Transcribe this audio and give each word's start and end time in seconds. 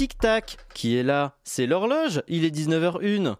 tic-tac. 0.00 0.56
Qui 0.72 0.96
est 0.96 1.02
là 1.02 1.34
C'est 1.44 1.66
l'horloge. 1.66 2.22
Il 2.26 2.46
est 2.46 2.56
19h01. 2.56 3.36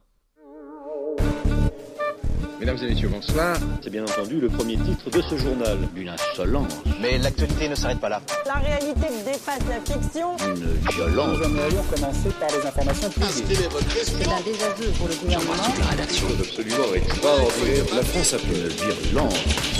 Mesdames 2.61 2.77
et 2.83 2.87
messieurs, 2.87 3.09
bonsoir. 3.09 3.57
C'est 3.81 3.89
bien 3.89 4.03
entendu 4.03 4.39
le 4.39 4.51
premier 4.51 4.77
titre 4.77 5.09
de 5.09 5.23
ce 5.23 5.39
journal. 5.39 5.79
Une 5.97 6.11
insolence, 6.11 6.83
Mais 7.01 7.17
l'actualité 7.17 7.67
ne 7.67 7.75
s'arrête 7.75 7.99
pas 7.99 8.11
là. 8.11 8.21
La 8.45 8.57
réalité 8.57 9.07
dépasse 9.25 9.63
la 9.71 9.81
fiction. 9.81 10.37
une 10.37 10.93
violence. 10.93 11.39
Nous 11.39 11.45
aimerions 11.45 11.83
commencer 11.95 12.29
par 12.39 12.51
les 12.51 12.67
informations 12.67 13.09
privées. 13.09 13.57
C'est 14.03 14.29
un 14.29 14.41
désaveu 14.43 14.93
pour 14.99 15.09
le 15.09 15.15
gouvernement. 15.15 15.55
La 17.97 18.03
France 18.03 18.35
a 18.35 18.39
fait 18.39 18.61
une 18.61 18.69
virulence. 18.69 19.80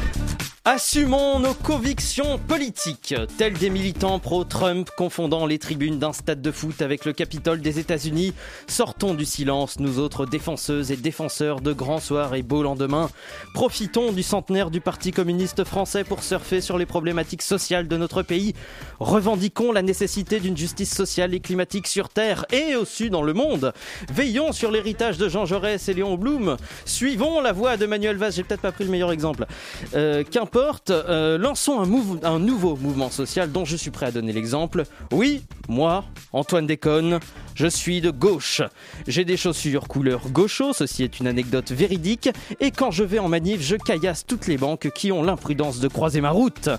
Assumons 0.63 1.39
nos 1.39 1.55
convictions 1.55 2.37
politiques, 2.37 3.15
tels 3.39 3.53
des 3.57 3.71
militants 3.71 4.19
pro-Trump 4.19 4.87
confondant 4.95 5.47
les 5.47 5.57
tribunes 5.57 5.97
d'un 5.97 6.13
stade 6.13 6.39
de 6.39 6.51
foot 6.51 6.83
avec 6.83 7.03
le 7.03 7.13
Capitole 7.13 7.61
des 7.61 7.79
États-Unis. 7.79 8.35
Sortons 8.67 9.15
du 9.15 9.25
silence, 9.25 9.79
nous 9.79 9.97
autres 9.97 10.27
défenseuses 10.27 10.91
et 10.91 10.97
défenseurs 10.97 11.61
de 11.61 11.73
grands 11.73 11.99
soirs 11.99 12.35
et 12.35 12.43
beaux 12.43 12.61
lendemains. 12.61 13.09
Profitons 13.55 14.11
du 14.11 14.21
centenaire 14.21 14.69
du 14.69 14.81
Parti 14.81 15.11
communiste 15.11 15.63
français 15.63 16.03
pour 16.03 16.21
surfer 16.21 16.61
sur 16.61 16.77
les 16.77 16.85
problématiques 16.85 17.41
sociales 17.41 17.87
de 17.87 17.97
notre 17.97 18.21
pays. 18.21 18.53
Revendiquons 18.99 19.71
la 19.71 19.81
nécessité 19.81 20.39
d'une 20.39 20.55
justice 20.55 20.93
sociale 20.93 21.33
et 21.33 21.39
climatique 21.39 21.87
sur 21.87 22.09
Terre 22.09 22.45
et 22.51 22.75
aussi 22.75 23.09
dans 23.09 23.23
le 23.23 23.33
monde. 23.33 23.73
Veillons 24.13 24.51
sur 24.51 24.69
l'héritage 24.69 25.17
de 25.17 25.27
Jean 25.27 25.47
Jaurès 25.47 25.89
et 25.89 25.95
Léon 25.95 26.17
Blum. 26.17 26.55
Suivons 26.85 27.41
la 27.41 27.51
voie 27.51 27.77
de 27.77 27.87
Manuel 27.87 28.17
Valls. 28.17 28.33
J'ai 28.33 28.43
peut-être 28.43 28.61
pas 28.61 28.71
pris 28.71 28.83
le 28.83 28.91
meilleur 28.91 29.11
exemple. 29.11 29.47
Euh, 29.95 30.23
Euh, 30.55 31.37
lançons 31.37 31.79
un 32.23 32.39
nouveau 32.39 32.75
mouvement 32.75 33.09
social 33.09 33.51
dont 33.51 33.63
je 33.63 33.77
suis 33.77 33.91
prêt 33.91 34.07
à 34.07 34.11
donner 34.11 34.33
l'exemple. 34.33 34.83
Oui, 35.11 35.43
moi, 35.69 36.03
Antoine 36.33 36.67
Déconne, 36.67 37.19
je 37.55 37.67
suis 37.67 38.01
de 38.01 38.11
gauche. 38.11 38.61
J'ai 39.07 39.23
des 39.23 39.37
chaussures 39.37 39.87
couleur 39.87 40.29
gaucho, 40.29 40.73
ceci 40.73 41.03
est 41.03 41.19
une 41.19 41.27
anecdote 41.27 41.71
véridique, 41.71 42.29
et 42.59 42.71
quand 42.71 42.91
je 42.91 43.03
vais 43.03 43.19
en 43.19 43.29
manif, 43.29 43.61
je 43.61 43.75
caillasse 43.75 44.25
toutes 44.25 44.47
les 44.47 44.57
banques 44.57 44.89
qui 44.93 45.11
ont 45.11 45.23
l'imprudence 45.23 45.79
de 45.79 45.87
croiser 45.87 46.21
ma 46.21 46.31
route. 46.31 46.69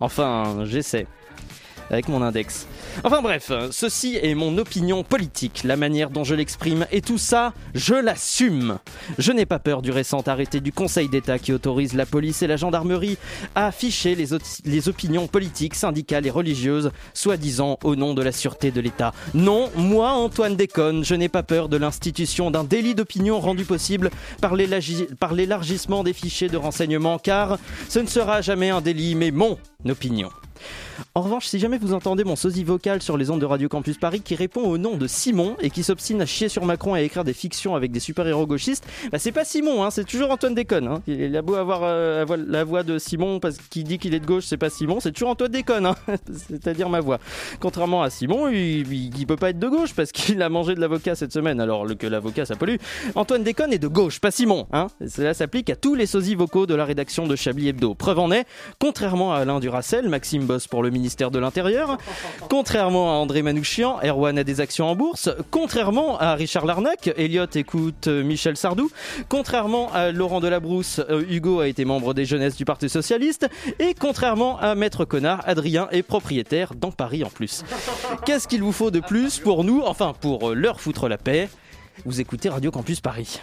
Enfin, 0.00 0.64
j'essaie. 0.64 1.06
Avec 1.90 2.08
mon 2.08 2.22
index. 2.22 2.66
Enfin 3.04 3.22
bref, 3.22 3.52
ceci 3.70 4.18
est 4.22 4.34
mon 4.34 4.56
opinion 4.58 5.02
politique, 5.02 5.62
la 5.64 5.76
manière 5.76 6.10
dont 6.10 6.24
je 6.24 6.34
l'exprime, 6.34 6.86
et 6.92 7.00
tout 7.00 7.18
ça, 7.18 7.52
je 7.74 7.94
l'assume. 7.94 8.78
Je 9.18 9.32
n'ai 9.32 9.46
pas 9.46 9.58
peur 9.58 9.82
du 9.82 9.90
récent 9.90 10.20
arrêté 10.26 10.60
du 10.60 10.72
Conseil 10.72 11.08
d'État 11.08 11.38
qui 11.38 11.52
autorise 11.52 11.94
la 11.94 12.06
police 12.06 12.42
et 12.42 12.46
la 12.46 12.56
gendarmerie 12.56 13.18
à 13.54 13.66
afficher 13.66 14.14
les, 14.14 14.88
opinions 14.88 15.26
politiques, 15.26 15.74
syndicales 15.74 16.26
et 16.26 16.30
religieuses, 16.30 16.92
soi-disant 17.14 17.78
au 17.84 17.96
nom 17.96 18.14
de 18.14 18.22
la 18.22 18.32
sûreté 18.32 18.70
de 18.70 18.80
l'État. 18.80 19.12
Non, 19.34 19.70
moi, 19.76 20.10
Antoine 20.10 20.56
Déconne, 20.56 21.04
je 21.04 21.14
n'ai 21.14 21.28
pas 21.28 21.42
peur 21.42 21.68
de 21.68 21.76
l'institution 21.76 22.50
d'un 22.50 22.64
délit 22.64 22.94
d'opinion 22.94 23.40
rendu 23.40 23.64
possible 23.64 24.10
par 24.40 24.54
l'élargissement 24.54 26.04
des 26.04 26.12
fichiers 26.12 26.48
de 26.48 26.56
renseignement, 26.56 27.18
car 27.18 27.58
ce 27.88 27.98
ne 27.98 28.06
sera 28.06 28.40
jamais 28.40 28.70
un 28.70 28.80
délit, 28.80 29.14
mais 29.14 29.30
mon 29.30 29.58
opinion. 29.88 30.30
En 31.14 31.20
revanche, 31.20 31.46
si 31.46 31.58
jamais 31.58 31.78
vous 31.78 31.92
entendez 31.92 32.24
mon 32.24 32.36
sosie 32.36 32.64
vocal 32.64 33.02
sur 33.02 33.16
les 33.16 33.30
ondes 33.30 33.40
de 33.40 33.46
Radio 33.46 33.68
Campus 33.68 33.98
Paris 33.98 34.20
qui 34.20 34.34
répond 34.34 34.62
au 34.62 34.78
nom 34.78 34.96
de 34.96 35.06
Simon 35.06 35.56
et 35.60 35.70
qui 35.70 35.82
s'obstine 35.82 36.20
à 36.22 36.26
chier 36.26 36.48
sur 36.48 36.64
Macron 36.64 36.96
et 36.96 37.00
à 37.00 37.02
écrire 37.02 37.24
des 37.24 37.32
fictions 37.32 37.74
avec 37.74 37.92
des 37.92 38.00
super-héros 38.00 38.46
gauchistes, 38.46 38.86
bah 39.10 39.18
c'est 39.18 39.32
pas 39.32 39.44
Simon, 39.44 39.84
hein, 39.84 39.90
c'est 39.90 40.04
toujours 40.04 40.30
Antoine 40.30 40.54
Déconne. 40.54 40.88
Hein. 40.88 41.02
Il 41.06 41.36
a 41.36 41.42
beau 41.42 41.54
avoir 41.54 41.80
euh, 41.82 42.22
avoir 42.22 42.38
la 42.38 42.64
voix 42.64 42.82
de 42.82 42.98
Simon 42.98 43.40
parce 43.40 43.58
qu'il 43.58 43.84
dit 43.84 43.98
qu'il 43.98 44.14
est 44.14 44.20
de 44.20 44.26
gauche, 44.26 44.44
c'est 44.46 44.56
pas 44.56 44.70
Simon, 44.70 45.00
c'est 45.00 45.12
toujours 45.12 45.30
Antoine 45.30 45.50
Déconne, 45.50 45.86
hein. 45.86 45.96
c'est-à-dire 46.48 46.88
ma 46.88 47.00
voix. 47.00 47.18
Contrairement 47.60 48.02
à 48.02 48.10
Simon, 48.10 48.48
il, 48.48 49.26
peut 49.26 49.36
pas 49.36 49.50
être 49.50 49.58
de 49.58 49.68
gauche 49.68 49.94
parce 49.94 50.12
qu'il 50.12 50.40
a 50.42 50.48
mangé 50.48 50.74
de 50.74 50.80
l'avocat 50.80 51.14
cette 51.14 51.32
semaine, 51.32 51.60
alors 51.60 51.86
que 51.98 52.06
l'avocat 52.06 52.46
ça 52.46 52.56
pollue. 52.56 52.76
Antoine 53.14 53.42
Déconne 53.42 53.72
est 53.72 53.78
de 53.78 53.88
gauche, 53.88 54.20
pas 54.20 54.30
Simon. 54.30 54.66
Cela 55.06 55.34
s'applique 55.34 55.68
à 55.70 55.76
tous 55.76 55.94
les 55.94 56.06
sosies 56.06 56.34
vocaux 56.34 56.66
de 56.66 56.74
la 56.74 56.84
rédaction 56.84 57.26
de 57.26 57.36
Chablis 57.36 57.68
Hebdo. 57.68 57.94
Preuve 57.94 58.18
en 58.18 58.32
est, 58.32 58.46
contrairement 58.78 59.34
à 59.34 59.38
Alain 59.38 59.60
Duracel, 59.60 60.08
Maxime 60.08 60.44
bosse 60.44 60.66
pour 60.66 60.82
le 60.82 60.90
ministère 60.92 61.30
de 61.30 61.38
l'Intérieur, 61.38 61.98
contrairement 62.48 63.12
à 63.12 63.16
André 63.16 63.42
Manouchian, 63.42 63.98
Erwan 64.04 64.38
a 64.38 64.44
des 64.44 64.60
actions 64.60 64.86
en 64.86 64.94
bourse, 64.94 65.30
contrairement 65.50 66.18
à 66.18 66.34
Richard 66.34 66.66
Larnac, 66.66 67.10
Elliot 67.16 67.46
écoute 67.54 68.06
euh, 68.06 68.22
Michel 68.22 68.56
Sardou, 68.56 68.90
contrairement 69.28 69.92
à 69.92 70.12
Laurent 70.12 70.40
Delabrousse, 70.40 71.00
euh, 71.10 71.24
Hugo 71.28 71.60
a 71.60 71.68
été 71.68 71.84
membre 71.84 72.14
des 72.14 72.24
jeunesses 72.24 72.56
du 72.56 72.64
Parti 72.64 72.88
Socialiste, 72.88 73.48
et 73.78 73.94
contrairement 73.94 74.58
à 74.58 74.74
Maître 74.74 75.04
Connard, 75.04 75.42
Adrien 75.46 75.88
est 75.90 76.02
propriétaire 76.02 76.74
dans 76.74 76.92
Paris 76.92 77.24
en 77.24 77.30
plus. 77.30 77.64
Qu'est-ce 78.24 78.46
qu'il 78.46 78.62
vous 78.62 78.72
faut 78.72 78.90
de 78.90 79.00
plus 79.00 79.38
pour 79.38 79.64
nous, 79.64 79.82
enfin 79.84 80.14
pour 80.20 80.50
euh, 80.50 80.54
leur 80.54 80.80
foutre 80.80 81.08
la 81.08 81.18
paix? 81.18 81.48
Vous 82.04 82.20
écoutez 82.20 82.48
Radio 82.48 82.70
Campus 82.70 83.00
Paris. 83.00 83.40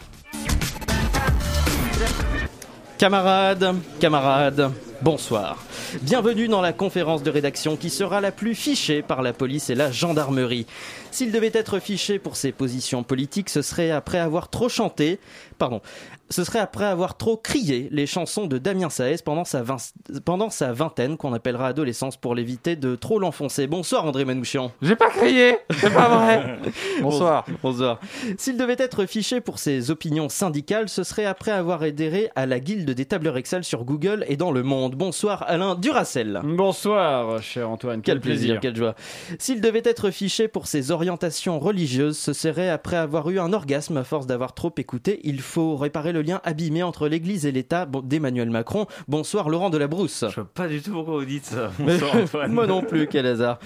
Camarades, 2.97 3.75
camarades, 3.99 4.71
bonsoir. 5.01 5.63
Bienvenue 6.01 6.47
dans 6.47 6.61
la 6.61 6.73
conférence 6.73 7.23
de 7.23 7.29
rédaction 7.29 7.77
qui 7.77 7.89
sera 7.89 8.21
la 8.21 8.31
plus 8.31 8.55
fichée 8.55 9.01
par 9.01 9.21
la 9.21 9.33
police 9.33 9.69
et 9.69 9.75
la 9.75 9.91
gendarmerie. 9.91 10.65
S'il 11.11 11.31
devait 11.31 11.51
être 11.53 11.79
fiché 11.79 12.19
pour 12.19 12.35
ses 12.35 12.51
positions 12.51 13.03
politiques, 13.03 13.49
ce 13.49 13.61
serait 13.61 13.91
après 13.91 14.19
avoir 14.19 14.49
trop 14.49 14.69
chanté, 14.69 15.19
pardon, 15.57 15.81
ce 16.29 16.43
serait 16.43 16.59
après 16.59 16.85
avoir 16.85 17.17
trop 17.17 17.37
crié 17.37 17.87
les 17.91 18.05
chansons 18.05 18.45
de 18.47 18.57
Damien 18.57 18.89
Saez 18.89 19.17
pendant 19.23 19.45
sa, 19.45 19.61
vingt- 19.63 19.93
pendant 20.25 20.49
sa 20.49 20.71
vingtaine, 20.73 21.17
qu'on 21.17 21.33
appellera 21.33 21.67
adolescence 21.67 22.17
pour 22.17 22.35
l'éviter 22.35 22.75
de 22.75 22.95
trop 22.95 23.19
l'enfoncer. 23.19 23.67
Bonsoir 23.67 24.05
André 24.05 24.25
Manouchian. 24.25 24.71
J'ai 24.81 24.95
pas 24.95 25.09
crié, 25.09 25.57
c'est 25.71 25.93
pas 25.93 26.07
vrai. 26.09 26.59
Bonsoir. 27.01 27.45
Bonsoir. 27.63 27.99
S'il 28.37 28.57
devait 28.57 28.75
être 28.77 29.05
fiché 29.05 29.41
pour 29.41 29.59
ses 29.59 29.91
opinions 29.91 30.29
syndicales, 30.29 30.89
ce 30.89 31.03
serait 31.03 31.25
après 31.25 31.51
avoir 31.51 31.81
adhéré 31.81 32.29
à 32.35 32.45
la 32.45 32.59
guilde 32.59 32.91
des 32.91 33.05
tableurs 33.05 33.37
Excel 33.37 33.63
sur 33.63 33.83
Google 33.83 34.25
et 34.27 34.37
dans 34.37 34.51
le 34.51 34.63
monde. 34.63 34.95
Bonsoir 34.95 35.43
Alain 35.47 35.75
Duracel. 35.75 36.41
Bonsoir, 36.43 37.41
cher 37.41 37.69
Antoine. 37.69 38.01
Quel 38.01 38.19
plaisir, 38.19 38.59
quelle 38.59 38.75
joie. 38.75 38.95
S'il 39.39 39.61
devait 39.61 39.81
être 39.85 40.11
fiché 40.11 40.47
pour 40.47 40.67
ses 40.67 40.91
orientations 40.91 41.59
religieuses, 41.59 42.17
ce 42.17 42.33
serait 42.33 42.69
après 42.69 42.97
avoir 42.97 43.29
eu 43.29 43.39
un 43.39 43.53
orgasme 43.53 43.97
à 43.97 44.03
force 44.03 44.27
d'avoir 44.27 44.53
trop 44.53 44.71
écouté. 44.77 45.19
Il 45.23 45.41
faut 45.41 45.75
réparer 45.75 46.11
le 46.11 46.18
lien 46.21 46.41
abîmé 46.43 46.83
entre 46.83 47.07
l'Église 47.07 47.45
et 47.45 47.51
l'État 47.51 47.85
d'Emmanuel 48.03 48.49
Macron. 48.49 48.85
Bonsoir 49.07 49.49
Laurent 49.49 49.69
Delabrousse. 49.69 50.25
Je 50.29 50.35
vois 50.35 50.49
pas 50.53 50.67
du 50.67 50.81
tout 50.81 50.91
pourquoi 50.91 51.15
vous 51.19 51.25
dites 51.25 51.45
ça. 51.45 51.71
Bonsoir, 51.79 52.15
Antoine. 52.15 52.51
Moi 52.53 52.67
non 52.67 52.81
plus, 52.81 53.07
quel 53.07 53.25
hasard. 53.25 53.59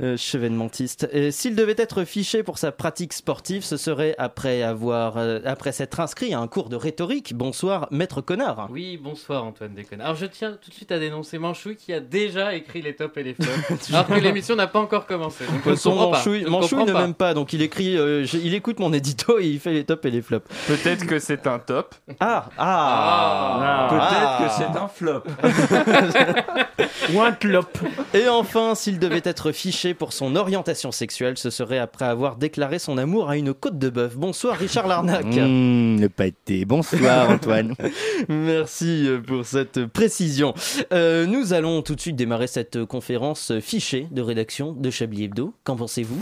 Euh, 0.00 0.16
chevènementiste. 0.16 1.08
Et 1.12 1.30
S'il 1.30 1.54
devait 1.56 1.74
être 1.78 2.04
fiché 2.04 2.42
pour 2.42 2.58
sa 2.58 2.72
pratique 2.72 3.12
sportive, 3.12 3.64
ce 3.64 3.76
serait 3.76 4.14
après 4.18 4.62
avoir, 4.62 5.16
euh, 5.16 5.40
après 5.44 5.72
s'être 5.72 6.00
inscrit 6.00 6.34
à 6.34 6.40
un 6.40 6.46
cours 6.48 6.68
de 6.68 6.76
rhétorique. 6.76 7.34
Bonsoir, 7.34 7.88
maître 7.90 8.20
connard. 8.20 8.68
Oui, 8.70 8.98
bonsoir 9.02 9.44
Antoine 9.44 9.74
Déconne. 9.74 10.00
Alors 10.00 10.14
je 10.16 10.26
tiens 10.26 10.52
tout 10.62 10.70
de 10.70 10.74
suite 10.74 10.92
à 10.92 10.98
dénoncer 10.98 11.38
Manchouille 11.38 11.76
qui 11.76 11.92
a 11.92 12.00
déjà 12.00 12.54
écrit 12.54 12.82
les 12.82 12.94
tops 12.94 13.16
et 13.16 13.22
les 13.22 13.34
flops, 13.34 13.90
alors 13.92 14.06
que 14.06 14.14
l'émission 14.14 14.54
n'a 14.56 14.66
pas 14.66 14.78
encore 14.80 15.06
commencé. 15.06 15.44
Ne 15.66 15.74
Son. 15.74 15.94
Manchouille, 15.94 16.44
ne 16.44 16.48
Manchouille 16.48 16.84
ne 16.84 16.92
m'aime 16.92 17.14
pas, 17.14 17.34
donc 17.34 17.52
il 17.52 17.62
écrit, 17.62 17.96
euh, 17.98 18.24
je- 18.24 18.38
il 18.38 18.54
écoute 18.54 18.78
mon 18.78 18.92
édito 18.92 19.38
et 19.38 19.46
il 19.46 19.58
fait 19.58 19.72
les 19.72 19.84
tops 19.84 20.04
et 20.06 20.10
les 20.10 20.22
flops. 20.22 20.46
Peut-être 20.68 21.06
que 21.06 21.18
c'est 21.18 21.46
un 21.46 21.58
top. 21.58 21.94
Ah, 22.20 22.48
ah, 22.58 23.86
Peut-être 23.90 24.06
Ah. 24.10 24.38
que 24.42 24.50
c'est 24.56 24.78
un 24.78 24.88
flop. 24.88 25.22
Ou 27.14 27.20
un 27.20 27.32
clop. 27.32 27.78
Et 28.14 28.28
enfin, 28.28 28.74
s'il 28.74 28.98
devait 28.98 29.22
être 29.24 29.52
fiché 29.52 29.94
pour 29.94 30.12
son 30.12 30.34
orientation 30.36 30.90
sexuelle, 30.92 31.38
ce 31.38 31.50
serait 31.50 31.78
après 31.78 32.04
avoir 32.04 32.36
déclaré 32.36 32.78
son 32.78 32.98
amour 32.98 33.30
à 33.30 33.36
une 33.36 33.54
côte 33.54 33.78
de 33.78 33.90
bœuf. 33.90 34.16
Bonsoir 34.16 34.56
Richard 34.56 34.86
Larnac. 34.88 35.24
Mmh, 35.24 36.00
le 36.00 36.08
pâté. 36.08 36.64
Bonsoir 36.64 37.30
Antoine. 37.36 37.74
Merci 38.28 39.06
euh, 39.08 39.20
pour 39.20 39.44
cette 39.44 39.86
précision. 39.86 40.54
Euh, 40.92 41.26
nous 41.26 41.52
allons 41.52 41.82
tout 41.82 41.94
de 41.94 42.00
suite 42.00 42.16
démarrer 42.16 42.46
cette 42.46 42.84
conférence 42.84 43.52
fichée 43.60 44.08
de 44.10 44.22
rédaction 44.22 44.72
de 44.72 44.90
Chablis 44.90 45.24
Hebdo. 45.24 45.54
Qu'en 45.64 45.76
pensez-vous? 45.76 46.18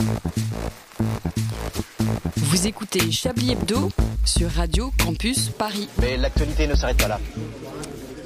Vous 2.36 2.66
écoutez 2.66 3.10
Chablis 3.10 3.52
Hebdo 3.52 3.90
sur 4.24 4.50
Radio 4.50 4.92
Campus 5.02 5.48
Paris. 5.50 5.88
Mais 6.00 6.16
l'actualité 6.16 6.66
ne 6.66 6.74
s'arrête 6.74 6.98
pas 6.98 7.08
là. 7.08 7.20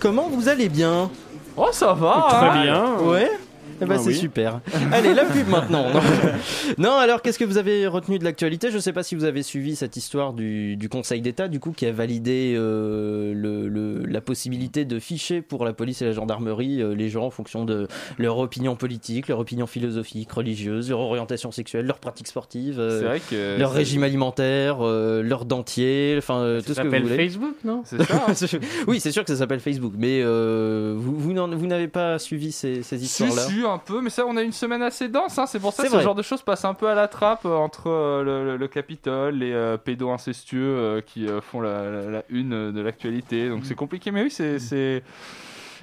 Comment 0.01 0.29
vous 0.29 0.49
allez 0.49 0.69
bien? 0.69 1.11
Oh, 1.57 1.69
ça 1.73 1.93
va. 1.95 2.27
Très 2.29 2.49
hein? 2.49 2.63
bien. 2.63 3.09
Ouais. 3.09 3.31
Eh 3.81 3.85
ben, 3.87 3.95
Ah 3.97 3.99
c'est 3.99 4.09
oui. 4.09 4.15
super. 4.17 4.61
Allez, 4.93 5.15
la 5.15 5.25
pub 5.25 5.49
maintenant. 5.49 5.87
Non, 5.93 6.01
Non, 6.79 6.93
alors 6.97 7.23
qu'est-ce 7.23 7.39
que 7.39 7.45
vous 7.45 7.59
avez 7.59 7.87
retenu 7.87 8.19
de 8.19 8.25
l'actualité? 8.25 8.71
Je 8.71 8.77
ne 8.77 8.81
sais 8.81 8.93
pas 8.93 9.03
si 9.03 9.15
vous 9.15 9.25
avez 9.25 9.43
suivi 9.43 9.77
cette 9.77 9.97
histoire 9.97 10.33
du, 10.33 10.77
du 10.77 10.89
Conseil 10.89 11.21
d'État, 11.21 11.49
du 11.49 11.61
coup, 11.61 11.73
qui 11.73 11.87
a 11.87 11.93
validé 11.93 12.55
euh, 12.57 13.33
le, 13.35 13.69
le- 13.69 14.05
la 14.07 14.21
possibilité 14.21 14.85
de 14.85 14.99
ficher 14.99 15.43
pour 15.43 15.65
la 15.65 15.73
police 15.73 16.03
et 16.03 16.07
la 16.07 16.13
gendarmerie 16.13 16.83
euh, 16.83 16.95
les 16.95 17.09
gens 17.09 17.25
en 17.27 17.31
fonction 17.31 17.65
de 17.65 17.89
leur 18.19 18.39
opinion 18.39 18.77
politique, 18.77 19.29
leur 19.29 19.39
opinion 19.39 19.67
philosophique, 19.67 20.31
religieuse, 20.33 20.91
leur 20.91 21.01
orientation 21.01 21.51
sexuelle, 21.53 21.87
leurs 21.87 21.99
pratiques 21.99 22.29
sportives, 22.29 22.79
euh, 22.81 22.99
C'est 23.01 23.05
vrai 23.07 23.21
que. 23.31 23.59
leur 23.59 23.73
régime 23.73 24.03
alimentaire, 24.03 24.79
euh, 24.81 25.23
leur 25.23 25.45
dentier, 25.45 26.15
enfin 26.19 26.39
euh, 26.41 26.61
tout 26.61 26.75
Ça 26.75 26.75
ce 26.75 26.81
que 26.81 26.87
vous 26.87 26.91
s'appelle 26.91 27.03
voulez. 27.03 27.17
Facebook, 27.17 27.55
non? 27.65 27.83
C'est 27.85 28.03
ça. 28.03 28.25
hein. 28.29 28.33
oui, 28.87 29.01
c'est 29.01 29.13
sûr 29.13 29.25
que 29.25 29.31
ça 29.33 29.39
s'appelle 29.39 29.61
Facebook, 29.61 29.93
mais 29.97 30.21
euh, 30.23 30.95
vous, 30.97 31.17
vous, 31.19 31.33
n'avez 31.67 31.89
pas 31.89 32.19
suivi 32.19 32.53
ces, 32.53 32.83
ces 32.83 32.99
Si, 32.99 33.05
histoires-là? 33.05 33.43
si, 33.43 33.65
un 33.73 33.79
peu, 33.79 34.01
mais 34.01 34.11
ça, 34.11 34.25
on 34.27 34.37
a 34.37 34.43
une 34.43 34.53
semaine 34.53 34.83
assez 34.83 35.09
dense, 35.09 35.39
hein, 35.39 35.47
c'est 35.47 35.61
pour 35.61 35.73
ça 35.73 35.83
que 35.85 35.89
ce 35.89 35.95
vrai. 35.95 36.03
genre 36.05 36.15
de 36.15 36.23
choses 36.23 36.43
passe 36.43 36.65
un 36.65 36.75
peu 36.75 36.89
à 36.89 36.95
la 36.95 37.09
trappe 37.09 37.45
euh, 37.47 37.55
entre 37.57 37.89
euh, 37.89 38.23
le, 38.23 38.45
le- 38.45 38.57
le 38.57 38.69
Capitole, 38.69 39.35
les 39.37 39.53
euh, 39.53 39.77
pédos 39.77 40.11
incestueux 40.11 40.61
euh, 40.79 41.01
qui 41.01 41.27
font 41.43 41.61
la, 41.61 41.91
la- 41.91 42.11
la 42.11 42.23
une 42.31 42.73
de 42.73 42.81
l'actualité, 42.81 43.49
donc 43.49 43.65
c'est 43.65 43.75
compliqué, 43.75 44.11
mais 44.11 44.23
oui, 44.23 44.31
c'est 44.31 45.03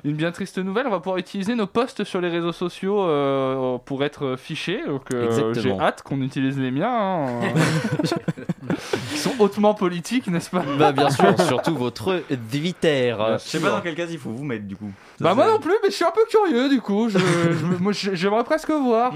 une 0.06 0.16
bien 0.16 0.32
triste 0.32 0.58
nouvelle. 0.60 0.88
On 0.88 0.92
va 0.92 1.00
pouvoir 1.00 1.18
utiliser 1.18 1.56
nos 1.56 1.68
posts 1.68 2.04
sur 2.06 2.22
les 2.22 2.30
réseaux 2.30 2.52
sociaux 2.54 3.02
euh, 3.04 3.78
pour 3.84 4.04
être 4.04 4.36
fichés, 4.38 4.82
donc 4.88 5.04
euh, 5.14 5.54
j'ai 5.54 5.72
hâte 5.80 6.02
qu'on 6.04 6.22
utilise 6.22 6.58
les 6.58 6.72
miens. 6.72 6.88
hein. 6.90 7.40
Ils 9.12 9.18
sont 9.18 9.34
hautement 9.40 9.74
politiques, 9.74 10.28
n'est-ce 10.28 10.50
pas? 10.50 10.64
Bah 10.78 10.92
bien 10.92 11.10
sûr, 11.10 11.34
surtout 11.48 11.76
votre 11.76 12.22
Twitter. 12.52 13.16
Je 13.34 13.38
sais 13.40 13.60
pas 13.60 13.70
dans 13.72 13.82
quel 13.82 13.96
cas 13.96 14.06
il 14.10 14.18
faut 14.18 14.30
vous 14.32 14.44
mettre 14.44 14.66
du 14.66 14.76
coup. 14.76 14.92
Ça, 15.18 15.24
Bah 15.26 15.34
moi 15.36 15.48
non 15.48 15.60
plus, 15.60 15.74
mais 15.84 15.90
je 15.90 15.96
suis 15.96 16.06
un 16.06 16.12
peu 16.12 16.22
curieux 16.30 16.70
du 16.70 16.82
coup. 16.82 17.10
Je, 17.10 17.18
je- 17.18 17.66
moi, 17.82 17.92
je- 17.92 18.14
j'aimerais 18.14 18.44
presque 18.44 18.70
voir. 18.70 19.14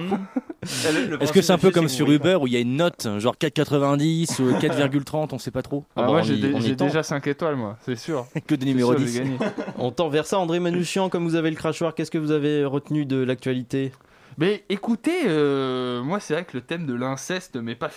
Est-ce 0.64 1.32
que 1.34 1.42
c'est 1.42 1.54
un 1.54 1.58
peu 1.58 1.72
comme 1.72 1.88
sur 1.90 2.10
Uber 2.12 2.36
où 2.42 2.48
il 2.48 2.54
y 2.54 2.58
a 2.58 2.60
une 2.60 2.76
note, 2.76 3.08
genre 3.20 3.36
4,90 3.36 4.42
ou 4.42 4.52
4,30, 4.60 5.30
on 5.32 5.38
sait 5.40 5.52
pas 5.52 5.62
trop 5.62 5.86
Ah, 5.96 6.02
bah, 6.02 6.08
moi 6.08 6.22
j'ai 6.22 6.38
dé- 6.38 6.52
on 6.54 6.60
y 6.60 6.64
j'ai 6.64 6.76
déjà 6.76 7.04
5 7.04 7.26
étoiles 7.28 7.56
moi, 7.56 7.78
c'est 7.86 7.96
sûr. 7.96 8.26
Que 8.48 8.56
des 8.56 8.66
numéros 8.66 8.92
sûr, 8.94 9.00
10. 9.02 9.14
j'ai 9.14 9.20
gagné. 9.24 9.38
On 9.78 9.92
tend 9.92 10.10
vers 10.10 10.26
ça, 10.26 10.38
André 10.40 10.60
Manouchian, 10.60 11.10
comme 11.10 11.24
vous 11.24 11.36
avez 11.36 11.50
le 11.50 11.56
crachoir, 11.56 11.94
qu'est-ce 11.96 12.12
que 12.12 12.18
vous 12.18 12.32
avez 12.32 12.66
retenu 12.66 13.06
de 13.06 13.18
l'actualité? 13.24 13.92
Mais 14.38 14.64
écoutez, 14.70 15.22
euh, 15.28 16.02
moi 16.04 16.20
c'est 16.20 16.34
vrai 16.34 16.46
que 16.46 16.56
le 16.58 16.62
thème 16.62 16.86
de 16.86 16.94
l'inceste 16.94 17.56
m'est 17.58 17.76
pas 17.76 17.90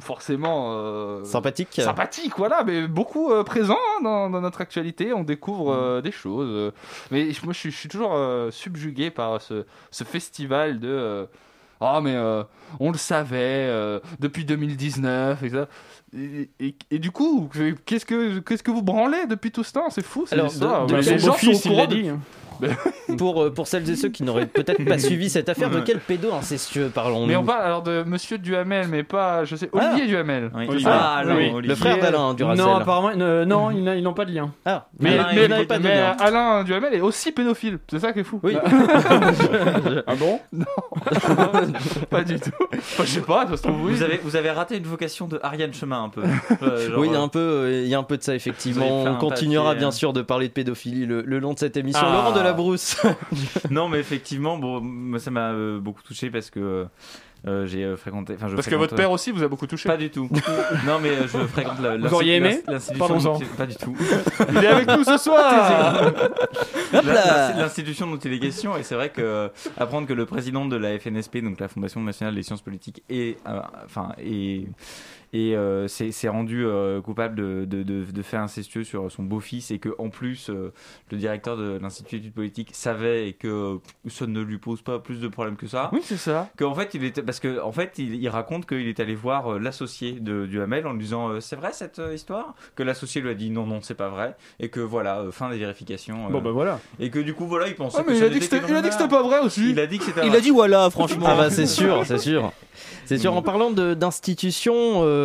forcément 0.00 0.68
euh, 0.74 1.24
Sympathique 1.24 1.68
sympathique, 1.82 2.32
voilà, 2.36 2.62
mais 2.64 2.86
beaucoup 2.86 3.30
euh, 3.32 3.42
présent 3.44 3.74
hein, 3.98 4.02
dans, 4.02 4.30
dans 4.30 4.40
notre 4.40 4.60
actualité. 4.60 5.12
On 5.12 5.24
découvre 5.24 5.72
euh, 5.72 6.00
des 6.00 6.12
choses. 6.12 6.48
euh. 6.50 6.70
mais 7.10 7.32
je- 7.32 7.44
moi 7.44 7.52
je 7.52 7.58
suis, 7.58 7.70
je 7.70 7.76
suis 7.76 7.88
toujours 7.88 8.12
euh, 8.14 8.50
subjugué 8.50 9.10
par 9.10 9.40
ce, 9.40 9.64
ce 9.90 10.04
festival 10.04 10.80
de. 10.80 11.26
Ah 11.80 12.00
mais 12.02 12.14
euh, 12.14 12.42
on 12.78 12.90
le 12.92 12.98
savait 12.98 13.38
euh, 13.68 14.00
depuis 14.18 14.44
2019 14.44 15.42
et 15.42 15.48
ça. 15.50 15.68
Et, 16.16 16.50
et- 16.60 16.74
et 16.90 16.98
du 16.98 17.10
coup, 17.10 17.48
qu'est-ce 17.86 18.04
que 18.04 18.40
qu'est-ce 18.40 18.62
que 18.62 18.70
vous 18.70 18.82
branlez 18.82 19.26
depuis 19.28 19.50
tout 19.50 19.64
ce 19.64 19.72
temps? 19.72 19.88
C'est 19.90 20.04
fou. 20.04 20.24
cette 20.26 20.38
Alors, 20.38 20.52
de- 20.52 20.58
de 20.94 21.00
quel 21.02 21.14
les 21.14 21.18
gens 21.18 21.32
sont 21.34 21.50
au 21.52 21.58
courant 21.58 21.86
de-. 21.86 22.14
pour, 23.18 23.42
euh, 23.42 23.50
pour 23.50 23.66
celles 23.66 23.88
et 23.90 23.96
ceux 23.96 24.08
qui 24.08 24.22
n'auraient 24.22 24.46
peut-être 24.46 24.84
pas 24.84 24.98
suivi 24.98 25.30
cette 25.30 25.48
affaire, 25.48 25.70
de 25.70 25.80
quel 25.80 25.98
pédo 25.98 26.32
incestueux 26.32 26.90
parlons-nous 26.92 27.26
Mais 27.26 27.36
on 27.36 27.44
parle 27.44 27.62
alors 27.64 27.82
de 27.82 28.02
Monsieur 28.06 28.38
Duhamel, 28.38 28.88
mais 28.88 29.02
pas, 29.02 29.44
je 29.44 29.56
sais, 29.56 29.68
Olivier 29.72 30.06
Duhamel. 30.06 30.50
Oui. 30.54 30.66
C'est 30.80 30.86
Ah, 30.88 31.22
non, 31.26 31.36
Oui, 31.36 31.50
Olivier. 31.54 31.68
le 31.68 31.74
frère 31.74 31.98
d'Alain 31.98 32.34
Duracell. 32.34 32.64
Non, 32.64 32.76
apparemment, 32.76 33.10
euh, 33.18 33.44
non, 33.44 33.70
ils 33.70 34.02
n'ont 34.02 34.14
pas 34.14 34.24
de 34.24 34.32
lien. 34.32 34.50
Ah, 34.64 34.86
Mais, 34.98 35.18
Alain 35.18 35.28
mais- 35.34 35.64
pas 35.64 35.78
de 35.78 35.82
mais 35.84 35.96
lien. 35.96 36.16
Alain 36.18 36.64
Duhamel 36.64 36.94
est 36.94 37.00
aussi 37.00 37.32
pédophile, 37.32 37.78
c'est 37.90 37.98
ça 37.98 38.12
qui 38.12 38.20
est 38.20 38.24
fou. 38.24 38.40
Oui. 38.42 38.56
Ah 40.06 40.14
bon? 40.18 40.40
Pas 42.10 42.22
du 42.24 42.38
tout. 42.40 42.50
Enfin, 42.72 43.04
je 43.04 43.10
sais 43.10 43.20
pas, 43.20 43.46
ça 43.48 43.56
se 43.56 43.62
trouve 43.62 43.84
oui. 43.84 43.92
vous 43.94 44.02
avez, 44.02 44.20
vous 44.22 44.36
avez 44.36 44.50
raté 44.50 44.76
une 44.76 44.84
vocation 44.84 45.26
de 45.26 45.38
Ariane 45.42 45.72
Chemin 45.72 46.04
un 46.04 46.08
peu. 46.08 46.22
Euh, 46.62 46.88
genre, 46.90 46.98
oui, 46.98 47.08
il 47.08 47.12
y 47.12 47.16
a 47.16 47.20
euh, 47.20 47.24
un 47.24 47.28
peu, 47.28 47.38
euh, 47.38 47.82
il 47.84 47.88
y 47.88 47.94
a 47.94 47.98
un 47.98 48.02
peu 48.02 48.16
de 48.16 48.22
ça 48.22 48.34
effectivement. 48.34 49.02
On 49.04 49.14
continuera 49.16 49.70
papier, 49.70 49.78
bien 49.80 49.88
euh. 49.88 49.92
sûr 49.92 50.12
de 50.12 50.22
parler 50.22 50.48
de 50.48 50.52
pédophilie 50.52 51.06
le, 51.06 51.22
le 51.22 51.38
long 51.38 51.54
de 51.54 51.58
cette 51.58 51.76
émission. 51.76 52.02
Ah. 52.04 52.24
Non, 53.70 53.88
mais 53.88 53.98
effectivement, 53.98 54.58
bon, 54.58 54.80
moi, 54.80 55.18
ça 55.18 55.30
m'a 55.30 55.52
euh, 55.52 55.78
beaucoup 55.80 56.02
touché 56.02 56.30
parce 56.30 56.50
que 56.50 56.86
euh, 57.46 57.66
j'ai 57.66 57.84
euh, 57.84 57.96
fréquenté. 57.96 58.34
enfin, 58.34 58.48
je 58.48 58.54
Parce 58.54 58.66
que 58.66 58.74
votre 58.74 58.94
père 58.94 59.10
aussi 59.10 59.30
vous 59.30 59.42
a 59.42 59.48
beaucoup 59.48 59.66
touché. 59.66 59.88
Pas 59.88 59.96
du 59.96 60.10
tout. 60.10 60.28
non, 60.86 60.98
mais 61.00 61.10
euh, 61.10 61.22
je 61.22 61.38
fréquente 61.46 61.80
la, 61.80 61.96
Vous 61.96 62.14
auriez 62.14 62.36
aimé 62.36 62.62
l'institution. 62.66 63.06
Parlons-en. 63.06 63.40
Pas 63.56 63.66
du 63.66 63.76
tout. 63.76 63.96
Il 64.50 64.56
est 64.58 64.66
avec 64.66 64.88
nous 64.88 65.04
ce 65.04 65.16
soir. 65.16 66.12
L'institution 66.92 68.06
dont 68.08 68.18
il 68.18 68.32
est 68.32 68.38
question, 68.38 68.76
et 68.76 68.82
c'est 68.82 68.94
vrai 68.94 69.10
que 69.10 69.50
apprendre 69.78 70.06
que 70.06 70.12
le 70.12 70.26
président 70.26 70.66
de 70.66 70.76
la 70.76 70.98
FNSP, 70.98 71.38
donc 71.38 71.60
la 71.60 71.68
Fondation 71.68 72.00
nationale 72.00 72.34
des 72.34 72.42
sciences 72.42 72.62
politiques, 72.62 73.02
est, 73.08 73.38
euh, 73.46 73.60
enfin, 73.84 74.10
et 74.18 74.66
euh, 75.34 75.86
s'est 75.88 76.28
rendu 76.28 76.64
euh, 76.66 77.00
coupable 77.00 77.36
de, 77.36 77.64
de, 77.64 77.82
de, 77.82 78.04
de 78.10 78.22
faits 78.22 78.40
incestueux 78.40 78.82
sur 78.84 79.10
son 79.12 79.22
beau-fils 79.22 79.70
et 79.70 79.78
que 79.78 79.90
en 79.98 80.08
plus 80.08 80.50
euh, 80.50 80.72
le 81.10 81.18
directeur 81.18 81.56
de 81.56 81.78
l'institut 81.80 82.16
d'études 82.18 82.34
politiques 82.34 82.70
savait 82.72 83.28
et 83.28 83.32
que 83.32 83.78
ça 84.08 84.26
ne 84.26 84.40
lui 84.40 84.58
pose 84.58 84.82
pas 84.82 84.98
plus 84.98 85.20
de 85.20 85.28
problèmes 85.28 85.56
que 85.56 85.66
ça. 85.68 85.88
Oui, 85.92 86.00
c'est 86.02 86.16
ça. 86.16 86.48
Qu'en 86.58 86.74
fait, 86.74 86.94
il 86.94 87.04
était 87.04 87.22
parce 87.22 87.38
que 87.40 87.60
en 87.62 87.70
fait, 87.72 87.94
il, 87.98 88.16
il 88.16 88.28
raconte 88.28 88.66
qu'il 88.66 88.88
est 88.88 88.98
allé 89.00 89.14
voir 89.14 89.52
euh, 89.54 89.58
l'associé 89.60 90.12
de 90.12 90.46
du 90.46 90.60
Hamel 90.60 90.86
en 90.86 90.92
lui 90.94 91.00
disant 91.00 91.28
euh, 91.28 91.40
c'est 91.40 91.56
vrai 91.56 91.70
cette 91.72 91.98
euh, 92.00 92.12
histoire? 92.14 92.54
Que 92.74 92.82
l'associé 92.82 93.20
lui 93.20 93.30
a 93.30 93.34
dit 93.34 93.50
non 93.50 93.66
non 93.66 93.80
c'est 93.82 93.94
pas 93.94 94.08
vrai 94.08 94.36
et 94.58 94.68
que 94.68 94.80
voilà 94.80 95.20
euh, 95.20 95.30
fin 95.30 95.48
des 95.50 95.58
vérifications. 95.58 96.26
euh, 96.26 96.30
Bon, 96.30 96.40
bah, 96.42 96.50
voilà. 96.50 96.80
Et 96.98 97.10
que 97.10 97.20
du 97.20 97.34
coup 97.34 97.46
voilà 97.46 97.68
il 97.68 97.74
pensait. 97.76 97.98
Ah, 98.00 98.04
mais 98.06 98.14
que 98.14 98.18
il 98.18 98.20
ça 98.20 98.26
a 98.26 98.28
dit 98.30 98.38
que 98.38 98.44
c'était 98.44 98.60
que 98.60 98.70
il 98.70 98.74
a 98.74 98.82
dit 98.82 98.88
que 98.88 98.94
dans 98.94 98.98
c'était 98.98 99.08
pas 99.10 99.22
vrai 99.22 99.38
aussi. 99.40 99.70
Il 99.70 99.78
a 99.78 99.86
dit 99.86 99.98
que 99.98 100.04
c'était. 100.04 100.22
Il 100.24 100.28
vrai. 100.30 100.38
a 100.38 100.40
dit 100.40 100.50
voilà, 100.50 100.90
franchement. 100.90 101.26
Ah 101.28 101.36
bah 101.36 101.50
c'est 101.50 101.66
sûr, 101.66 102.04
c'est 102.04 102.18
sûr. 102.18 102.52
C'est 103.04 103.18
sûr, 103.18 103.34
en 103.34 103.42
parlant 103.42 103.72
de- 103.72 103.92
d'institutions, 103.94 104.72
euh, 105.02 105.19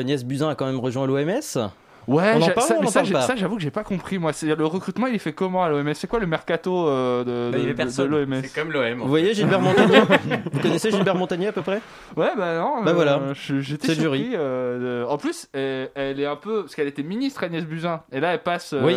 Agnès 0.00 0.24
Buzyn 0.24 0.48
a 0.48 0.54
quand 0.54 0.66
même 0.66 0.80
rejoint 0.80 1.06
l'OMS. 1.06 1.70
Ouais, 2.08 2.32
On 2.34 2.42
en 2.42 2.48
parle 2.48 2.66
ça, 2.66 2.74
ou 2.76 2.80
on 2.80 2.84
en 2.84 2.86
ça, 2.88 3.00
parle 3.00 3.06
j'ai- 3.06 3.12
pas 3.12 3.20
ça, 3.20 3.36
j'avoue 3.36 3.56
que 3.56 3.62
j'ai 3.62 3.70
pas 3.70 3.84
compris 3.84 4.18
moi. 4.18 4.32
C'est 4.32 4.46
le 4.56 4.66
recrutement, 4.66 5.06
il 5.06 5.14
est 5.14 5.18
fait 5.18 5.34
comment 5.34 5.62
à 5.62 5.68
l'OMS 5.68 5.92
C'est 5.94 6.06
quoi 6.08 6.18
le 6.18 6.26
mercato 6.26 6.88
euh, 6.88 7.22
de, 7.24 7.52
Bah, 7.52 7.84
de, 7.84 8.02
de- 8.02 8.04
l'OMS 8.04 8.40
C'est 8.42 8.54
comme 8.54 8.72
l'OM. 8.72 9.00
Vous 9.00 9.08
voyez 9.08 9.32
Gilbert 9.34 9.60
Montagnier 9.60 10.00
Vous 10.52 10.60
connaissez 10.60 10.90
Gilbert 10.90 11.14
Montagnier 11.14 11.48
à 11.48 11.52
peu 11.52 11.62
près? 11.62 11.80
Ouais, 12.16 12.30
bah 12.36 12.58
non. 12.58 12.82
Bah 12.82 12.90
euh, 12.90 12.94
voilà. 12.94 13.20
je- 13.34 13.60
J'étais 13.60 13.88
C'est 13.88 13.94
le 13.96 14.00
surpris. 14.00 14.24
jury. 14.24 14.34
euh, 14.34 15.02
de- 15.04 15.08
En 15.08 15.18
plus, 15.18 15.48
elle, 15.52 15.90
elle 15.94 16.18
est 16.18 16.26
un 16.26 16.36
peu. 16.36 16.62
Parce 16.62 16.74
qu'elle 16.74 16.88
était 16.88 17.02
ministre, 17.04 17.44
Agnès 17.44 17.64
Buzyn. 17.64 18.00
Et 18.10 18.18
là, 18.18 18.32
elle 18.32 18.42
passe, 18.42 18.72
euh, 18.72 18.80
Oui. 18.82 18.96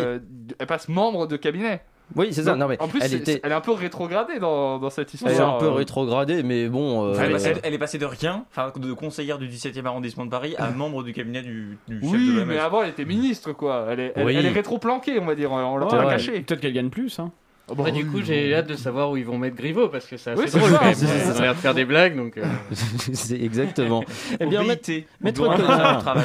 elle 0.58 0.66
passe 0.66 0.88
membre 0.88 1.26
de 1.26 1.36
cabinet. 1.36 1.82
Oui, 2.16 2.28
c'est 2.32 2.42
ça. 2.42 2.50
Donc, 2.50 2.60
Non, 2.60 2.68
mais 2.68 2.80
en 2.80 2.88
plus, 2.88 3.00
elle 3.02 3.10
c'est- 3.10 3.16
était. 3.16 3.40
elle 3.42 3.52
est 3.52 3.54
un 3.54 3.60
peu 3.60 3.72
rétrogradée 3.72 4.38
dans, 4.38 4.78
dans 4.78 4.90
cette 4.90 5.12
histoire. 5.12 5.32
Elle 5.32 5.40
est 5.40 5.44
un 5.44 5.58
peu 5.58 5.66
euh. 5.66 5.72
rétrogradée, 5.72 6.42
mais 6.42 6.68
bon. 6.68 7.06
euh, 7.12 7.14
Elle, 7.62 7.74
est 7.74 7.78
passée 7.78 7.98
de 7.98 8.06
rien, 8.06 8.44
enfin 8.50 8.72
de 8.76 8.92
conseillère 8.92 9.38
du 9.38 9.48
17e 9.48 9.84
arrondissement 9.86 10.24
de 10.24 10.30
Paris 10.30 10.54
à 10.58 10.70
membre 10.76 11.02
du 11.02 11.12
cabinet 11.12 11.42
du, 11.42 11.78
du 11.88 12.00
chef 12.00 12.10
Oui, 12.12 12.36
de 12.36 12.44
mais 12.44 12.58
avant, 12.58 12.82
elle 12.82 12.90
était 12.90 13.04
ministre, 13.04 13.52
quoi. 13.52 13.86
Elle 13.90 14.00
est, 14.00 14.12
elle, 14.16 14.26
Oui. 14.26 14.34
elle 14.36 14.46
est 14.46 14.50
rétro-planquée, 14.50 15.18
on 15.20 15.24
va 15.26 15.34
dire. 15.34 15.50
On 15.52 15.76
l'a 15.78 15.86
caché. 16.10 16.40
Peut-être 16.40 16.60
qu'elle 16.60 16.72
gagne 16.72 16.90
plus. 16.90 17.18
Hein. 17.18 17.30
Ah 17.66 17.72
Après, 17.72 17.92
du 17.92 18.02
oui, 18.02 18.04
coup, 18.10 18.16
oui. 18.18 18.22
j'ai 18.26 18.54
hâte 18.54 18.66
de 18.68 18.74
savoir 18.76 19.10
où 19.10 19.16
ils 19.16 19.24
vont 19.24 19.38
mettre 19.38 19.56
Griveaux 19.56 19.88
parce 19.88 20.04
que 20.04 20.18
c'est 20.18 20.32
assez 20.32 20.42
Oui, 20.42 20.50
drôle 20.50 20.70
ça, 20.70 20.78
quand 20.78 20.84
même. 20.84 20.94
ça. 20.94 21.06
Ils 21.32 21.38
ont 21.38 21.40
l'air 21.42 21.54
de 21.54 21.58
faire 21.60 21.74
des 21.74 21.86
blagues 21.86 22.14
donc. 22.16 22.36
euh, 22.36 22.44
c'est 23.14 23.40
exactement. 23.40 24.04
Eh 24.40 24.44
bien, 24.46 24.62
maître, 24.64 24.90
maître 25.22 25.42
Connard. 25.56 26.16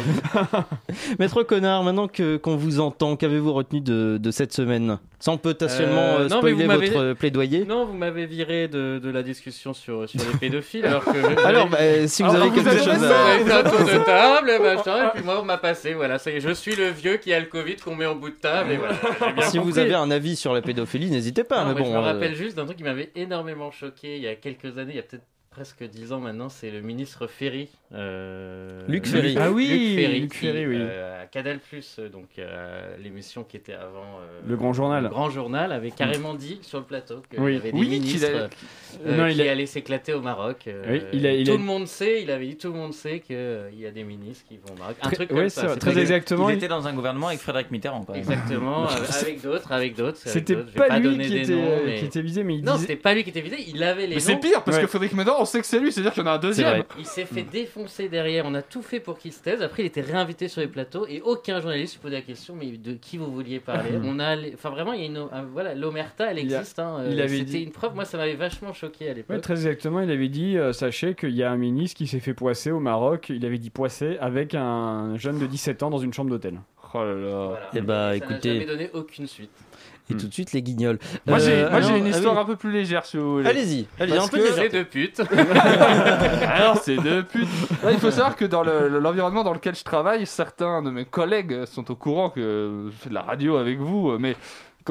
maître 1.20 1.44
Connard, 1.44 1.84
maintenant 1.84 2.08
que 2.08 2.38
qu'on 2.38 2.56
vous 2.58 2.80
entend, 2.80 3.16
qu'avez-vous 3.16 3.54
retenu 3.54 3.82
de, 3.82 4.18
de 4.22 4.32
cette 4.32 4.52
semaine? 4.54 4.98
Sans 5.22 5.36
potentiellement 5.38 5.96
Euh, 6.00 6.20
euh, 6.22 6.30
non, 6.30 6.38
spoiler 6.38 6.66
vous 6.66 6.72
votre 6.74 6.98
euh, 6.98 7.14
plaidoyer. 7.14 7.66
Non, 7.66 7.86
vous 7.86 7.94
m'avez 7.94 8.26
viré 8.26 8.70
de, 8.70 9.00
de 9.04 9.10
la 9.10 9.22
discussion 9.22 9.74
sur, 9.74 10.08
sur 10.08 10.20
les 10.32 10.38
pédophiles 10.40 10.86
alors 10.86 11.04
que. 11.04 11.46
Alors, 11.46 11.68
bah, 11.68 11.78
si 12.08 12.24
vous 12.24 12.30
Alors, 12.30 12.42
avez 12.44 12.50
vous 12.52 12.56
quelque 12.56 12.70
avez 12.70 12.80
chose 12.80 13.04
à... 13.04 13.40
fait 13.46 13.52
un 13.52 13.64
tour 13.64 13.80
de 13.86 14.06
table, 14.06 14.52
machin, 14.62 15.08
et 15.08 15.12
puis 15.16 15.24
moi 15.26 15.40
on 15.42 15.46
m'a 15.46 15.58
passé, 15.58 15.94
voilà, 15.94 16.20
ça 16.20 16.32
y 16.32 16.36
est, 16.36 16.40
je 16.42 16.52
suis 16.54 16.76
le 16.76 16.90
vieux 16.90 17.18
qui 17.18 17.34
a 17.34 17.40
le 17.40 17.48
Covid 17.48 17.76
qu'on 17.78 17.96
met 17.96 18.06
en 18.06 18.16
bout 18.16 18.30
de 18.30 18.36
table, 18.36 18.72
et 18.72 18.78
voilà. 18.78 18.96
bien 19.34 19.46
Si 19.50 19.58
vous 19.58 19.66
compris. 19.66 19.82
avez 19.82 19.94
un 19.96 20.10
avis 20.10 20.36
sur 20.38 20.54
la 20.54 20.62
pédophilie, 20.62 21.12
n'hésitez 21.12 21.29
pas. 21.44 21.64
Non, 21.64 21.70
mais 21.70 21.76
mais 21.76 21.82
bon, 21.82 21.86
je 21.86 21.92
me 21.92 21.98
euh, 21.98 22.02
rappelle 22.02 22.36
juste 22.36 22.56
d'un 22.56 22.66
truc 22.66 22.78
qui 22.78 22.84
m'avait 22.84 23.12
énormément 23.16 23.72
choqué 23.72 24.18
il 24.18 24.24
y 24.24 24.28
a 24.28 24.36
quelques 24.36 24.78
années, 24.78 24.94
il 24.94 24.98
y 24.98 25.00
a 25.00 25.04
peut-être 25.04 25.26
presque 25.52 25.84
10 25.84 26.14
ans 26.14 26.20
maintenant, 26.20 26.48
c'est 26.50 26.70
le 26.72 26.82
ministre 26.82 27.28
Ferry. 27.28 27.70
euh, 27.94 28.82
Luc 28.88 29.08
Ferry. 29.08 29.36
Ah 29.40 29.52
oui, 29.52 29.68
Luc 29.68 30.00
Ferry, 30.00 30.20
Luc 30.22 30.32
qui, 30.32 30.38
Ferry, 30.38 30.68
oui. 30.68 30.76
euh, 30.78 31.24
à 31.24 31.26
Canal+, 31.26 31.60
euh, 32.00 32.10
donc 32.10 32.28
euh, 32.38 32.96
l'émission 33.02 33.44
qui 33.44 33.58
était 33.58 33.74
avant 33.74 34.20
euh, 34.22 34.42
Le 34.48 34.56
Grand 34.56 34.74
Journal. 34.74 35.04
le 35.04 35.10
Grand 35.10 35.30
Journal, 35.32 35.72
avait 35.72 35.90
carrément 35.92 36.36
dit 36.36 36.60
sur 36.62 36.78
le 36.80 36.86
plateau 36.86 37.22
qu'il 37.30 37.40
Oui. 37.40 37.54
y 37.54 37.58
avait 37.58 37.72
des 37.72 37.78
ministres 37.80 38.28
a- 38.30 39.08
euh, 39.08 39.18
Non, 39.18 39.28
il 39.28 39.36
qui 39.36 39.48
a- 39.48 39.52
allaient 39.52 39.66
s'éclater 39.66 40.14
au 40.14 40.22
Maroc. 40.22 40.66
euh, 40.68 40.84
Oui, 40.88 41.02
il 41.14 41.26
a- 41.26 41.34
il 41.34 41.46
tout 41.48 41.54
a- 41.54 41.58
le 41.58 41.64
monde 41.64 41.88
sait, 41.88 42.22
il 42.22 42.30
avait 42.32 42.46
dit 42.46 42.56
tout 42.58 42.68
le 42.72 42.76
monde 42.78 42.94
sait 42.94 43.20
qu'il 43.20 43.36
y 43.80 43.86
a 43.88 43.92
des 43.92 44.04
ministres 44.04 44.46
qui 44.48 44.58
vont 44.58 44.76
au 44.76 44.78
Maroc. 44.78 44.98
Un 45.02 45.10
truc 45.10 45.30
comme 45.30 45.50
ça. 45.50 45.66
vrai, 45.68 45.78
très 45.78 45.98
exactement. 45.98 46.50
Il 46.50 46.58
était 46.58 46.68
dans 46.68 46.88
un 46.88 46.94
gouvernement 46.94 47.28
avec 47.30 47.40
Frédéric 47.40 47.72
Mitterrand. 47.72 48.04
Quand 48.04 48.14
même. 48.14 48.22
Exactement, 48.22 48.86
avec 49.22 49.42
d'autres, 49.42 49.72
avec 49.72 49.96
d'autres. 49.96 50.18
C'était 50.20 50.56
pas, 50.56 51.00
lui 51.00 51.18
qui 51.18 51.38
était, 51.38 51.54
noms, 51.56 51.80
mais- 51.86 51.96
qui 51.96 52.06
était 52.06 52.22
visé, 52.22 52.44
mais 52.44 52.56
il 52.58 52.64
Non, 52.64 52.74
disait. 52.76 52.88
c'était 52.88 53.02
pas 53.02 53.14
lui 53.16 53.24
qui 53.24 53.32
était 53.32 53.42
visé, 53.42 53.58
il 53.68 53.82
avait 53.84 54.06
les 54.08 54.16
Mais 54.16 54.22
c'est 54.22 54.38
pire 54.38 54.64
parce 54.64 54.78
que 54.78 54.86
Frédéric 54.88 55.14
on 55.40 55.46
sait 55.50 55.60
que 55.62 55.66
c'est 55.68 55.80
lui, 55.80 55.92
c'est-à-dire 55.92 56.14
qu'il 56.14 56.24
y 56.24 56.26
en 56.26 56.30
a 56.30 56.36
un 56.36 56.40
deuxième. 56.40 56.84
Il 56.98 57.06
s'est 57.06 57.26
fait 57.26 57.44
défoncer 57.44 58.08
derrière, 58.10 58.46
on 58.46 58.54
a 58.56 58.62
tout 58.62 58.82
fait 58.82 59.00
pour 59.00 59.18
qu'il 59.18 59.34
se 59.34 59.42
taise. 59.42 59.62
Après, 59.62 59.84
il 59.84 59.86
était 59.88 60.02
réinvité 60.02 60.48
sur 60.48 60.62
les 60.62 60.68
plateaux 60.68 61.06
et 61.08 61.22
aucun 61.22 61.60
journaliste 61.60 61.96
lui 61.96 62.02
posait 62.02 62.16
la 62.16 62.22
question 62.22 62.56
mais 62.56 62.68
de 62.72 62.94
qui 62.94 63.18
vous 63.18 63.32
vouliez 63.32 63.60
parler 63.60 63.90
On 64.04 64.20
a, 64.20 64.36
les- 64.36 64.54
enfin 64.54 64.70
vraiment, 64.70 64.94
il 64.94 65.02
y 65.02 65.04
a 65.04 65.08
une, 65.08 65.18
un- 65.18 65.44
voilà, 65.52 65.76
l'omerta, 65.76 66.32
elle 66.32 66.40
Il 66.40 66.54
a- 66.54 66.58
existe. 66.60 66.80
hein, 66.80 67.04
il 67.10 67.20
euh, 67.20 67.24
avait 67.24 67.38
C'était 67.40 67.44
dit- 67.52 67.64
une 67.64 67.72
preuve. 67.72 67.96
Moi, 67.96 68.06
ça 68.06 68.18
m'avait 68.18 68.36
vachement 68.36 68.74
choqué 68.74 69.10
à 69.10 69.14
l'époque. 69.14 69.36
Ouais, 69.36 69.42
très 69.42 69.54
exactement, 69.54 70.00
il 70.02 70.12
avait 70.12 70.30
dit 70.30 70.58
euh, 70.58 70.74
sachez 70.74 71.16
qu'il 71.16 71.36
y 71.36 71.44
a 71.44 71.52
un 71.52 71.58
ministre 71.58 71.98
qui 71.98 72.08
s'est 72.08 72.20
fait 72.20 72.34
poisser 72.34 72.72
au 72.72 72.80
Maroc. 72.80 73.28
Il 73.30 73.46
avait 73.46 73.58
dit 73.58 73.70
poisser 73.70 74.18
avec 74.20 74.56
un 74.56 75.16
jeune 75.18 75.40
de 75.40 75.46
17 75.46 75.84
ans 75.84 75.90
dans 75.90 75.98
une 75.98 76.14
chambre 76.14 76.30
d'hôtel. 76.30 76.60
Oh 76.94 77.04
là 77.04 77.14
là. 77.14 77.46
Voilà. 77.48 77.70
Eh 77.76 77.82
bah, 77.82 77.96
ça 77.96 78.08
n'a 78.10 78.16
écoutez- 78.16 78.54
jamais 78.54 78.66
donné 78.66 78.90
aucune 78.94 79.28
suite. 79.28 79.52
Et 80.10 80.16
tout 80.18 80.28
de 80.28 80.34
suite, 80.34 80.54
les 80.54 80.62
guignols. 80.64 80.98
Moi, 81.28 81.38
j'ai 81.38 81.52
Euh, 81.52 81.70
moi, 81.70 81.82
j'ai 81.82 81.88
alors, 81.90 81.98
une 82.00 82.06
ah 82.08 82.10
histoire 82.10 82.34
oui. 82.36 82.42
un 82.42 82.46
peu 82.46 82.56
plus 82.56 82.72
légère, 82.72 83.06
si 83.06 83.18
vous 83.18 83.34
voulez. 83.34 83.48
Allez-y, 83.48 83.86
allez-y, 84.00 84.16
Parce 84.16 84.28
un 84.28 84.30
peu 84.30 84.38
que- 84.38 84.44
légère. 84.44 84.64
C'est 84.72 84.78
de 84.78 84.84
pute. 84.84 85.20
Alors, 86.48 86.78
c'est 86.78 86.96
deux 86.98 87.24
putes. 87.24 87.48
Là, 87.84 87.92
il 87.92 88.00
faut 88.00 88.12
savoir 88.12 88.36
que 88.36 88.46
dans 88.46 88.64
le- 88.64 88.90
le- 88.90 89.00
l'environnement 89.00 89.44
dans 89.44 89.54
lequel 89.54 89.76
je 89.76 89.84
travaille, 89.84 90.26
certains 90.26 90.82
de 90.82 90.90
mes 90.90 91.06
collègues 91.06 91.66
sont 91.66 91.90
au 91.92 91.96
courant 91.96 92.30
que 92.30 92.88
je 92.92 92.96
fais 92.98 93.10
de 93.10 93.14
la 93.14 93.22
radio 93.22 93.58
avec 93.58 93.78
vous, 93.80 94.18
mais 94.20 94.36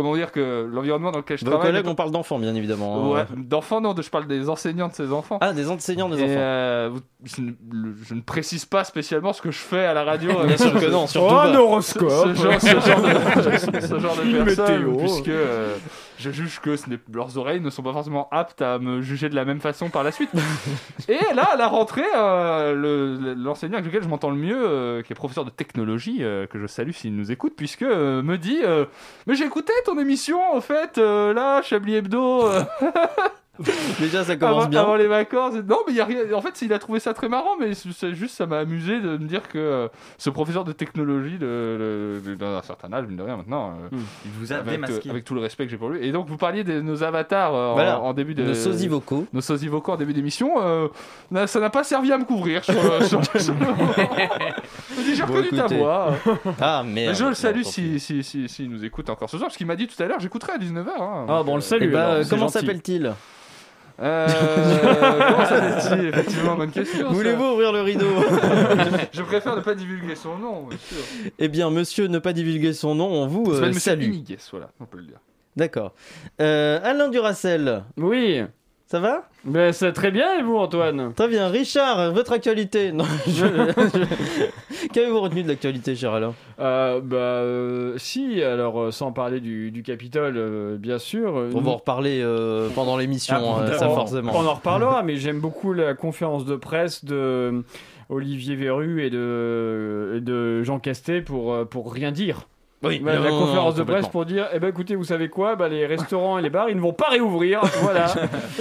comment 0.02 0.14
dire 0.14 0.33
que 0.33 0.69
l'environnement 0.73 1.11
dans 1.11 1.19
lequel 1.19 1.38
je 1.38 1.45
Vos 1.45 1.50
travaille. 1.50 1.71
collègues, 1.73 1.87
on 1.88 1.95
parle 1.95 2.11
d'enfants, 2.11 2.38
bien 2.38 2.55
évidemment. 2.55 3.11
Ouais, 3.12 3.21
hein. 3.23 3.26
d'enfants, 3.37 3.81
non, 3.81 3.93
de- 3.95 4.02
je 4.02 4.11
parle 4.11 4.26
des 4.26 4.49
enseignants 4.49 4.88
de 4.88 4.95
ces 4.95 5.12
enfants. 5.12 5.38
Ah, 5.40 5.52
des 5.52 5.69
enseignants 5.71 6.09
des 6.09 6.21
Et, 6.21 6.25
enfants. 6.25 6.35
euh, 6.38 6.90
je, 7.25 7.40
ne, 7.43 7.50
le- 7.73 7.95
je 8.02 8.14
ne 8.14 8.21
précise 8.21 8.64
pas 8.64 8.85
spécialement 8.85 9.33
ce 9.33 9.43
que 9.43 9.50
je 9.50 9.59
fais 9.59 9.85
à 9.85 9.93
la 9.95 10.05
radio. 10.05 10.31
Bien 10.31 10.40
avec 10.43 10.59
sûr 10.59 10.73
que 10.73 10.87
non, 10.90 11.07
surtout 11.07 11.26
Oh, 11.31 11.35
pas. 11.37 11.49
un 11.49 11.52
ce, 11.52 11.59
horoscope 11.59 12.11
ce 12.11 12.35
genre, 12.35 12.61
ce 12.61 12.67
genre 12.69 13.02
de, 13.02 13.81
ce 13.81 13.99
genre 13.99 14.17
de 14.17 14.45
personnes, 14.45 14.76
météo. 14.85 14.97
puisque 14.97 15.28
euh, 15.28 15.75
je 16.19 16.31
juge 16.31 16.61
que 16.61 16.76
ce 16.76 16.88
n'est- 16.90 16.99
leurs 17.12 17.37
oreilles 17.38 17.61
ne 17.61 17.71
sont 17.71 17.83
pas 17.83 17.93
forcément 17.93 18.28
aptes 18.31 18.62
à 18.62 18.78
me 18.78 19.00
juger 19.02 19.28
de 19.28 19.35
la 19.35 19.45
même 19.45 19.61
façon 19.61 19.88
par 19.90 20.02
la 20.05 20.12
suite. 20.12 20.31
Et 21.09 21.19
là, 21.35 21.45
à 21.52 21.57
la 21.57 21.69
rentrée, 21.69 22.02
euh, 22.17 22.75
le- 22.75 23.35
l'enseignant 23.35 23.75
avec 23.78 23.87
lequel 23.87 24.02
je 24.02 24.09
m'entends 24.09 24.31
le 24.31 24.37
mieux, 24.37 24.57
euh, 24.69 25.02
qui 25.02 25.12
est 25.12 25.17
professeur 25.17 25.45
de 25.45 25.50
technologie, 25.50 26.19
euh, 26.21 26.47
que 26.47 26.59
je 26.59 26.67
salue 26.67 26.90
s'il 26.93 27.14
nous 27.17 27.31
écoute, 27.33 27.55
puisque 27.57 27.83
euh, 27.83 28.23
me 28.23 28.37
dit 28.38 28.59
euh, 28.64 28.85
Mais 29.26 29.35
j'ai 29.35 29.45
écouté 29.45 29.73
ton 29.88 29.99
émission, 29.99 30.38
en 30.54 30.61
fait, 30.61 30.99
euh, 30.99 31.33
là, 31.33 31.62
Chablis 31.62 31.97
Hebdo. 31.97 32.45
Déjà, 34.00 34.25
ça 34.25 34.37
commence 34.37 34.61
avant, 34.62 34.69
bien. 34.69 34.81
avant 34.83 34.95
les 34.97 35.07
vacances. 35.09 35.55
Non, 35.55 35.79
mais 35.87 35.93
il 35.93 35.97
y 35.97 36.00
a 36.00 36.05
rien. 36.05 36.21
En 36.35 36.41
fait, 36.41 36.61
il 36.62 36.73
a 36.73 36.79
trouvé 36.79 37.00
ça 37.00 37.12
très 37.15 37.29
marrant, 37.29 37.57
mais 37.59 37.73
c'est 37.75 38.15
juste, 38.15 38.37
ça 38.37 38.47
m'a 38.47 38.59
amusé 38.59 39.00
de 39.00 39.17
me 39.19 39.27
dire 39.27 39.49
que 39.49 39.59
euh, 39.59 39.88
ce 40.19 40.31
professeur 40.31 40.65
de 40.65 40.73
technologie, 40.73 41.38
de, 41.38 42.21
de- 42.25 42.35
d'un 42.35 42.62
certain 42.62 42.93
âge, 42.93 43.07
mine 43.07 43.17
de 43.17 43.23
rien 43.23 43.37
maintenant, 43.37 43.71
euh, 43.93 43.97
Il 44.25 44.31
vous 44.38 44.53
a 44.53 44.57
avec, 44.57 44.71
démasqué. 44.75 45.09
euh, 45.09 45.11
avec 45.11 45.25
tout 45.25 45.35
le 45.35 45.41
respect 45.41 45.65
que 45.65 45.71
j'ai 45.71 45.77
pour 45.77 45.88
lui. 45.91 46.07
Et 46.07 46.12
donc, 46.12 46.29
vous 46.29 46.37
parliez 46.37 46.62
de 46.65 46.81
nos 46.81 47.03
avatars 47.03 47.55
euh, 47.55 47.69
en- 47.71 47.75
Voilà. 47.75 48.00
en, 48.00 48.12
début 48.12 48.35
de. 48.35 48.45
Nos 48.45 48.55
sosies 48.55 48.88
vocaux. 48.88 49.27
Nos 49.33 49.41
sosies 49.41 49.69
vocaux 49.69 49.93
en 49.93 49.97
début 49.97 50.12
d'émission. 50.15 50.53
euh, 50.62 50.88
ça 51.47 51.59
n'a 51.61 51.71
pas 51.71 51.85
servi 51.85 52.12
à 52.12 52.19
me 52.19 52.25
couvrir 52.25 52.65
sur, 52.65 52.75
sur, 53.05 53.25
sur 53.41 53.55
le 53.55 53.67
j'ai 55.15 55.23
Bon, 55.23 55.35
reconnu 55.35 55.49
ta 55.50 55.67
voix. 55.67 56.12
Ah, 56.61 56.83
Mais 56.85 57.07
merde. 57.07 57.17
je 57.17 57.25
le 57.25 57.35
salue 57.35 57.62
tant 57.62 57.69
si, 57.71 57.99
si, 58.00 58.23
si, 58.23 58.49
si, 58.49 58.69
nous 58.69 58.85
écoute 58.85 59.09
encore 59.11 59.29
ce 59.31 59.37
soir, 59.37 59.49
parce 59.49 59.57
qu'il 59.57 59.67
m'a 59.67 59.77
dit 59.77 59.87
tout 59.87 60.00
à 60.03 60.07
l'heure, 60.07 60.21
j'écouterai 60.21 60.53
à 60.53 60.59
19h. 60.59 60.87
Hein. 61.00 61.27
Ah 61.29 61.43
bon, 61.43 61.53
on 61.53 61.57
le 61.57 61.62
Eh 61.62 61.65
salue. 61.65 61.93
bah, 61.93 62.11
alors, 62.12 62.25
c'est 62.25 62.31
comment 62.31 62.49
s'appelle-t-il? 62.49 63.12
Euh, 64.00 64.28
comment 65.28 65.45
s'appelle-t-il 65.45 66.09
Effectivement, 66.09 66.57
bonne 66.57 66.71
question. 66.71 67.09
ça. 67.09 67.14
Voulez-vous 67.14 67.45
ouvrir 67.45 67.73
le 67.73 67.81
rideau 67.83 68.07
Je 69.12 69.23
préfère 69.23 69.57
ne 69.57 69.61
pas 69.61 69.75
divulguer 69.75 70.14
son 70.14 70.38
nom, 70.38 70.67
bien 70.67 70.78
sûr. 70.78 70.99
Eh 71.38 71.49
bien, 71.49 71.71
monsieur, 71.71 72.07
ne 72.07 72.19
pas 72.19 72.33
divulguer 72.33 72.73
son 72.73 72.95
nom, 72.95 73.09
on 73.09 73.26
vous 73.26 73.55
Ça 73.55 73.62
euh, 73.62 73.73
salue. 73.73 74.05
Iniguez, 74.05 74.38
voilà, 74.50 74.71
on 74.81 74.85
peut 74.85 74.99
le 74.99 75.05
dire. 75.05 75.19
D'accord. 75.57 75.93
Euh, 76.40 76.78
Alain 76.85 77.09
Duracel, 77.09 77.83
Oui, 77.97 78.43
ça 78.90 79.00
va? 79.00 79.28
Ben, 79.45 79.73
c'est 79.73 79.92
très 79.92 80.11
bien 80.11 80.38
et 80.38 80.42
vous, 80.42 80.57
Antoine? 80.57 81.12
Très 81.14 81.28
bien. 81.28 81.49
Richard, 81.49 82.12
votre 82.12 82.33
actualité 82.33 82.90
Non, 82.90 83.04
je- 83.26 83.33
je- 83.33 84.88
Qu'avez-vous 84.92 85.21
retenu 85.21 85.42
de 85.42 85.49
l'actualité, 85.49 85.95
cher 85.95 86.14
Alain? 86.14 86.35
Euh, 86.59 87.00
bah, 87.02 87.16
euh, 87.16 87.95
si, 87.99 88.42
alors 88.42 88.80
euh, 88.80 88.90
sans 88.90 89.12
parler 89.12 89.40
du, 89.40 89.71
du 89.71 89.83
Capitole, 89.83 90.35
euh, 90.38 90.76
bien 90.78 90.99
sûr. 90.99 91.35
On 91.54 91.61
va 91.61 91.71
en 91.73 91.76
reparler 91.76 92.25
pendant 92.75 92.97
l'émission, 92.97 93.37
Ah, 93.61 93.73
ça 93.78 93.90
on- 93.90 93.95
forcément. 93.95 94.33
On 94.35 94.47
en 94.47 94.54
reparlera, 94.54 95.02
mais 95.04 95.16
j'aime 95.16 95.40
beaucoup 95.40 95.73
la 95.75 95.95
conférence 95.95 96.45
de 96.47 96.57
presse 96.57 97.04
de 97.04 97.62
Olivier 98.09 98.57
Véru 98.57 99.04
et 99.04 99.11
de, 99.11 100.14
et 100.16 100.21
de 100.23 100.62
Jean 100.62 100.78
Castet 100.78 101.21
pour, 101.21 101.66
pour 101.68 101.92
rien 101.92 102.11
dire. 102.11 102.49
Oui, 102.85 103.01
Voilà, 103.03 103.19
la 103.19 103.31
non, 103.31 103.39
conférence 103.41 103.75
non, 103.77 103.85
de 103.85 103.91
presse 103.91 104.07
pour 104.07 104.25
dire 104.25 104.47
eh 104.53 104.61
ben 104.61 104.69
écoutez 104.69 104.95
vous 104.95 105.03
savez 105.03 105.29
quoi? 105.29 105.57
Bah, 105.57 105.69
les 105.69 105.85
restaurants 105.85 106.39
et 106.39 106.43
les 106.43 106.49
bars 106.51 106.71
ils 106.71 106.77
ne 106.77 106.81
vont 106.81 106.93
pas 106.93 107.09
réouvrir 107.09 107.61
voilà 107.83 108.07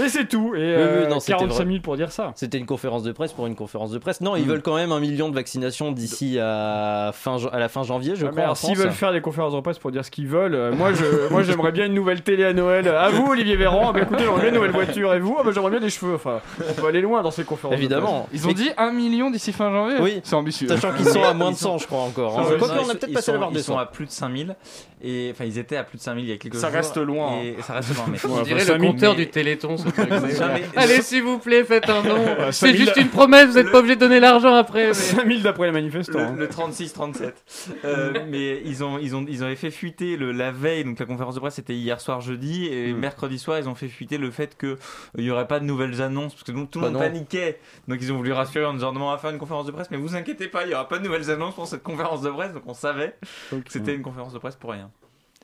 et 0.03 0.09
c'est 0.09 0.25
tout 0.27 0.55
et 0.55 0.57
oui, 0.57 0.63
euh, 0.65 1.07
non, 1.07 1.19
c'était 1.19 1.33
45 1.37 1.55
vrai. 1.55 1.65
minutes 1.65 1.83
pour 1.83 1.97
dire 1.97 2.11
ça 2.11 2.31
C'était 2.35 2.57
une 2.57 2.65
conférence 2.65 3.03
de 3.03 3.11
presse 3.11 3.31
pour 3.33 3.45
une 3.45 3.53
conférence 3.55 3.91
de 3.91 3.99
presse. 3.99 4.19
Non, 4.21 4.35
ils 4.35 4.43
Mm. 4.45 4.49
veulent 4.49 4.61
quand 4.63 4.75
même 4.75 4.91
un 4.91 4.99
million 4.99 5.29
de 5.29 5.35
vaccinations 5.35 5.91
d'ici 5.91 6.39
à, 6.39 7.11
fin, 7.13 7.37
à 7.51 7.59
la 7.59 7.69
fin 7.69 7.83
janvier, 7.83 8.15
je 8.15 8.25
Ah, 8.25 8.29
crois. 8.31 8.55
s'ils 8.55 8.75
veulent 8.75 8.89
faire 8.91 9.11
des 9.13 9.21
conférences 9.21 9.53
de 9.53 9.59
presse 9.61 9.77
pour 9.77 9.91
dire 9.91 10.03
ce 10.03 10.09
qu'ils 10.09 10.27
veulent, 10.27 10.55
euh, 10.55 10.73
moi 10.73 10.93
je, 10.93 11.31
moi 11.31 11.43
j'aimerais 11.43 11.71
bien 11.71 11.85
une 11.85 11.93
nouvelle 11.93 12.23
télé 12.23 12.43
à 12.43 12.53
Noël. 12.53 12.87
À 12.87 13.09
vous 13.09 13.27
Olivier 13.27 13.55
Véran, 13.55 13.93
bah, 13.93 14.01
écoutez 14.01 14.23
j'aimerais 14.23 14.39
bien 14.39 14.49
une 14.49 14.55
nouvelle 14.55 14.71
voiture 14.71 15.13
et 15.13 15.19
vous, 15.19 15.37
ah, 15.39 15.43
bah, 15.43 15.51
j'aimerais 15.53 15.69
bien 15.71 15.79
des 15.79 15.91
cheveux. 15.91 16.15
Enfin, 16.15 16.41
on 16.67 16.73
peut 16.73 16.87
aller 16.87 17.01
loin 17.01 17.21
dans 17.21 17.29
ces 17.31 17.43
conférences. 17.43 17.75
de 17.75 17.79
Évidemment. 17.81 18.27
Ils 18.33 18.45
ont 18.45 18.47
Mais- 18.47 18.53
dit 18.55 18.71
1 18.77 18.91
million 18.93 19.29
d'ici 19.29 19.51
fin 19.51 19.69
janvier? 19.71 19.97
Oui. 20.01 20.21
C'est 20.23 20.35
ambitieux. 20.35 20.67
Sachant 20.67 20.91
qu'ils 20.93 21.05
sont 21.05 21.21
à 21.23 21.33
moins 21.35 21.51
de 21.51 21.55
Ils 21.55 21.59
sont- 21.59 21.77
100, 21.77 21.77
je 21.79 21.85
crois 21.87 22.01
encore. 22.01 22.39
hein. 22.39 22.43
Non, 22.43 22.47
on 22.47 22.89
a 22.89 22.93
Ils- 22.93 22.97
peut-être 22.97 23.13
passé 23.13 23.25
sont- 23.27 23.33
la 23.33 23.39
barre 23.39 23.51
des 23.51 23.59
Ils 23.59 23.63
sont 23.63 23.73
100. 23.73 23.79
à 23.79 23.85
plus 23.85 24.06
de 24.07 24.11
5000 24.11 24.55
et 25.03 25.29
enfin 25.31 25.45
ils 25.45 25.59
étaient 25.59 25.77
à 25.77 25.83
plus 25.83 25.97
de 25.99 26.01
5000 26.03 26.25
il 26.25 26.29
y 26.29 26.33
a 26.33 26.37
quelques 26.37 26.55
Ça 26.55 26.67
jours. 26.67 26.75
reste 26.77 26.97
loin. 26.97 27.41
Et 27.43 27.55
ça 27.61 27.73
reste 27.73 27.95
loin 27.95 28.05
mais 28.09 28.17
On 28.25 28.41
dirait 28.41 28.61
enfin, 28.63 28.73
le 28.73 28.79
5000, 28.79 28.89
compteur 28.91 29.13
mais- 29.15 29.25
du 29.25 29.29
Téléthon. 29.31 29.77
ce 29.77 29.89
truc. 29.89 30.09
Jamais- 30.37 30.63
Allez, 30.75 31.01
s'il 31.03 31.21
vous 31.23 31.37
plaît, 31.39 31.63
faites 31.63 31.87
un 31.89 32.01
don. 32.01 32.17
C'est 32.47 32.51
5000 32.67 32.77
juste 32.77 32.97
une 32.97 33.09
promesse, 33.09 33.47
vous 33.49 33.53
n'êtes 33.55 33.71
pas 33.71 33.79
obligé 33.79 33.95
de 33.95 33.99
donner 33.99 34.19
l'argent 34.19 34.55
après. 34.55 34.87
mais- 34.87 34.93
5000 34.93 35.43
d'après 35.43 35.67
les 35.67 35.71
manifestants. 35.73 36.17
hein. 36.19 36.33
Le, 36.35 36.41
le 36.45 36.47
36-37. 36.47 37.33
Euh, 37.85 38.13
mais 38.29 38.61
ils 38.65 38.83
ont, 38.83 38.97
ils, 38.97 39.15
ont, 39.15 39.25
ils 39.27 39.43
avaient 39.43 39.55
fait 39.55 39.71
fuiter 39.71 40.17
le, 40.17 40.31
la 40.31 40.51
veille, 40.51 40.83
donc 40.83 40.97
la 40.99 41.05
conférence 41.05 41.35
de 41.35 41.39
presse 41.39 41.55
c'était 41.55 41.75
hier 41.75 42.01
soir 42.01 42.21
jeudi, 42.21 42.67
et 42.67 42.93
Mm. 42.93 42.97
mercredi 42.97 43.37
soir 43.37 43.59
ils 43.59 43.67
ont 43.69 43.75
fait 43.75 43.87
fuiter 43.89 44.17
le 44.17 44.31
fait 44.31 44.57
qu'il 44.57 44.77
n'y 45.17 45.29
aurait 45.29 45.47
pas 45.47 45.59
de 45.59 45.65
nouvelles 45.65 46.01
annonces, 46.01 46.33
parce 46.33 46.43
que 46.43 46.51
donc, 46.51 46.71
tout 46.71 46.79
le 46.79 46.85
Bah 46.85 46.91
monde 46.91 47.01
non. 47.01 47.07
paniquait. 47.07 47.59
Donc 47.87 47.99
ils 48.01 48.11
ont 48.11 48.17
voulu 48.17 48.31
rassurer 48.31 48.65
en 48.65 48.73
disant 48.73 48.91
non, 48.93 49.07
on 49.07 49.11
va 49.11 49.17
faire 49.17 49.29
une 49.31 49.37
conférence 49.37 49.65
de 49.65 49.71
presse, 49.71 49.87
mais 49.91 49.97
vous 49.97 50.15
inquiétez 50.15 50.47
pas, 50.47 50.63
il 50.63 50.69
n'y 50.69 50.73
aura 50.73 50.87
pas 50.87 50.97
de 50.99 51.03
nouvelles 51.03 51.29
annonces 51.29 51.55
pour 51.55 51.67
cette 51.67 51.83
conférence 51.83 52.21
de 52.21 52.29
presse, 52.29 52.53
donc 52.53 52.63
on 52.65 52.73
savait 52.73 53.15
que 53.51 53.57
c'était 53.69 53.96
une 53.97 54.03
conférence 54.03 54.33
de 54.33 54.39
presse 54.39 54.55
pour 54.55 54.71
rien. 54.71 54.91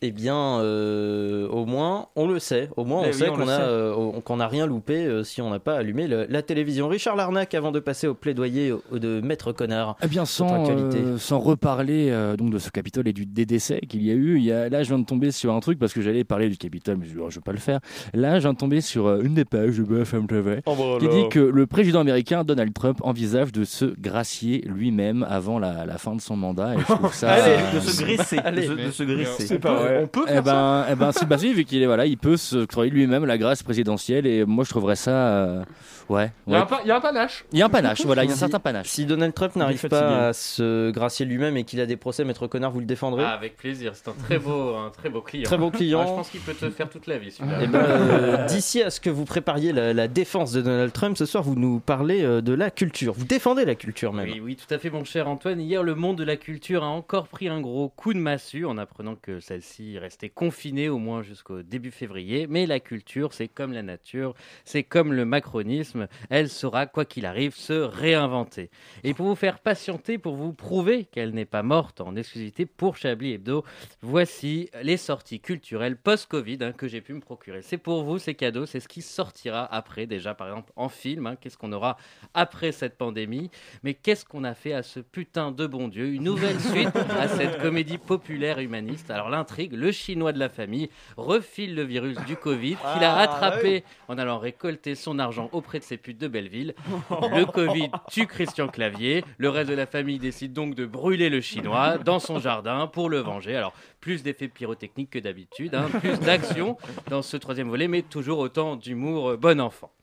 Eh 0.06 0.12
bien, 0.12 0.60
euh, 0.60 1.48
au 1.48 1.66
moins, 1.66 2.08
on 2.18 2.28
le 2.28 2.38
sait. 2.40 2.70
Au 2.76 2.84
moins, 2.84 3.00
on 3.00 3.06
Eh 3.06 3.14
sait 3.14 3.30
on 3.30 3.36
qu'on 3.36 3.46
le 3.46 3.50
a, 3.52 3.56
sait. 3.58 3.64
euh, 3.64 4.12
qu'on 4.26 4.36
n'a 4.38 4.48
rien 4.50 4.66
loupé 4.66 5.06
euh, 5.06 5.24
si 5.24 5.42
on 5.42 5.50
n'a 5.50 5.60
pas 5.60 5.76
allumé 5.78 6.08
le- 6.10 6.26
la 6.30 6.42
télévision. 6.42 6.90
Richard 6.90 7.16
Larnac, 7.16 7.54
avant 7.54 7.72
de 7.72 7.80
passer 7.80 8.06
au 8.08 8.14
plaidoyer 8.14 8.74
de 8.92 9.22
Maître 9.22 9.54
Connard. 9.54 9.96
Eh 10.04 10.08
bien, 10.08 10.26
sans, 10.26 10.70
euh, 10.70 11.16
reparler 11.32 12.10
euh, 12.12 12.36
donc 12.36 12.50
de 12.52 12.60
ce 12.60 12.70
Capitole 12.70 13.08
et 13.08 13.14
du, 13.14 13.26
des 13.26 13.46
décès 13.46 13.80
qu'il 13.88 14.04
y 14.04 14.12
a 14.12 14.14
eu, 14.14 14.38
il 14.38 14.44
y 14.44 14.52
a, 14.52 14.68
là 14.70 14.84
je 14.84 14.90
viens 14.90 15.00
de 15.00 15.06
tomber 15.06 15.32
sur 15.32 15.54
un 15.54 15.60
truc 15.62 15.80
parce 15.80 15.94
que 15.94 16.02
j'allais 16.02 16.24
parler 16.26 16.50
du 16.50 16.58
Capitole, 16.58 16.98
mais 17.00 17.06
je 17.08 17.18
ne 17.18 17.24
vais 17.30 17.40
pas 17.44 17.52
le 17.54 17.58
faire. 17.60 17.80
Là, 18.14 18.36
je 18.40 18.42
viens 18.44 18.54
de 18.54 18.58
tomber 18.58 18.82
sur 18.82 19.22
une 19.22 19.34
des 19.36 19.46
pages 19.46 19.78
de 19.78 19.84
BFM 19.84 20.28
TV 20.28 20.62
qui 21.00 21.08
dit 21.08 21.30
que 21.30 21.40
le 21.40 21.66
président 21.66 22.02
américain 22.02 22.44
Donald 22.44 22.74
Trump 22.74 23.00
envisage 23.04 23.52
de 23.54 23.64
se 23.64 23.86
gracier 23.86 24.64
lui-même 24.68 25.26
avant 25.30 25.60
la, 25.60 25.86
la 25.86 25.98
fin 25.98 26.16
de 26.16 26.22
son 26.22 26.36
mandat. 26.36 26.76
Et 26.76 26.80
je 26.80 26.84
trouve 26.86 27.14
ça. 27.14 27.32
Allez, 27.34 27.56
euh, 27.56 27.76
De 27.76 27.80
se 27.80 28.02
graisser, 28.04 28.36
de 28.38 28.42
Allez. 28.46 28.68
se, 28.68 28.72
de 28.74 28.92
se 28.92 29.04
graisser. 29.04 29.48
C'est 29.48 29.60
pas 29.60 29.74
vrai. 29.76 29.93
On 30.02 30.08
peut 30.08 30.24
eh 30.28 30.32
faire 30.34 30.46
ça 30.46 30.52
ben, 30.52 30.86
eh 30.92 30.96
ben, 30.96 31.12
si, 31.12 31.26
bah, 31.26 31.38
si, 31.38 31.54
vu 31.54 31.66
qu'il 31.66 31.82
est 31.82 31.86
voilà, 31.86 32.06
il 32.06 32.18
peut 32.18 32.38
se 32.38 32.58
octroyer 32.58 32.92
lui-même 32.92 33.26
la 33.26 33.38
grâce 33.38 33.64
présidentielle 33.64 34.26
et 34.26 34.46
moi 34.46 34.64
je 34.64 34.70
trouverais 34.70 34.96
ça, 34.96 35.12
euh, 35.12 35.64
ouais, 36.10 36.32
Il 36.48 36.54
y 36.54 36.56
a 36.56 36.60
ouais. 36.60 36.64
un 36.64 36.66
pa- 36.68 36.82
il 36.84 36.88
y 36.88 36.92
a 36.92 36.98
un 36.98 37.02
panache. 37.02 37.46
Il 37.52 37.60
y 37.60 37.62
a 37.62 37.66
un 37.66 37.70
panache, 37.70 38.06
voilà, 38.06 38.24
il 38.24 38.28
y 38.28 38.30
a 38.30 38.32
un 38.32 38.36
Si- 38.36 38.40
certain 38.40 38.60
panache. 38.60 38.88
Si 38.88 39.06
Donald 39.06 39.34
Trump 39.34 39.56
n'arrive 39.56 39.88
pas 39.88 40.28
à 40.28 40.34
se 40.34 40.92
gracier 40.92 41.26
lui-même 41.26 41.58
et 41.58 41.64
qu'il 41.64 41.80
a 41.82 41.86
des 41.86 41.98
procès, 41.98 42.24
Maître 42.24 42.48
Connard, 42.48 42.72
vous 42.72 42.80
le 42.80 42.86
défendrez 42.86 43.24
Ah, 43.26 43.32
avec 43.34 43.56
plaisir, 43.58 43.92
c'est 43.96 44.08
un 44.10 44.14
très 44.14 44.40
beau, 44.40 44.76
un 44.76 44.90
très 44.90 45.10
beau 45.10 45.22
client. 45.22 45.44
Très 45.46 45.58
beau 45.58 45.72
client. 45.72 46.02
Ah, 46.04 46.08
je 46.08 46.12
pense 46.14 46.30
qu'il 46.30 46.42
peut 46.42 46.54
te 46.54 46.70
faire 46.70 46.90
toute 46.90 47.08
la 47.08 47.18
vie. 47.18 47.36
Eh 47.62 47.68
ben, 47.68 47.80
euh, 47.80 48.46
D'ici 48.48 48.82
à 48.82 48.90
ce 48.90 49.00
que 49.00 49.10
vous 49.10 49.26
prépariez 49.26 49.72
la, 49.74 49.94
la 49.94 50.08
défense 50.08 50.52
de 50.54 50.62
Donald 50.62 50.92
Trump, 50.94 51.18
ce 51.18 51.26
soir, 51.26 51.44
vous 51.44 51.56
nous 51.56 51.80
parlez 51.80 52.24
euh, 52.24 52.42
de 52.42 52.54
la 52.54 52.70
culture. 52.72 53.14
Vous 53.14 53.26
défendez 53.26 53.66
la 53.66 53.76
culture 53.76 54.14
même. 54.14 54.30
Oui, 54.30 54.40
oui, 54.44 54.56
tout 54.56 54.72
à 54.74 54.78
fait, 54.78 54.90
mon 54.90 55.04
cher 55.04 55.28
Antoine. 55.28 55.60
Hier, 55.60 55.84
le 55.84 55.96
monde 55.96 56.18
de 56.18 56.24
la 56.24 56.36
culture 56.36 56.84
a 56.84 56.88
encore 56.88 57.28
pris 57.28 57.48
un 57.48 57.62
gros 57.62 57.90
coup 57.90 58.14
de 58.14 58.20
massue 58.20 58.66
en 58.66 58.78
apprenant 58.78 59.16
que 59.16 59.40
celle-ci 59.40 59.73
restait 59.98 60.30
confinée 60.30 60.90
au 60.90 60.98
moins 60.98 61.22
jusqu'au 61.22 61.64
début 61.64 61.92
février. 61.92 62.48
Mais 62.48 62.66
la 62.66 62.80
culture, 62.80 63.34
c'est 63.34 63.48
comme 63.48 63.74
la 63.74 63.84
nature, 63.84 64.34
c'est 64.66 64.84
comme 64.84 65.14
le 65.14 65.26
macronisme. 65.26 66.08
Elle 66.30 66.50
saura, 66.50 66.86
quoi 66.86 67.06
qu'il 67.06 67.26
arrive, 67.26 67.56
se 67.56 67.74
réinventer. 67.74 68.70
Et 69.04 69.14
pour 69.14 69.28
vous 69.28 69.36
faire 69.36 69.60
patienter, 69.60 70.18
pour 70.18 70.36
vous 70.36 70.54
prouver 70.54 71.06
qu'elle 71.06 71.32
n'est 71.32 71.46
pas 71.46 71.64
morte 71.64 72.02
en 72.02 72.16
exclusivité 72.16 72.66
pour 72.66 72.98
Chablis 72.98 73.34
Hebdo, 73.34 73.64
voici 74.02 74.70
les 74.82 74.98
sorties 74.98 75.40
culturelles 75.40 75.98
post-Covid 75.98 76.58
hein, 76.62 76.72
que 76.74 76.88
j'ai 76.88 77.02
pu 77.02 77.14
me 77.14 77.22
procurer. 77.22 77.62
C'est 77.62 77.78
pour 77.78 78.04
vous, 78.04 78.18
c'est 78.18 78.36
cadeau, 78.36 78.66
c'est 78.66 78.80
ce 78.80 78.88
qui 78.88 79.02
sortira 79.02 79.66
après, 79.74 80.06
déjà 80.06 80.34
par 80.34 80.48
exemple 80.48 80.74
en 80.76 80.90
film. 80.90 81.28
hein. 81.28 81.36
Qu'est-ce 81.40 81.58
qu'on 81.58 81.72
aura 81.72 81.98
après 82.34 82.72
cette 82.72 82.98
pandémie? 82.98 83.50
Mais 83.84 83.94
qu'est-ce 83.94 84.26
qu'on 84.26 84.44
a 84.44 84.54
fait 84.54 84.74
à 84.74 84.84
ce 84.84 85.00
putain 85.00 85.52
de 85.52 85.66
bon 85.66 85.88
Dieu? 85.88 86.08
Une 86.08 86.24
nouvelle 86.24 86.60
suite 86.60 86.96
à 86.96 87.28
cette 87.28 87.62
comédie 87.62 87.98
populaire 87.98 88.60
humaniste. 88.60 89.10
Alors 89.10 89.30
l'intrigue, 89.30 89.63
le 89.72 89.92
chinois 89.92 90.32
de 90.34 90.40
la 90.40 90.50
famille 90.50 90.90
refile 91.18 91.76
le 91.76 91.84
virus 91.84 92.18
du 92.28 92.36
Covid 92.36 92.76
qu'il 92.76 93.04
a 93.04 93.14
Ah, 93.14 93.26
rattrapé 93.26 93.84
en 94.08 94.18
allant 94.18 94.40
récolter 94.40 94.96
son 94.96 95.20
argent 95.20 95.50
auprès 95.52 95.80
de 95.80 95.84
ses 95.84 95.98
putes 95.98 96.18
de 96.20 96.28
Belleville. 96.28 96.74
Le 97.36 97.46
Covid 97.46 97.90
tue 98.12 98.28
Christian 98.28 98.68
Clavier. 98.68 99.24
Le 99.38 99.50
reste 99.50 99.70
de 99.70 99.76
la 99.76 99.86
famille 99.86 100.20
décide 100.20 100.54
donc 100.54 100.76
de 100.76 100.86
brûler 100.86 101.30
le 101.30 101.42
chinois 101.42 101.98
dans 101.98 102.20
son 102.20 102.40
jardin 102.40 102.88
pour 102.88 103.10
le 103.10 103.20
venger. 103.20 103.56
Alors, 103.56 103.74
plus 104.04 104.22
d'effets 104.22 104.50
pyrotechniques 104.50 105.12
que 105.12 105.20
d'habitude, 105.20 105.76
hein, 105.76 105.88
plus 106.02 106.20
d'action 106.20 106.76
dans 107.10 107.22
ce 107.22 107.38
troisième 107.38 107.70
volet, 107.70 107.88
mais 107.88 108.02
toujours 108.02 108.40
autant 108.40 108.76
d'humour 108.76 109.30
euh, 109.30 109.38
bon 109.38 109.62
enfant. 109.62 109.94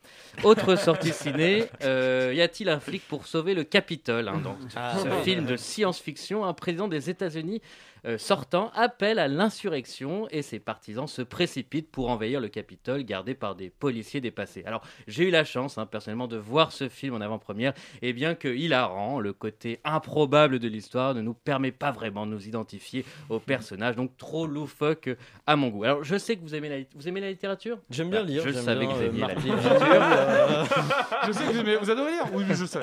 Autre 0.43 0.75
sortie 0.77 1.13
ciné, 1.13 1.67
euh, 1.83 2.33
y 2.35 2.41
a-t-il 2.41 2.71
un 2.71 2.81
flic 2.81 3.07
pour 3.07 3.27
sauver 3.27 3.53
le 3.53 3.63
Capitole 3.63 4.29
hein, 4.29 4.41
Dans 4.43 4.57
Ah, 4.75 4.97
ce 4.99 5.07
ouais. 5.07 5.23
film 5.23 5.45
de 5.45 5.57
science-fiction, 5.57 6.47
un 6.47 6.55
président 6.55 6.89
des 6.89 7.11
États-Unis 7.11 7.61
euh, 8.07 8.17
sortant 8.17 8.71
appelle 8.75 9.19
à 9.19 9.29
l'insurrection 9.29 10.27
et 10.31 10.41
ses 10.41 10.59
partisans 10.59 11.07
se 11.07 11.21
précipitent 11.21 11.91
pour 11.91 12.09
envahir 12.09 12.41
le 12.41 12.49
Capitole 12.49 13.03
gardé 13.03 13.35
par 13.35 13.55
des 13.55 13.69
policiers 13.69 14.23
dépassés. 14.23 14.65
Alors 14.65 14.81
j'ai 15.07 15.29
eu 15.29 15.31
la 15.31 15.45
chance 15.45 15.77
hein, 15.77 15.85
personnellement 15.85 16.27
de 16.27 16.39
voir 16.39 16.73
ce 16.73 16.89
film 16.89 17.15
en 17.15 17.21
avant-première 17.21 17.75
et 18.01 18.15
bien 18.15 18.35
que 18.35 18.49
hilarant, 18.49 19.21
le 19.21 19.35
côté 19.35 19.81
improbable 19.85 20.59
de 20.59 20.69
l'histoire 20.69 21.15
ne 21.15 21.21
nous 21.21 21.35
permet 21.35 21.73
pas 21.73 21.93
vraiment 21.93 22.25
de 22.25 22.31
nous 22.31 22.49
identifier 22.49 23.05
au 23.29 23.39
personnage, 23.39 23.90
donc 23.97 24.17
trop 24.17 24.47
loufoque 24.47 25.11
à 25.47 25.57
mon 25.57 25.69
goût. 25.69 25.85
Alors 25.85 26.05
je 26.05 26.17
sais 26.17 26.37
que 26.37 26.43
vous 26.43 26.55
aimez 26.55 26.69
la, 26.69 26.77
vous 26.95 27.09
aimez 27.09 27.21
la 27.21 27.31
littérature? 27.31 27.79
J'aime 27.91 28.11
bien 28.11 28.21
Bah, 28.21 28.27
lire. 28.27 28.43
Je 28.47 28.53
savais 28.53 28.87
bien, 28.87 28.89
que 28.89 28.95
vous 28.95 29.03
euh, 29.03 29.07
aimiez 29.07 29.21
la 29.21 29.27
Marc 29.29 29.43
littérature. 29.45 29.85
Euh, 29.93 30.65
Je 31.27 31.33
sais 31.33 31.45
que 31.45 31.53
vous, 31.53 31.61
aimez- 31.61 31.77
vous 31.77 31.91
adorez 31.91 32.13
lire 32.13 32.25
Oui, 32.33 32.45
je 32.51 32.65
sais. 32.65 32.79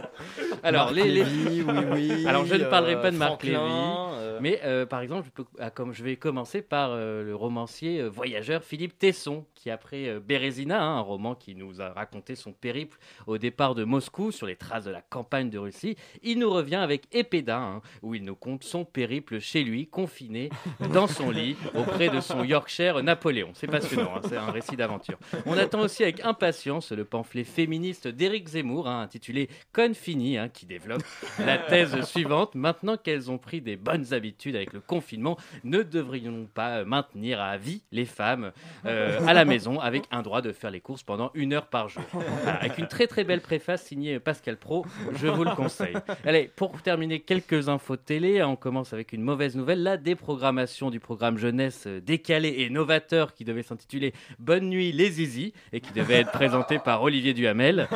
Alors, 0.64 0.86
Marc 0.86 0.96
les, 0.96 1.04
les- 1.04 1.24
Lévy, 1.24 1.64
oui, 1.64 1.74
oui, 1.92 2.28
Alors, 2.28 2.46
je 2.46 2.56
ne 2.56 2.66
parlerai 2.66 3.02
pas 3.02 3.10
de 3.12 3.16
euh, 3.16 3.20
Marc 3.20 3.30
Franklin, 3.44 3.60
euh, 3.60 4.07
mais 4.42 4.60
euh, 4.64 4.86
par 4.86 5.02
exemple, 5.02 5.26
je, 5.26 5.32
peux- 5.32 5.50
ah, 5.60 5.70
comme 5.70 5.94
je 5.94 6.04
vais 6.04 6.16
commencer 6.16 6.62
par 6.62 6.92
euh, 6.92 7.24
le 7.24 7.36
romancier 7.36 8.02
euh, 8.02 8.08
voyageur 8.10 8.64
Philippe 8.64 8.98
Tesson, 8.98 9.46
qui 9.56 9.70
après 9.70 10.08
euh, 10.08 10.20
Bérésina, 10.20 10.82
hein, 10.82 10.98
un 10.98 11.02
roman 11.02 11.36
qui 11.36 11.56
nous 11.56 11.82
a 11.82 11.90
raconté 11.90 12.36
son 12.36 12.52
périple 12.54 12.98
au 13.26 13.38
départ 13.38 13.76
de 13.76 13.84
Moscou 13.84 14.32
sur 14.32 14.48
les 14.48 14.56
traces 14.56 14.86
de 14.86 14.92
la 14.92 15.02
campagne 15.02 15.50
de 15.50 15.58
Russie, 15.58 15.96
il 16.24 16.40
nous 16.40 16.50
revient 16.50 16.76
avec 16.76 17.04
Épéda, 17.12 17.58
hein, 17.58 17.82
où 18.02 18.16
il 18.16 18.24
nous 18.24 18.36
conte 18.36 18.64
son 18.64 18.86
périple 18.86 19.40
chez 19.40 19.64
lui, 19.64 19.88
confiné 19.88 20.50
dans 20.94 21.08
son 21.08 21.32
lit, 21.32 21.56
auprès 21.76 22.10
de 22.10 22.20
son 22.20 22.44
Yorkshire 22.44 23.02
Napoléon. 23.04 23.52
C'est 23.54 23.68
passionnant, 23.68 24.16
hein, 24.18 24.22
c'est 24.28 24.38
un 24.38 24.52
récit 24.52 24.76
d'aventure. 24.76 25.18
On 25.46 25.58
attend 25.58 25.82
aussi 25.82 26.04
avec 26.04 26.24
impatience 26.26 26.92
le 26.92 27.06
pamphlet 27.06 27.44
féministe 27.44 28.08
d'Éric 28.08 28.48
Zemmour, 28.50 28.88
intitulé 28.88 29.50
Confini, 29.74 30.38
hein, 30.38 30.50
qui 30.50 30.66
développe 30.66 31.04
la 31.40 31.58
thèse 31.58 32.02
suivante. 32.04 32.56
Maintenant 32.56 32.98
qu'elles 32.98 33.32
ont 33.32 33.38
pris 33.38 33.62
des 33.62 33.76
bonnes 33.76 34.14
habitudes 34.14 34.27
avec 34.56 34.74
le 34.74 34.80
confinement, 34.80 35.38
ne 35.64 35.84
devrions-nous 35.84 36.48
pas 36.48 36.84
maintenir 36.84 37.42
à 37.42 37.58
vie 37.58 37.82
les 37.92 38.06
femmes 38.06 38.52
euh, 38.86 39.20
à 39.26 39.34
la 39.34 39.46
maison 39.46 39.80
avec 39.80 40.04
un 40.12 40.22
droit 40.22 40.42
de 40.42 40.52
faire 40.52 40.72
les 40.72 40.80
courses 40.80 41.04
pendant 41.04 41.32
une 41.34 41.54
heure 41.54 41.68
par 41.68 41.90
jour? 41.90 42.04
Voilà, 42.12 42.56
Avec 42.56 42.78
une 42.78 42.88
très 42.88 43.08
très 43.08 43.24
belle 43.24 43.42
préface 43.42 43.84
signée 43.84 44.20
Pascal 44.20 44.58
Pro, 44.58 44.86
je 45.16 45.28
vous 45.28 45.44
le 45.44 45.52
conseille. 45.56 45.96
Allez, 46.26 46.50
pour 46.56 46.82
terminer, 46.82 47.20
quelques 47.20 47.70
infos 47.70 47.98
télé. 47.98 48.44
On 48.44 48.56
commence 48.56 48.94
avec 48.94 49.14
une 49.14 49.22
mauvaise 49.22 49.56
nouvelle, 49.56 49.84
la 49.84 49.98
déprogrammation 49.98 50.90
du 50.90 51.00
programme 51.00 51.38
jeunesse 51.38 51.88
décalé 51.88 52.56
et 52.60 52.70
novateur 52.70 53.34
qui 53.34 53.44
devait 53.44 53.64
s'intituler 53.64 54.14
Bonne 54.40 54.70
nuit 54.70 54.92
les 54.92 55.10
zizi 55.10 55.54
et 55.74 55.82
qui 55.82 55.94
devait 55.94 56.22
être 56.22 56.32
présenté 56.32 56.80
par 56.80 57.02
Olivier 57.02 57.34
Duhamel. 57.34 57.88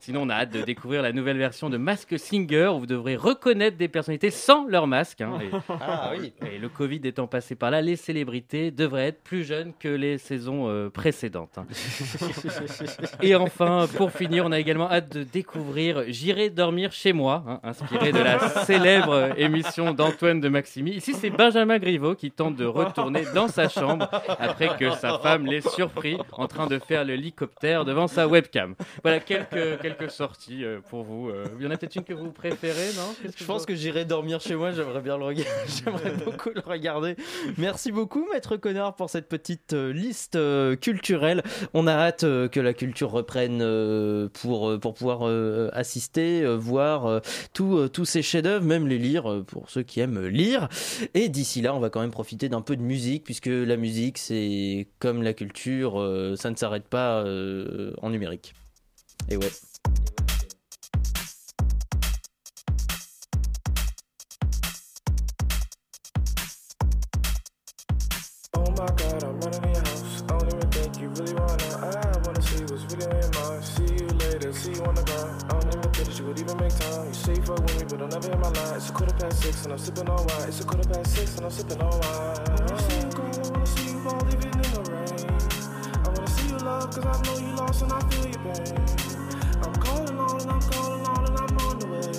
Sinon, 0.00 0.22
on 0.22 0.28
a 0.28 0.34
hâte 0.34 0.52
de 0.52 0.62
découvrir 0.62 1.02
la 1.02 1.12
nouvelle 1.12 1.38
version 1.38 1.70
de 1.70 1.76
Mask 1.76 2.18
Singer 2.18 2.68
où 2.74 2.80
vous 2.80 2.86
devrez 2.86 3.16
reconnaître 3.16 3.76
des 3.76 3.88
personnalités 3.88 4.30
sans 4.30 4.66
leur 4.66 4.86
masque. 4.86 5.22
Hein. 5.34 5.38
Et, 5.42 5.50
Ah 5.80 6.12
oui. 6.18 6.32
et 6.50 6.58
le 6.58 6.68
Covid 6.68 7.00
étant 7.04 7.26
passé 7.26 7.54
par 7.54 7.70
là, 7.70 7.80
les 7.82 7.96
célébrités 7.96 8.70
devraient 8.70 9.08
être 9.08 9.22
plus 9.22 9.44
jeunes 9.44 9.72
que 9.78 9.88
les 9.88 10.18
saisons 10.18 10.68
euh, 10.68 10.88
précédentes. 10.90 11.58
hein. 11.58 11.66
Et 13.22 13.34
enfin, 13.34 13.86
pour 13.96 14.10
finir, 14.10 14.44
on 14.46 14.52
a 14.52 14.58
également 14.58 14.90
hâte 14.90 15.10
de 15.12 15.22
découvrir 15.22 16.04
J'irai 16.08 16.50
dormir 16.50 16.92
chez 16.92 17.12
moi, 17.12 17.44
hein, 17.46 17.60
inspiré 17.62 18.12
de 18.12 18.18
la 18.18 18.38
célèbre 18.64 19.38
émission 19.38 19.92
d'Antoine 19.92 20.40
de 20.40 20.48
Maximi. 20.48 20.92
Ici, 20.92 21.14
c'est 21.14 21.30
Benjamin 21.30 21.78
Griveaux 21.78 22.14
qui 22.14 22.30
tente 22.30 22.56
de 22.56 22.64
retourner 22.64 23.24
dans 23.34 23.48
sa 23.48 23.68
chambre 23.68 24.08
après 24.38 24.70
que 24.78 24.90
sa 24.92 25.18
femme 25.18 25.46
l'ait 25.46 25.60
surpris 25.60 26.18
en 26.32 26.46
train 26.48 26.66
de 26.66 26.78
faire 26.78 27.04
l'hélicoptère 27.04 27.84
devant 27.84 28.06
sa 28.06 28.26
webcam. 28.26 28.74
Voilà 29.02 29.20
quelques, 29.20 29.80
quelques 29.80 30.10
sorties 30.10 30.64
euh, 30.64 30.80
pour 30.88 31.02
vous. 31.02 31.28
Euh, 31.28 31.44
Il 31.58 31.64
y 31.64 31.68
en 31.68 31.70
a 31.70 31.76
peut-être 31.76 31.96
une 31.96 32.04
que 32.04 32.14
vous 32.14 32.30
préférez, 32.32 32.90
non? 32.96 33.14
Je 33.36 33.44
pense 33.44 33.66
que 33.66 33.74
j'irai 33.74 34.04
dormir 34.04 34.40
chez 34.40 34.54
moi, 34.54 34.70
j'aimerais 34.70 35.00
bien 35.02 35.16
le. 35.18 35.34
J'aimerais 35.66 36.12
beaucoup 36.24 36.50
le 36.50 36.62
regarder. 36.64 37.16
Merci 37.56 37.92
beaucoup, 37.92 38.26
Maître 38.32 38.56
Connard, 38.56 38.96
pour 38.96 39.10
cette 39.10 39.28
petite 39.28 39.72
euh, 39.72 39.92
liste 39.92 40.36
euh, 40.36 40.76
culturelle. 40.76 41.42
On 41.74 41.86
a 41.86 41.92
hâte 41.92 42.24
euh, 42.24 42.48
que 42.48 42.60
la 42.60 42.72
culture 42.72 43.10
reprenne 43.10 43.58
pour, 44.32 44.78
pour 44.80 44.94
pouvoir 44.94 45.22
assister, 45.72 46.44
voir 46.56 47.20
tous 47.52 47.88
tous 47.88 48.04
ces 48.04 48.22
chefs-d'œuvre, 48.22 48.64
même 48.64 48.86
les 48.86 48.98
lire 48.98 49.42
pour 49.46 49.70
ceux 49.70 49.82
qui 49.82 50.00
aiment 50.00 50.26
lire. 50.26 50.68
Et 51.14 51.28
d'ici 51.28 51.60
là, 51.60 51.74
on 51.74 51.80
va 51.80 51.90
quand 51.90 52.00
même 52.00 52.10
profiter 52.10 52.48
d'un 52.48 52.60
peu 52.60 52.76
de 52.76 52.82
musique, 52.82 53.24
puisque 53.24 53.46
la 53.46 53.76
musique, 53.76 54.18
c'est 54.18 54.88
comme 54.98 55.22
la 55.22 55.32
culture, 55.32 55.94
ça 56.36 56.50
ne 56.50 56.56
s'arrête 56.56 56.88
pas 56.88 57.24
en 58.02 58.10
numérique. 58.10 58.54
Et 59.30 59.36
ouais. 59.36 59.50
My 68.78 68.86
god, 68.94 69.24
I'm 69.24 69.40
running 69.40 69.64
in 69.64 69.74
your 69.74 69.82
house. 69.82 70.22
I 70.22 70.38
don't 70.38 70.54
even 70.54 70.70
think 70.70 71.00
you 71.00 71.08
really 71.18 71.34
wanna. 71.34 71.66
I 71.82 72.14
wanna 72.22 72.42
see 72.42 72.62
what's 72.62 72.86
really 72.94 73.10
in 73.10 73.18
your 73.18 73.34
mind. 73.34 73.64
See 73.64 73.90
you 73.98 74.06
later, 74.22 74.52
see 74.52 74.72
you 74.74 74.84
on 74.84 74.94
the 74.94 75.02
ground. 75.02 75.34
I 75.50 75.58
don't 75.58 75.74
even 75.74 75.90
think 75.90 76.06
that 76.06 76.18
you 76.18 76.24
would 76.26 76.38
even 76.38 76.56
make 76.58 76.74
time. 76.78 77.08
You 77.08 77.14
say 77.14 77.34
you 77.34 77.42
fuck 77.42 77.58
with 77.58 77.74
me, 77.74 77.86
but 77.90 77.98
don't 77.98 78.12
never 78.14 78.28
hit 78.30 78.38
my 78.38 78.50
line. 78.54 78.76
It's 78.76 78.90
a 78.90 78.92
quarter 78.92 79.14
past 79.18 79.42
six 79.42 79.64
and 79.64 79.72
I'm 79.72 79.78
sipping 79.78 80.08
on 80.08 80.22
wine. 80.26 80.46
It's 80.46 80.60
a 80.60 80.64
quarter 80.64 80.88
past 80.88 81.10
six 81.10 81.36
and 81.36 81.44
I'm 81.46 81.50
sipping 81.50 81.82
on 81.82 81.90
wine. 81.90 82.38
I 82.38 82.54
wanna 82.54 82.78
see 82.86 82.98
you, 83.02 83.10
girl. 83.18 83.34
I 83.34 83.50
wanna 83.50 83.66
see 83.66 83.90
you 83.90 83.98
all 84.06 84.22
living 84.30 84.54
in 84.62 84.70
the 84.70 84.82
rain. 84.94 85.26
I 85.98 86.08
wanna 86.14 86.30
see 86.30 86.46
you 86.46 86.58
love, 86.58 86.86
cause 86.94 87.06
I 87.06 87.16
know 87.26 87.36
you 87.42 87.52
lost 87.58 87.82
and 87.82 87.92
I 87.92 88.00
feel 88.06 88.26
your 88.30 88.42
pain. 88.46 88.78
I'm 89.58 89.74
calling 89.82 90.18
on 90.22 90.38
and 90.38 90.50
I'm 90.54 90.62
calling 90.70 91.02
on 91.02 91.20
and 91.26 91.36
I'm 91.36 91.58
on 91.66 91.78
the 91.82 91.88
way. 91.90 92.14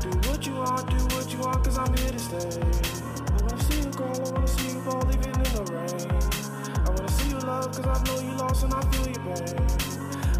Do 0.00 0.08
what 0.32 0.40
you 0.46 0.54
want, 0.64 0.88
do 0.88 1.00
what 1.12 1.28
you 1.28 1.38
want, 1.44 1.60
cause 1.62 1.76
I'm 1.76 1.92
here 1.92 2.12
to 2.12 2.18
stay. 2.18 2.77
You 7.76 7.82
love, 7.82 7.84
cause 7.84 8.00
I 8.00 8.04
know 8.04 8.20
you 8.20 8.36
lost 8.38 8.64
and 8.64 8.74
I 8.74 8.80
feel 8.82 9.06
your 9.08 9.36
pain. 9.36 9.66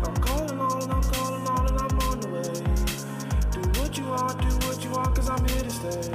I'm 0.04 0.16
calling 0.16 0.60
all 0.60 0.82
and 0.82 0.92
I'm 0.92 1.02
calling 1.02 1.46
all 1.48 1.66
and 1.66 1.78
I'm 1.78 1.98
on 2.00 2.20
the 2.20 2.28
way. 2.28 2.52
Do 3.52 3.80
what 3.80 3.98
you 3.98 4.04
want, 4.04 4.40
do 4.40 4.66
what 4.66 4.84
you 4.84 4.90
want, 4.90 5.14
cause 5.14 5.28
I'm 5.28 5.48
here 5.48 5.62
to 5.62 5.70
stay. 5.70 6.10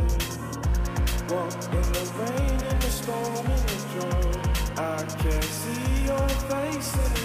Walk 1.29 1.53
in 1.73 1.85
the 1.93 2.03
rain, 2.19 2.59
in 2.71 2.79
the 2.79 2.89
storm, 2.89 3.45
in 3.45 3.61
the 3.69 3.77
drought. 3.93 4.77
I 4.77 5.03
can't 5.21 5.43
see 5.43 6.05
your 6.05 6.29
face 6.49 7.22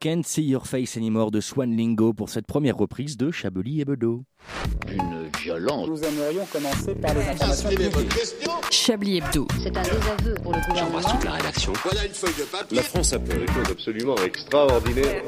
Can't 0.00 0.22
See 0.22 0.42
Your 0.42 0.64
Face 0.64 0.96
Anymore 0.96 1.32
de 1.32 1.40
Swan 1.40 1.76
Lingo 1.76 2.12
pour 2.12 2.28
cette 2.28 2.46
première 2.46 2.76
reprise 2.76 3.16
de 3.16 3.32
Chablis 3.32 3.80
et 3.80 3.84
Bedeau. 3.84 4.22
Une 4.88 5.28
violence. 5.42 5.88
Nous 5.88 6.00
aimerions 6.04 6.46
commencer 6.52 6.94
par 6.94 7.14
les 7.14 7.22
informations 7.22 7.68
publiques. 7.68 8.14
Chablis 8.70 9.18
Hebdo. 9.18 9.48
C'est 9.60 9.76
un 9.76 9.82
désaveu 9.82 10.34
pour 10.40 10.52
le 10.52 10.60
gouvernement. 10.68 11.00
la 11.24 11.32
rédaction. 11.32 11.72
Voilà 11.82 12.06
une 12.06 12.12
feuille 12.12 12.34
de 12.38 12.44
papier. 12.44 12.76
La 12.76 12.82
France 12.84 13.12
a 13.12 13.18
fait 13.18 13.38
des 13.40 13.52
choses 13.52 13.70
absolument 13.72 14.16
extraordinaires. 14.24 15.24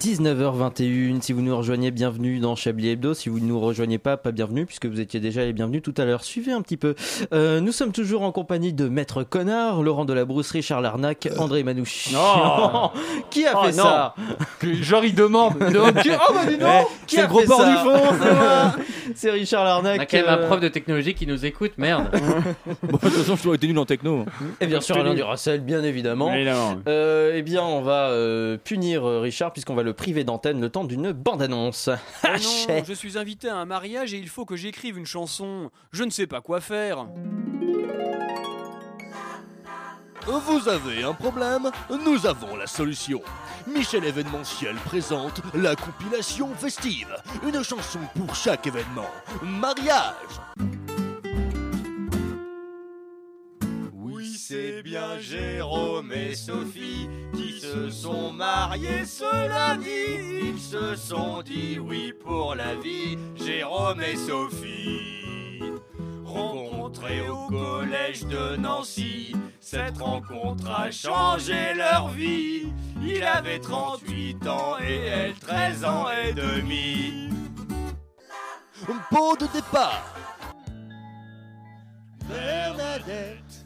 19h21, 0.00 1.20
si 1.20 1.34
vous 1.34 1.42
nous 1.42 1.54
rejoignez, 1.54 1.90
bienvenue 1.90 2.38
dans 2.38 2.56
Chablis 2.56 2.88
Hebdo. 2.88 3.12
Si 3.12 3.28
vous 3.28 3.38
ne 3.38 3.44
nous 3.44 3.60
rejoignez 3.60 3.98
pas, 3.98 4.16
pas 4.16 4.32
bienvenue, 4.32 4.64
puisque 4.64 4.86
vous 4.86 4.98
étiez 4.98 5.20
déjà 5.20 5.44
les 5.44 5.52
bienvenus 5.52 5.82
tout 5.82 5.92
à 5.98 6.06
l'heure. 6.06 6.24
Suivez 6.24 6.52
un 6.52 6.62
petit 6.62 6.78
peu. 6.78 6.94
Euh, 7.34 7.60
nous 7.60 7.70
sommes 7.70 7.92
toujours 7.92 8.22
en 8.22 8.32
compagnie 8.32 8.72
de 8.72 8.88
Maître 8.88 9.24
Connard, 9.24 9.82
Laurent 9.82 10.06
Delabrousse, 10.06 10.50
Richard 10.52 10.80
Larnac, 10.80 11.28
André 11.38 11.64
Manouchi. 11.64 12.14
Non. 12.14 12.90
Qui 13.30 13.46
a 13.46 13.52
Oh, 13.56 13.64
fait 13.64 13.72
non. 13.76 13.82
ça 13.84 14.14
Genre, 14.62 15.04
il 15.04 15.14
demande. 15.14 15.52
Il 15.60 15.72
demande 15.74 15.98
qui- 16.00 16.10
Oh, 16.12 16.32
bah 16.32 16.46
dis 16.48 16.56
donc 16.56 16.70
Qui 17.06 17.16
C'est 17.16 17.22
a 17.22 17.26
gros 17.26 17.40
fait 17.40 17.46
ça 17.46 17.68
du 17.70 17.76
fond, 17.76 18.82
c'est 19.14 19.30
Richard 19.32 19.64
Larnac. 19.64 19.98
On 19.98 20.02
a 20.02 20.06
quand 20.06 20.16
même 20.16 20.28
un 20.28 20.38
euh, 20.38 20.46
prof 20.46 20.60
de 20.60 20.68
technologie 20.68 21.12
qui 21.14 21.26
nous 21.26 21.44
écoute, 21.44 21.72
merde. 21.76 22.06
Bon, 22.82 22.96
de 22.96 22.98
toute 22.98 23.10
façon, 23.10 23.36
je 23.36 23.42
dois 23.42 23.54
être 23.56 23.64
nul 23.64 23.78
en 23.78 23.84
techno. 23.84 24.24
Et 24.60 24.66
bien 24.66 24.80
sûr, 24.80 24.96
Alain 24.96 25.12
Duracel, 25.14 25.60
bien 25.60 25.82
évidemment. 25.84 26.30
Euh, 26.88 27.32
eh 27.36 27.42
bien, 27.42 27.62
on 27.62 27.82
va 27.82 28.08
euh, 28.08 28.56
punir 28.62 29.06
euh, 29.06 29.20
Richard 29.20 29.52
puisqu'on 29.52 29.73
va 29.74 29.82
le 29.82 29.92
priver 29.92 30.24
d'antenne 30.24 30.60
le 30.60 30.70
temps 30.70 30.84
d'une 30.84 31.12
bande-annonce. 31.12 31.90
Oh 32.24 32.28
non, 32.68 32.84
je 32.84 32.94
suis 32.94 33.18
invité 33.18 33.48
à 33.48 33.56
un 33.56 33.64
mariage 33.64 34.14
et 34.14 34.18
il 34.18 34.28
faut 34.28 34.44
que 34.44 34.56
j'écrive 34.56 34.98
une 34.98 35.06
chanson. 35.06 35.70
Je 35.92 36.04
ne 36.04 36.10
sais 36.10 36.26
pas 36.26 36.40
quoi 36.40 36.60
faire. 36.60 37.06
Vous 40.26 40.68
avez 40.68 41.02
un 41.02 41.12
problème 41.12 41.70
Nous 41.90 42.26
avons 42.26 42.56
la 42.56 42.66
solution. 42.66 43.20
Michel 43.66 44.04
événementiel 44.04 44.74
présente 44.76 45.42
la 45.54 45.76
compilation 45.76 46.48
festive. 46.54 47.14
Une 47.46 47.62
chanson 47.62 48.00
pour 48.16 48.34
chaque 48.34 48.66
événement. 48.66 49.10
Mariage 49.42 50.04
c'est 54.46 54.82
bien 54.82 55.18
Jérôme 55.20 56.12
et 56.12 56.34
Sophie 56.34 57.08
qui 57.32 57.58
se 57.58 57.88
sont 57.88 58.30
mariés 58.30 59.06
ce 59.06 59.48
lundi. 59.48 60.50
Ils 60.50 60.60
se 60.60 60.94
sont 60.96 61.40
dit 61.40 61.78
oui 61.78 62.12
pour 62.12 62.54
la 62.54 62.74
vie, 62.74 63.16
Jérôme 63.36 64.02
et 64.02 64.16
Sophie. 64.16 65.62
Rencontrés 66.24 67.26
au 67.26 67.46
collège 67.46 68.26
de 68.26 68.56
Nancy, 68.56 69.34
cette 69.60 69.96
rencontre 69.96 70.70
a 70.70 70.90
changé 70.90 71.72
leur 71.74 72.08
vie. 72.08 72.70
Il 73.02 73.22
avait 73.22 73.60
38 73.60 74.46
ans 74.46 74.76
et 74.78 75.06
elle 75.06 75.34
13 75.34 75.84
ans 75.86 76.06
et 76.10 76.34
demi. 76.34 77.30
Pot 79.10 79.40
de 79.40 79.46
départ 79.54 80.14
Bernadette, 82.28 83.63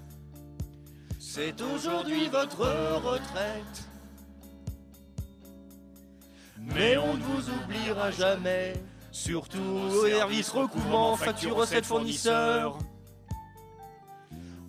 c'est 1.30 1.60
aujourd'hui 1.60 2.26
votre 2.28 2.66
retraite. 3.04 3.88
Mais 6.58 6.96
on 6.96 7.14
ne 7.14 7.22
vous 7.22 7.50
oubliera 7.50 8.10
jamais, 8.10 8.72
surtout 9.10 9.58
au 9.58 10.06
service 10.06 10.48
recouvrement, 10.48 11.16
facture 11.16 11.54
recette 11.54 11.84
fournisseur. 11.84 12.78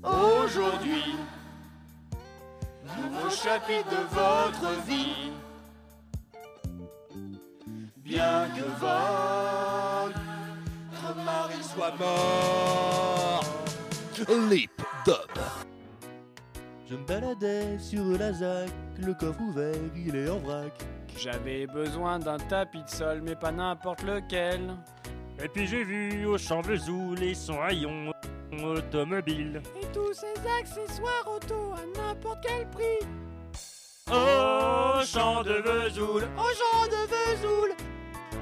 Aujourd'hui, 0.04 1.15
nouveau 2.98 3.30
chapitre 3.30 3.89
de 3.89 4.04
votre 4.13 4.86
vie. 4.86 5.32
Bien 7.98 8.50
que 8.56 8.65
votre 8.82 10.19
mari 11.24 11.63
soit 11.63 11.95
mort. 11.98 13.45
Lip 14.50 14.82
Dub. 15.06 15.69
Je 16.89 16.95
me 16.95 17.06
baladais 17.06 17.78
sur 17.78 18.04
la 18.17 18.34
ZAC, 18.34 18.71
le 18.97 19.13
coffre 19.13 19.39
ouvert, 19.41 19.75
il 19.95 20.15
est 20.15 20.28
en 20.28 20.39
vrac. 20.39 20.73
J'avais 21.19 21.67
besoin 21.67 22.17
d'un 22.17 22.38
tapis 22.38 22.82
de 22.82 22.89
sol, 22.89 23.21
mais 23.21 23.36
pas 23.36 23.52
n'importe 23.52 24.02
lequel. 24.02 24.75
Et 25.43 25.47
puis 25.47 25.67
j'ai 25.67 25.84
vu 25.84 26.25
au 26.25 26.39
champ 26.39 26.62
de 26.62 26.75
Zoul 26.75 27.21
et 27.21 27.36
son 27.36 27.60
rayon 27.60 28.12
automobile. 28.63 29.62
Et 29.80 29.86
tous 29.93 30.13
ces 30.13 30.34
accessoires 30.60 31.28
auto 31.28 31.73
à 31.75 31.86
n'importe 31.95 32.39
quel 32.41 32.67
prix. 32.69 33.08
Au 34.08 35.06
champ 35.06 35.43
de 35.43 35.62
Vesoul, 35.62 36.23
Au 36.23 36.49
champ 36.58 36.88
de 36.88 37.06
Vesoul, 37.13 37.75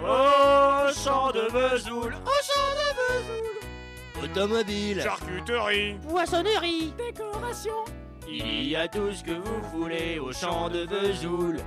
au 0.04 0.94
champ 0.94 1.32
de 1.32 1.52
Vesoul, 1.52 2.14
au 2.14 2.40
champ 2.48 2.72
de 2.78 2.88
Vesoul. 3.02 4.24
Automobile. 4.24 5.02
charcuterie, 5.02 5.98
Poissonnerie, 6.08 6.94
décoration. 6.98 7.84
Il 8.30 8.70
y 8.70 8.76
a 8.76 8.88
tout 8.88 9.12
ce 9.14 9.24
que 9.24 9.32
vous 9.32 9.62
voulez 9.72 10.20
au 10.20 10.34
champ 10.34 10.70
de 10.70 10.86
Vesoul. 10.86 11.60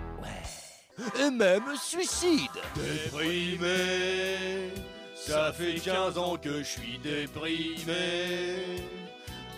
Et 1.18 1.31
même 1.31 1.75
suicide. 1.77 2.51
Déprimé, 2.77 4.73
ça 5.14 5.53
fait 5.53 5.81
15 5.81 6.18
ans 6.18 6.37
que 6.37 6.59
je 6.59 6.68
suis 6.68 6.99
déprimé. 7.03 8.85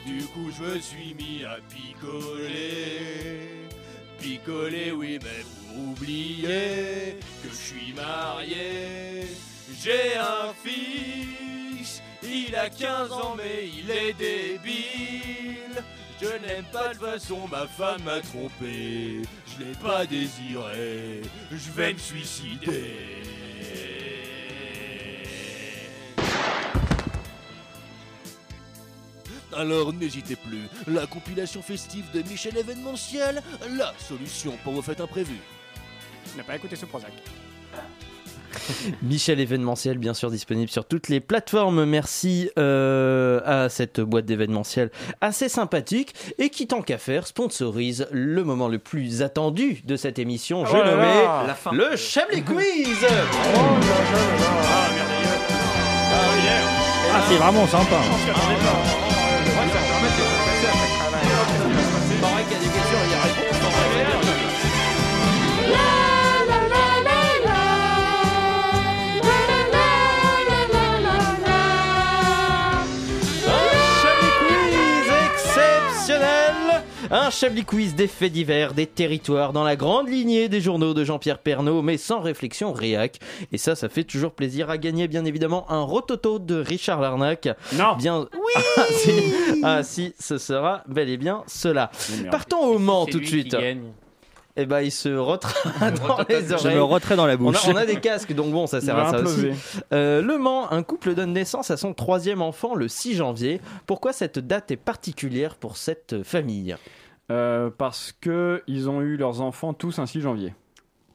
Du 0.06 0.24
coup, 0.26 0.50
je 0.56 0.62
me 0.62 0.78
suis 0.78 1.14
mis 1.14 1.44
à 1.44 1.56
picoler. 1.68 3.40
Picoler, 4.20 4.92
oui, 4.92 5.18
mais 5.22 5.42
vous 5.42 5.92
oubliez 5.92 7.18
que 7.42 7.48
je 7.48 7.54
suis 7.54 7.92
marié. 7.92 9.26
J'ai 9.80 10.16
un 10.16 10.52
fils, 10.62 12.02
il 12.22 12.54
a 12.54 12.70
15 12.70 13.10
ans, 13.10 13.34
mais 13.36 13.68
il 13.68 13.90
est 13.90 14.12
débile. 14.12 15.82
Je 16.22 16.28
n'aime 16.46 16.64
pas 16.72 16.94
de 16.94 16.98
façon, 16.98 17.48
ma 17.48 17.66
femme 17.66 18.04
m'a 18.04 18.20
trompé. 18.20 19.22
Je 19.44 19.64
l'ai 19.64 19.74
pas 19.82 20.06
désiré, 20.06 21.20
je 21.50 21.70
vais 21.72 21.94
me 21.94 21.98
suicider. 21.98 22.96
Alors 29.52 29.92
n'hésitez 29.92 30.36
plus, 30.36 30.68
la 30.86 31.06
compilation 31.08 31.60
festive 31.60 32.08
de 32.12 32.22
Michel 32.22 32.56
événementiel, 32.56 33.42
la 33.76 33.92
solution 33.98 34.56
pour 34.62 34.74
vos 34.74 34.82
fêtes 34.82 35.00
imprévues. 35.00 35.42
N'a 36.36 36.44
pas 36.44 36.54
écouté 36.54 36.76
ce 36.76 36.86
Prozac. 36.86 37.12
Michel 39.02 39.40
événementiel, 39.40 39.98
bien 39.98 40.14
sûr, 40.14 40.30
disponible 40.30 40.70
sur 40.70 40.84
toutes 40.84 41.08
les 41.08 41.20
plateformes. 41.20 41.84
Merci 41.84 42.50
euh, 42.58 43.40
à 43.44 43.68
cette 43.68 44.00
boîte 44.00 44.24
d'événementiel 44.24 44.90
assez 45.20 45.48
sympathique 45.48 46.14
et 46.38 46.50
qui, 46.50 46.66
tant 46.66 46.82
qu'à 46.82 46.98
faire, 46.98 47.26
sponsorise 47.26 48.06
le 48.10 48.44
moment 48.44 48.68
le 48.68 48.78
plus 48.78 49.22
attendu 49.22 49.82
de 49.84 49.96
cette 49.96 50.18
émission. 50.18 50.64
Je 50.64 50.72
Oh 50.72 50.76
là 50.78 50.90
nommé 50.90 51.02
là, 51.02 51.44
la 51.46 51.54
fin. 51.54 51.72
le 51.72 51.96
Chablis 51.96 52.42
Quiz. 52.42 53.06
Ah, 57.14 57.20
c'est 57.28 57.36
vraiment 57.36 57.66
sympa. 57.66 58.00
Un 77.14 77.28
Chablis 77.28 77.66
Quiz 77.66 77.94
des 77.94 78.06
faits 78.06 78.32
divers, 78.32 78.72
des 78.72 78.86
territoires, 78.86 79.52
dans 79.52 79.64
la 79.64 79.76
grande 79.76 80.08
lignée 80.08 80.48
des 80.48 80.62
journaux 80.62 80.94
de 80.94 81.04
Jean-Pierre 81.04 81.40
Pernaud, 81.40 81.82
mais 81.82 81.98
sans 81.98 82.20
réflexion 82.20 82.72
réac. 82.72 83.18
Et 83.52 83.58
ça, 83.58 83.74
ça 83.74 83.90
fait 83.90 84.04
toujours 84.04 84.32
plaisir 84.32 84.70
à 84.70 84.78
gagner, 84.78 85.08
bien 85.08 85.26
évidemment, 85.26 85.70
un 85.70 85.82
rototo 85.82 86.38
de 86.38 86.54
Richard 86.54 87.02
Larnac. 87.02 87.50
Non 87.74 87.96
Bien... 87.98 88.20
Oui 88.32 88.62
ah, 88.78 88.84
si. 88.96 89.10
Ah, 89.62 89.82
si, 89.82 90.14
ce 90.18 90.38
sera 90.38 90.82
bel 90.88 91.10
et 91.10 91.18
bien 91.18 91.44
cela. 91.46 91.90
Partons 92.30 92.64
au 92.64 92.78
Mans 92.78 93.04
tout 93.04 93.20
de 93.20 93.26
suite. 93.26 93.52
gagne. 93.52 93.92
Eh 94.56 94.64
ben, 94.66 94.80
il 94.80 94.90
se 94.90 95.08
retraite 95.10 95.54
dans 96.08 96.18
les 96.28 96.46
Je 96.46 96.54
oreilles. 96.54 96.76
me 96.76 96.82
retrait 96.82 97.16
dans 97.16 97.26
la 97.26 97.34
On 97.34 97.48
a, 97.48 97.52
bouche. 97.52 97.68
on 97.68 97.76
a 97.76 97.84
des 97.86 98.00
casques, 98.00 98.32
donc 98.34 98.52
bon, 98.52 98.66
ça 98.66 98.80
sert 98.80 98.98
à 98.98 99.10
ça 99.10 99.16
imploser. 99.18 99.50
aussi. 99.50 99.80
Euh, 99.92 100.20
le 100.22 100.38
Mans, 100.38 100.70
un 100.72 100.82
couple 100.82 101.14
donne 101.14 101.32
naissance 101.34 101.70
à 101.70 101.76
son 101.76 101.92
troisième 101.94 102.40
enfant 102.42 102.74
le 102.74 102.88
6 102.88 103.14
janvier. 103.16 103.60
Pourquoi 103.86 104.12
cette 104.14 104.38
date 104.38 104.70
est 104.70 104.76
particulière 104.76 105.56
pour 105.56 105.76
cette 105.76 106.22
famille? 106.22 106.74
Euh, 107.32 107.70
parce 107.76 108.12
que 108.20 108.62
ils 108.66 108.90
ont 108.90 109.00
eu 109.00 109.16
leurs 109.16 109.40
enfants 109.40 109.72
tous 109.72 109.98
un 109.98 110.06
6 110.06 110.20
janvier. 110.20 110.54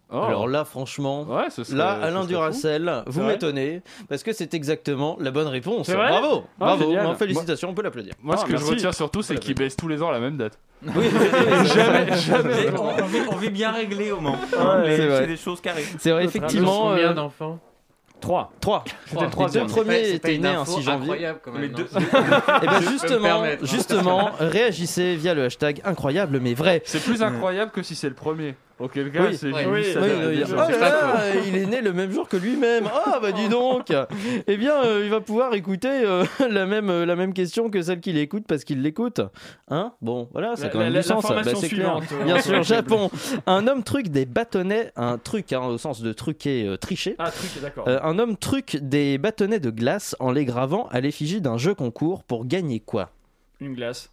Oh. 0.10 0.16
Alors 0.22 0.48
là, 0.48 0.64
franchement, 0.64 1.24
Ouais, 1.24 1.50
ce 1.50 1.66
serait- 1.66 1.78
là, 1.78 1.92
Alain 2.02 2.24
Duracel, 2.24 3.04
vous 3.08 3.24
m'étonnez, 3.24 3.82
parce 4.08 4.24
que 4.24 4.32
c'est 4.32 4.54
exactement 4.54 5.18
la 5.20 5.32
bonne 5.32 5.48
réponse. 5.48 5.90
Bravo, 5.90 6.46
Ah, 6.46 6.78
bravo. 6.78 6.94
Non, 6.94 7.14
félicitations, 7.16 7.70
on 7.70 7.74
peut 7.74 7.82
l'applaudir. 7.82 8.14
Moi, 8.24 8.38
ce 8.38 8.46
Ah, 8.46 8.50
que 8.50 8.56
je 8.58 8.66
retiens 8.66 8.94
surtout, 8.94 9.22
c'est 9.22 9.36
qu'ils 9.38 9.54
baissent 9.56 9.76
tous 9.76 9.90
les 9.90 10.02
ans 10.02 10.08
à 10.10 10.14
la 10.14 10.22
même 10.22 10.38
date. 10.38 10.58
Oui, 10.96 11.06
jamais, 11.76 12.16
jamais. 12.16 12.72
Mais 12.72 12.80
on, 12.80 12.88
on 12.88 13.06
vit, 13.06 13.20
on 13.32 13.36
vit 13.36 13.50
bien 13.50 13.72
réglé 13.72 14.12
au 14.12 14.22
Mans. 14.22 14.38
Ouais, 14.54 14.96
c'est 14.98 15.28
des 15.28 15.36
choses 15.38 15.60
carrées. 15.60 15.84
C'est 16.00 16.12
vrai, 16.12 16.24
effectivement. 16.26 16.90
Combien 16.92 17.10
euh, 17.12 17.14
d'enfants 17.14 17.60
3. 18.20 18.52
3. 18.62 18.84
C'était 19.06 19.24
le 19.24 19.30
troisième. 19.30 19.68
Étaient 20.16 20.36
une 20.36 20.42
nés 20.42 20.48
un 20.50 20.62
info 20.62 20.78
6 20.78 20.82
janvier. 20.84 21.02
incroyable 21.04 21.40
quand 21.44 21.52
même. 21.52 21.68
Deux- 21.72 21.84
Et 21.84 21.88
ben 22.66 22.82
Je 22.82 22.86
peux 22.86 22.86
me 22.86 22.90
justement, 22.92 23.44
hein. 23.44 23.58
justement, 23.62 24.32
réagissez 24.40 25.16
via 25.16 25.34
le 25.34 25.46
hashtag 25.46 25.82
incroyable 25.86 26.40
mais 26.40 26.54
vrai. 26.54 26.82
C'est 26.86 27.04
plus 27.04 27.22
incroyable 27.22 27.72
que 27.72 27.84
si 27.84 27.96
c'est 27.96 28.10
le 28.10 28.16
premier. 28.16 28.56
Auquel 28.80 29.12
cas, 29.12 29.28
Oui. 29.28 29.36
c'est 29.38 29.52
Ouais. 29.52 29.64
juste 29.64 29.72
Oui, 29.72 29.84
ça 29.94 30.02
Oui, 30.02 30.08
doit- 30.10 30.28
oui, 30.30 30.46
ça 30.46 30.68
oh 30.68 30.80
là 30.82 31.36
il 31.48 31.56
est 31.58 31.66
né 31.66 31.82
le 31.82 31.94
même 31.94 32.12
jour 32.12 32.28
que 32.30 32.38
lui-même. 32.38 32.86
Ah 32.94 33.20
bah 33.22 33.32
dis 33.32 33.50
donc. 33.50 33.92
Eh 34.48 34.56
bien, 34.58 34.84
euh, 34.84 35.02
il 35.04 35.10
va 35.10 35.20
pouvoir 35.20 35.54
écouter 35.56 35.90
euh, 35.90 36.24
la 36.50 36.66
même 36.68 36.90
euh, 36.90 37.06
la 37.06 37.16
même 37.16 37.34
question 37.34 37.70
que 37.70 37.82
celle 37.82 38.00
qu'il 38.02 38.18
écoute 38.18 38.44
parce 38.48 38.64
qu'il 38.64 38.82
l'écoute. 38.82 39.22
Hein? 39.70 39.94
Bon, 40.02 40.30
voilà, 40.32 40.56
ça 40.56 40.64
a 40.64 40.66
La- 40.66 40.72
quand 40.72 40.80
même 40.80 40.94
la- 40.94 41.02
du 41.02 41.08
sens. 41.08 41.26
Bah, 41.28 41.42
c'est 41.44 41.70
clair. 41.70 42.00
Bien 42.26 42.40
sûr, 42.42 42.62
Japon. 42.64 43.10
Un 43.48 43.68
homme 43.68 43.84
truc 43.84 44.10
des 44.10 44.26
bâtonnets, 44.26 44.92
un 44.96 45.18
truc 45.18 45.54
hein, 45.54 45.62
au 45.66 45.78
sens 45.78 46.02
de 46.02 46.14
truquer, 46.14 46.76
tricher. 46.80 47.16
Ah, 47.20 47.32
truc, 47.32 47.62
d'accord. 47.62 47.88
Un 47.88 48.20
homme 48.20 48.38
truc 48.38 48.78
des 48.82 49.18
bâtonnets 49.18 49.60
de 49.60 49.70
glace 49.72 50.16
en 50.20 50.32
les 50.32 50.46
gravant 50.46 50.88
à 50.92 51.00
l'effigie 51.02 51.42
d'un 51.42 51.58
jeu 51.58 51.74
concours 51.74 52.24
pour 52.24 52.46
gagner 52.46 52.80
quoi? 52.80 53.10
Une 53.60 53.74
glace. 53.74 54.12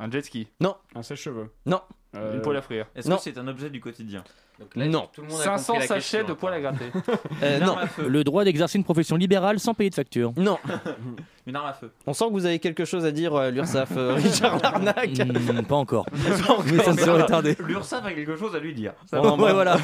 Un 0.00 0.08
jet 0.10 0.22
ski. 0.24 0.46
Un 0.94 1.02
sèche-cheveux. 1.02 1.48
Non. 1.66 1.80
Euh, 2.16 2.34
Une 2.36 2.40
poêle 2.42 2.56
à 2.56 2.62
frire. 2.62 2.86
Est-ce 2.96 3.08
Non. 3.08 3.16
que 3.16 3.22
c'est 3.22 3.36
un 3.36 3.46
objet 3.48 3.68
du 3.68 3.80
quotidien 3.80 4.24
Donc 4.58 4.74
là, 4.76 4.86
Non. 4.86 5.08
Tout 5.12 5.20
le 5.20 5.28
monde 5.28 5.40
a 5.42 5.44
500 5.44 5.72
compris 5.74 5.80
la 5.88 5.94
sachets 5.94 6.18
question, 6.18 6.34
de 6.34 6.38
poêle 6.38 6.54
à 6.54 6.60
gratter. 6.60 6.86
Euh, 7.42 7.58
Une 7.58 7.64
Non, 7.66 7.72
arme 7.72 7.82
à 7.82 7.86
feu. 7.86 8.08
Le 8.08 8.24
droit 8.24 8.44
d'exercer 8.44 8.78
une 8.78 8.84
profession 8.84 9.16
libérale 9.16 9.60
sans 9.60 9.74
payer 9.74 9.90
de 9.90 9.94
facture. 9.94 10.32
non. 10.36 10.58
Une 11.46 11.56
arme 11.56 11.66
à 11.68 11.72
feu. 11.72 11.90
On 12.06 12.12
sent 12.12 12.26
que 12.26 12.32
vous 12.32 12.44
avez 12.44 12.58
quelque 12.58 12.84
chose 12.84 13.06
à 13.06 13.10
dire 13.10 13.34
à 13.34 13.50
l'URSAF, 13.50 13.90
euh, 13.96 14.14
Richard 14.16 14.58
Larnac. 14.62 15.08
Hmm, 15.18 15.62
pas 15.62 15.76
encore. 15.76 16.04
Mais 16.12 16.78
ça 16.82 16.92
ne 16.92 16.98
serait 16.98 17.24
tardé. 17.26 17.56
L'URSSAF 17.60 18.04
a 18.04 18.12
quelque 18.12 18.36
chose 18.36 18.54
à 18.54 18.58
lui 18.58 18.74
dire. 18.74 18.92
Ça 19.06 19.18
On 19.22 19.28
embrasse, 19.30 19.54
voilà. 19.54 19.76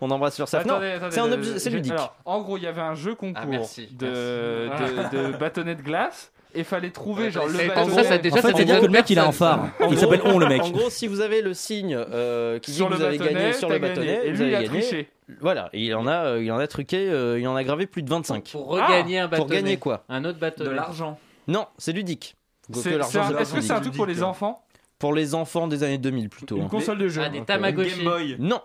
on 0.00 0.10
embrasse 0.10 0.36
l'URSAF. 0.38 0.64
Non, 0.66 0.74
Attendez, 0.74 0.90
attendez, 0.92 1.14
c'est 1.14 1.20
un 1.20 1.30
objet, 1.32 1.58
c'est 1.60 1.70
j'ai- 1.70 1.76
ludique. 1.76 1.92
alors, 1.92 2.16
en 2.24 2.40
gros, 2.42 2.56
il 2.56 2.64
y 2.64 2.66
avait 2.66 2.80
un 2.80 2.94
jeu 2.94 3.14
concours 3.14 3.40
Ah, 3.44 3.46
merci, 3.46 3.86
de, 3.92 4.68
merci. 4.68 4.94
de, 5.16 5.32
de 5.32 5.36
bâtonnets 5.36 5.74
de 5.76 5.82
glace 5.82 6.32
et 6.54 6.64
fallait 6.64 6.90
trouver 6.90 7.24
Ouais, 7.24 7.30
genre 7.30 7.46
le 7.46 7.54
c'est- 7.58 7.66
gros, 7.68 7.88
ça, 7.90 8.18
déjà, 8.18 8.34
En 8.34 8.36
fait, 8.36 8.42
ça 8.42 8.48
c'est-à-dire 8.54 8.80
que 8.80 8.86
le 8.86 8.92
mec, 8.92 9.08
il 9.10 9.18
a 9.18 9.26
un 9.26 9.32
phare. 9.32 9.68
Il 9.90 9.98
s'appelle 9.98 10.20
On, 10.24 10.38
le 10.38 10.46
mec. 10.46 10.62
En 10.62 10.70
gros, 10.70 10.90
si 10.90 11.06
vous 11.06 11.20
avez 11.20 11.42
le 11.42 11.54
signe 11.54 11.94
euh, 11.96 12.58
qui 12.58 12.70
dit 12.70 12.76
sur 12.78 12.86
que 12.88 12.92
le 12.92 12.98
vous 12.98 13.04
avez 13.04 13.18
bâtonnet, 13.18 13.40
gagné 13.40 13.52
sur 13.52 13.68
le 13.68 13.78
bâtonnet, 13.78 14.20
Et 14.24 14.32
vous 14.32 14.42
lui, 14.42 14.50
il 14.50 14.54
avez 14.54 14.56
a 14.56 14.68
gagné. 14.68 14.80
triché. 14.80 15.08
Voilà, 15.40 15.70
et 15.72 15.80
il 15.84 15.94
en 15.94 16.06
a, 16.06 16.24
euh, 16.26 16.42
il 16.44 16.52
en 16.52 16.58
a 16.58 16.66
truqué, 16.66 17.08
euh, 17.10 17.38
il 17.40 17.48
en 17.48 17.56
a 17.56 17.64
gravé 17.64 17.86
plus 17.86 18.02
de 18.02 18.10
25. 18.10 18.50
Pour 18.52 18.66
regagner 18.68 19.18
un 19.20 19.28
Pour 19.28 19.38
bâtonnet. 19.46 19.62
gagner 19.62 19.76
quoi 19.78 20.04
Un 20.08 20.24
autre 20.24 20.34
De 20.34 20.40
bâtonnet. 20.40 20.74
l'argent. 20.74 21.18
Non, 21.48 21.66
c'est 21.78 21.92
ludique. 21.92 22.36
Que 22.72 22.78
C'est- 22.78 22.90
c'est 22.90 22.96
un- 23.00 23.02
c'est 23.04 23.18
Est-ce 23.42 23.54
que 23.54 23.60
c'est 23.60 23.72
un 23.72 23.80
truc 23.80 23.94
pour 23.94 24.06
les 24.06 24.22
enfants? 24.22 24.64
Pour 24.98 25.12
les 25.14 25.34
enfants 25.34 25.66
des 25.68 25.82
années 25.82 25.98
2000 25.98 26.28
plutôt. 26.30 26.56
Une 26.56 26.62
hein. 26.64 26.68
console 26.70 26.98
de 26.98 27.08
jeu. 27.08 27.22
Ah, 27.24 27.28
des. 27.28 27.42
Tamagotchi. 27.42 27.96
Game 27.96 28.04
Boy. 28.04 28.36
Non, 28.38 28.60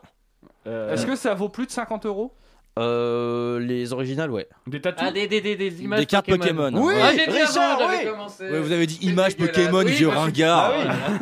Est-ce 0.66 1.06
que 1.06 1.16
ça 1.16 1.34
vaut 1.34 1.50
plus 1.50 1.66
de 1.66 1.72
50 1.72 2.06
euros? 2.06 2.34
Euh, 2.78 3.60
les 3.60 3.92
originales, 3.92 4.32
ouais. 4.32 4.48
Des 4.68 4.80
tatous 4.80 5.06
Ah, 5.10 5.12
des, 5.12 5.28
des, 5.28 5.42
des, 5.42 5.56
des 5.58 5.84
images 5.84 6.00
Des 6.00 6.06
cartes 6.06 6.28
Pokémon. 6.30 6.72
Oui, 6.76 6.94
ah, 7.02 7.10
j'ai 7.12 7.26
dit 7.30 7.38
Richard, 7.38 7.78
avant, 7.78 7.80
j'avais 7.92 8.06
oui. 8.06 8.12
commencé. 8.12 8.44
Ouais, 8.50 8.60
vous 8.60 8.72
avez 8.72 8.86
dit 8.88 9.00
images. 9.02 9.36
Pokémon, 9.36 9.84
Oui, 9.84 9.92
vieux 9.92 10.08
ringard. 10.08 10.74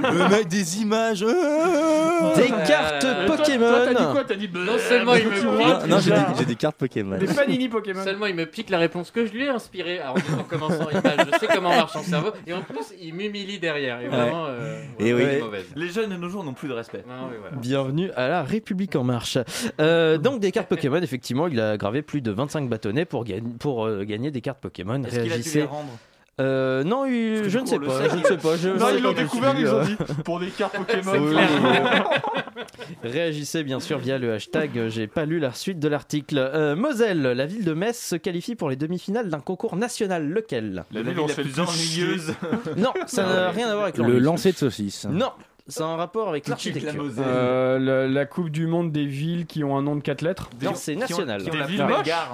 Ah 0.04 0.12
Le 0.12 0.30
mec 0.30 0.48
des 0.50 0.82
images. 0.82 1.24
euh. 1.24 2.36
Des 2.36 2.48
cartes 2.68 3.04
euh, 3.06 3.26
Toi, 3.26 3.38
Pokémon. 3.38 3.68
Toi, 3.70 3.80
t'as 3.86 3.94
dit 3.94 4.12
quoi 4.12 4.24
T'as 4.24 4.36
dit 4.36 4.50
Non 4.54 4.78
seulement 4.78 5.16
il 5.16 5.26
me 5.26 5.42
Non, 5.44 5.58
pique, 5.80 5.90
non, 5.90 6.00
j'ai 6.00 6.12
des, 6.12 6.18
j'ai 6.38 6.46
des 6.46 6.56
cartes 6.56 6.76
Pokémon. 6.78 7.18
Des 7.18 7.26
panini 7.28 7.70
Pokémon. 7.70 8.04
seulement 8.04 8.26
il 8.28 8.36
me 8.36 8.46
pique 8.46 8.70
la 8.70 8.78
réponse 8.78 9.10
que 9.10 9.26
je 9.26 9.32
lui 9.32 9.46
ai 9.46 9.50
inspirée 9.50 10.00
alors, 10.00 10.18
en 10.40 10.44
commençant 10.44 10.90
image. 10.92 11.28
Je 11.34 11.40
sais 11.40 11.48
comment 11.48 11.70
marche 11.70 11.94
son 11.94 12.04
cerveau 12.04 12.32
et 12.46 12.54
en 12.54 12.62
plus 12.62 12.94
il 13.02 13.14
m'humilie 13.16 13.58
derrière. 13.58 14.00
Et 14.02 14.08
vraiment, 14.10 14.46
euh, 14.48 14.80
Et 15.00 15.12
vraiment, 15.14 15.18
oui. 15.18 15.24
elle 15.32 15.38
est 15.38 15.42
mauvaise. 15.42 15.66
Les 15.76 15.90
jeunes 15.90 16.10
de 16.12 16.18
nos 16.18 16.30
jours 16.30 16.44
n'ont 16.44 16.54
plus 16.54 16.68
de 16.68 16.74
respect. 16.74 17.04
Non, 17.08 17.30
oui, 17.32 17.36
voilà. 17.40 17.56
Bienvenue 17.56 18.12
à 18.16 18.28
la 18.28 18.44
République 18.44 18.96
en 18.96 19.04
marche. 19.04 19.38
Euh, 19.80 20.18
donc 20.18 20.40
des 20.40 20.52
cartes 20.52 20.68
Pokémon, 20.70 21.02
effectivement, 21.02 21.37
il 21.46 21.60
a 21.62 21.78
gravé 21.78 22.02
plus 22.02 22.22
de 22.22 22.32
25 22.32 22.68
bâtonnets 22.68 23.06
pour, 23.06 23.26
euh, 23.86 24.04
gagner 24.04 24.32
des 24.32 24.42
cartes 24.42 24.60
Pokémon. 24.60 25.04
Est-ce 25.04 25.10
qu'il 25.12 25.20
a 25.20 25.24
dû 25.26 25.30
Réagissez. 25.30 25.60
les 25.60 25.66
rendre? 25.66 25.92
Euh, 26.40 26.84
non, 26.84 27.06
il- 27.06 27.50
je 27.50 27.58
ne 27.60 27.66
sais 27.66 27.80
pas, 27.80 28.00
sait 28.04 28.10
je 28.12 28.16
ne 28.18 28.24
sais 28.24 28.38
pas. 28.38 28.56
Je, 28.58 28.70
Non, 28.70 28.86
ils 28.96 29.02
l'ont 29.02 29.12
découvert, 29.14 29.56
ils 29.60 29.68
ont 29.68 29.82
dit 29.84 29.96
pour 30.24 30.40
des 30.40 30.50
cartes 30.50 30.78
Pokémon. 30.78 31.14
Oui, 31.14 31.36
oui. 31.36 32.64
Réagissez 33.04 33.64
bien 33.64 33.80
sûr 33.80 33.98
via 33.98 34.18
le 34.18 34.34
hashtag. 34.34 34.78
euh, 34.78 34.90
J'ai 34.90 35.08
pas 35.08 35.26
lu 35.26 35.40
la 35.40 35.52
suite 35.54 35.80
de 35.80 35.88
l'article. 35.88 36.38
Euh, 36.38 36.76
Moselle, 36.76 37.22
la 37.24 37.46
ville 37.46 37.66
de 37.66 37.74
Metz 37.74 37.98
se 37.98 38.16
qualifie 38.16 38.56
pour 38.56 38.70
les 38.70 38.76
demi-finales 38.76 39.30
d'un 39.30 39.40
concours 39.40 39.76
national. 39.76 40.30
Lequel? 40.30 40.86
La 40.92 41.02
La 41.02 41.12
ville 41.12 41.24
la 41.28 41.34
plus 41.34 41.60
ennuyeuse. 41.60 42.34
Non, 42.78 42.94
ça 43.08 43.24
n'a 43.26 43.50
rien 43.52 43.68
à 43.70 43.74
voir 43.74 43.84
avec 43.86 43.98
Le 43.98 44.20
lancer 44.20 44.52
de 44.52 44.58
saucisse. 44.58 45.06
Non, 45.10 45.32
ça 45.68 45.84
a 45.86 45.88
un 45.88 45.96
rapport 45.96 46.30
avec 46.30 46.48
la 46.48 46.52
l'architecture. 46.52 47.06
Euh, 47.20 47.78
la, 47.80 48.08
la 48.08 48.26
Coupe 48.26 48.50
du 48.50 48.68
Monde 48.68 48.92
des 48.92 49.06
villes 49.06 49.46
qui 49.46 49.64
ont 49.64 49.78
un 49.78 49.82
nom 49.82 49.96
de 49.96 50.02
4 50.02 50.22
lettres. 50.22 50.50
Non, 50.62 50.72
c'est 50.76 50.94
qui 50.94 50.98
ont- 50.98 51.02
national. 51.02 51.42
qui 51.44 51.50
ont 51.50 51.54
Des 51.54 51.60
la 51.60 51.66
villes. 51.66 51.86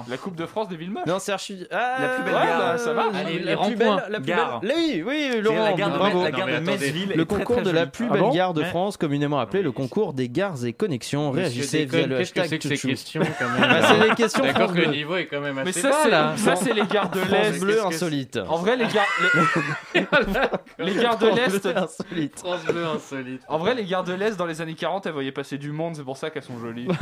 La 0.08 0.16
Coupe 0.16 0.36
de 0.36 0.46
France 0.46 0.68
des 0.68 0.76
villes 0.76 0.90
moches. 0.90 1.06
Non, 1.06 1.18
c'est 1.18 1.32
archi. 1.32 1.66
Ah, 1.70 1.96
La 2.00 2.08
plus 2.08 2.24
belle 2.24 2.34
ouais, 2.34 2.40
gare. 2.46 2.58
bah, 2.58 2.78
ça. 2.78 2.94
Ah, 2.96 3.22
les- 3.28 3.38
la 3.40 3.56
plus 3.56 3.76
belle, 3.76 4.04
la 4.08 4.20
plus 4.20 4.26
Gare. 4.26 4.60
belle. 4.60 4.72
Oui, 4.76 5.02
oui, 5.06 5.28
C'est 5.32 5.40
Laurent, 5.40 5.64
la 5.64 5.72
gare 5.72 5.92
de, 5.92 5.98
bravo. 5.98 6.22
la 6.22 6.30
gare 6.30 6.46
Non, 6.48 6.54
de. 6.54 6.60
Metz-Ville. 6.60 7.12
Le 7.14 7.24
très, 7.24 7.38
concours 7.38 7.56
très 7.56 7.64
de 7.64 7.70
la 7.70 7.86
plus 7.86 8.06
Ah 8.08 8.12
belle 8.12 8.22
bon 8.22 8.30
gare 8.30 8.54
de. 8.54 8.62
France, 8.64 8.96
communément 8.96 9.38
appelé 9.40 9.58
Oui, 9.60 9.64
le 9.64 9.72
concours 9.72 10.12
des 10.14 10.28
gares 10.28 10.64
et 10.64 10.72
connexions. 10.72 11.30
Réagissez 11.30 11.84
via 11.86 12.06
le 12.06 12.18
qu'est-ce 12.18 12.32
que 12.32 12.40
hashtag 12.40 12.60
c'est 12.62 12.68
que 12.68 12.76
ces 12.76 12.88
questions 12.88 13.22
quand 13.38 13.48
même 13.50 13.60
Bah, 13.70 13.88
c'est 13.88 14.08
les 14.08 14.14
questions 14.14 14.44
D'accord 14.44 14.72
que 14.72 14.78
le 14.80 14.86
niveau 14.86 15.16
est 15.16 15.26
quand 15.26 15.40
même 15.40 15.56
Mais 15.56 15.70
assez 15.70 15.80
ça, 15.80 15.90
bas 15.90 15.96
c'est 16.04 16.10
là. 16.10 16.32
ça, 16.36 16.56
c'est 16.56 16.72
les 16.72 16.86
gares 16.86 17.10
de 17.10 17.20
l'Est. 17.30 17.60
Bleu 17.60 17.84
insolite. 17.84 18.38
En 18.48 18.56
vrai, 18.58 18.76
les 18.76 18.86
gares, 18.86 19.06
les, 19.94 20.04
les 20.84 20.94
gares 21.02 21.18
de 21.18 21.26
l'Est. 21.28 21.66
insolite. 21.66 22.38
France 22.38 22.64
Bleu 22.64 22.84
insolite. 22.86 23.23
En 23.48 23.58
vrai, 23.58 23.74
les 23.74 23.84
gares 23.84 24.04
de 24.04 24.12
l'Est 24.12 24.36
dans 24.36 24.46
les 24.46 24.60
années 24.60 24.74
40, 24.74 25.06
elles 25.06 25.12
voyaient 25.12 25.32
passer 25.32 25.58
du 25.58 25.72
monde, 25.72 25.94
c'est 25.96 26.04
pour 26.04 26.16
ça 26.16 26.30
qu'elles 26.30 26.42
sont 26.42 26.58
jolies. 26.58 26.88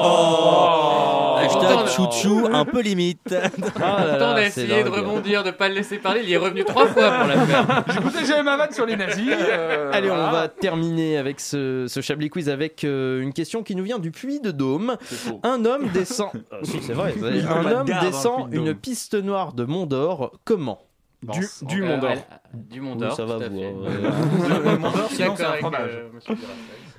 Oh. 0.00 1.36
Hashtag 1.38 1.86
chouchou, 1.88 2.46
un 2.52 2.64
peu 2.64 2.80
limite. 2.80 3.34
Ah 3.80 4.16
Tant 4.18 4.34
d'essayer 4.34 4.82
de 4.82 4.88
rebondir, 4.88 5.44
de 5.44 5.50
pas 5.52 5.68
le 5.68 5.74
laisser 5.76 5.98
parler, 5.98 6.20
il 6.24 6.28
y 6.28 6.32
est 6.32 6.36
revenu 6.38 6.64
trois 6.64 6.86
fois 6.86 7.10
pour 7.10 7.26
la 7.28 7.46
faire. 7.46 7.84
J'écoutais 7.94 8.24
j'avais 8.24 8.42
ma 8.42 8.56
vanne 8.56 8.72
sur 8.72 8.86
les 8.86 8.96
nazis. 8.96 9.28
euh, 9.30 9.90
Allez, 9.92 10.10
on 10.10 10.16
va 10.30 10.48
terminer 10.48 11.16
avec 11.16 11.38
ce, 11.40 11.86
ce 11.88 12.00
Chablis 12.00 12.28
Quiz 12.30 12.48
avec 12.48 12.82
euh, 12.84 13.20
une 13.22 13.32
question 13.32 13.62
qui 13.62 13.76
nous 13.76 13.84
vient 13.84 13.98
du 13.98 14.10
Puy 14.10 14.40
de 14.40 14.50
Dôme. 14.50 14.96
Un 15.44 15.64
homme 15.64 15.88
descend. 15.94 16.30
Ah, 16.50 16.56
si, 16.62 16.80
c'est 16.82 16.92
vrai. 16.92 17.14
Un 17.22 17.70
homme 17.70 17.90
descend 18.02 18.52
une 18.52 18.74
piste 18.74 19.14
noire 19.14 19.52
de 19.52 19.64
Mont 19.64 19.86
d'Or. 19.86 20.32
Comment? 20.44 20.80
Du, 21.22 21.40
du 21.62 21.82
Euh, 21.82 21.86
Mont 21.86 21.98
d'Or. 21.98 22.10
elle- 22.10 22.24
Du 22.54 22.80
Mont 22.80 22.92
Oui, 22.92 22.98
d'Or. 22.98 23.12
ça 23.12 23.24
va, 23.24 23.34
vous, 23.36 23.40
fait. 23.42 23.50
euh, 23.50 23.72
Le 24.64 24.78
Mont 24.78 24.90
d'Or, 24.90 25.00
Je 25.02 25.06
suis 25.06 25.16
sinon, 25.16 25.34
c'est 25.36 25.44
un 25.44 25.52
fromage. 25.54 25.90
euh. 25.94 26.34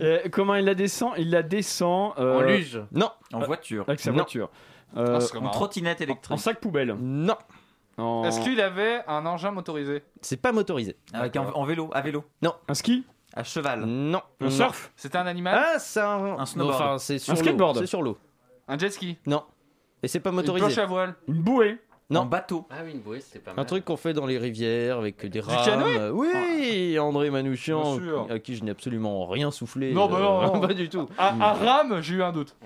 Euh, 0.02 0.20
comment 0.32 0.56
il 0.56 0.66
la 0.66 0.76
descend? 0.76 1.14
Il 1.18 1.30
la 1.32 1.42
descend 1.44 2.14
euh, 2.20 2.38
En 2.38 2.42
luge. 2.42 2.82
Non, 2.92 3.12
En 3.34 3.40
voiture. 3.40 3.86
avec 3.88 4.00
sa 4.02 4.12
Non. 4.12 4.18
voiture. 4.18 4.50
Euh, 4.98 5.20
Ah, 5.34 5.38
En 5.38 5.50
trottinette 5.50 6.00
en, 6.00 6.04
en 6.04 6.06
électrique. 6.06 6.40
sac 6.40 6.60
poubelle. 6.60 6.96
non, 7.00 7.36
En... 7.98 8.24
Est-ce 8.26 8.42
qu'il 8.42 8.60
avait 8.62 9.02
un 9.08 9.26
engin 9.26 9.52
motorisé? 9.52 10.04
C'est 10.22 10.38
pas 10.42 10.52
motorisé. 10.52 10.98
Avec 11.14 11.36
un, 11.36 11.44
en 11.54 11.64
vélo, 11.66 11.90
à 11.94 12.02
vélo. 12.02 12.24
Un 12.68 12.74
ski? 12.74 13.06
À 13.36 13.44
cheval. 13.44 13.86
Non. 13.86 14.22
Un 14.42 14.46
Non. 14.46 14.50
surf? 14.52 14.92
C'était 14.96 15.18
un 15.18 15.28
animal? 15.28 15.58
Ah, 15.58 15.80
c'est 15.80 16.00
un. 16.02 16.40
Un 16.40 16.46
snowboard. 16.46 16.76
Enfin, 16.82 16.98
c'est 16.98 17.20
sur 17.20 17.32
Un 17.34 17.36
l'eau. 17.36 17.42
skateboard. 17.44 17.78
C'est 17.78 17.86
sur 17.86 18.02
l'eau. 18.02 18.18
Un 18.68 18.78
jet 18.78 18.90
ski? 18.90 19.18
Non. 19.28 19.44
Et 20.02 20.08
c'est 20.08 20.20
pas 20.20 20.30
Une 20.32 20.38
planche 20.38 20.48
motorisé. 20.48 20.82
à 20.82 20.86
voile 20.86 21.16
Une 21.28 21.42
bouée 21.42 21.78
Non. 22.12 22.22
En 22.22 22.26
bateau. 22.26 22.66
Ah 22.72 22.78
oui, 22.84 22.94
une 22.96 23.02
bouée, 23.02 23.20
c'était 23.22 23.38
pas 23.38 23.52
mal. 23.54 23.60
Un 23.62 23.66
truc 23.66 23.86
qu'on 23.86 23.96
fait 23.96 24.14
dans 24.14 24.26
les 24.26 24.40
rivières 24.40 24.98
avec 24.98 25.24
des 25.28 25.40
rames. 25.42 25.64
canoë 25.64 26.10
Oui, 26.10 26.98
André 26.98 27.30
Manouchian, 27.30 27.98
Bien 27.98 28.04
sûr. 28.08 28.28
à 28.32 28.40
qui 28.40 28.56
je 28.56 28.64
n'ai 28.64 28.72
absolument 28.72 29.28
rien 29.28 29.52
soufflé. 29.52 29.94
Non, 29.94 30.08
bah 30.08 30.18
non, 30.20 30.54
non. 30.56 30.60
pas 30.68 30.74
du 30.74 30.90
tout. 30.90 31.08
À, 31.20 31.36
à 31.40 31.54
rame, 31.54 32.02
j'ai 32.02 32.16
eu 32.16 32.24
un 32.24 32.32
doute. 32.32 32.56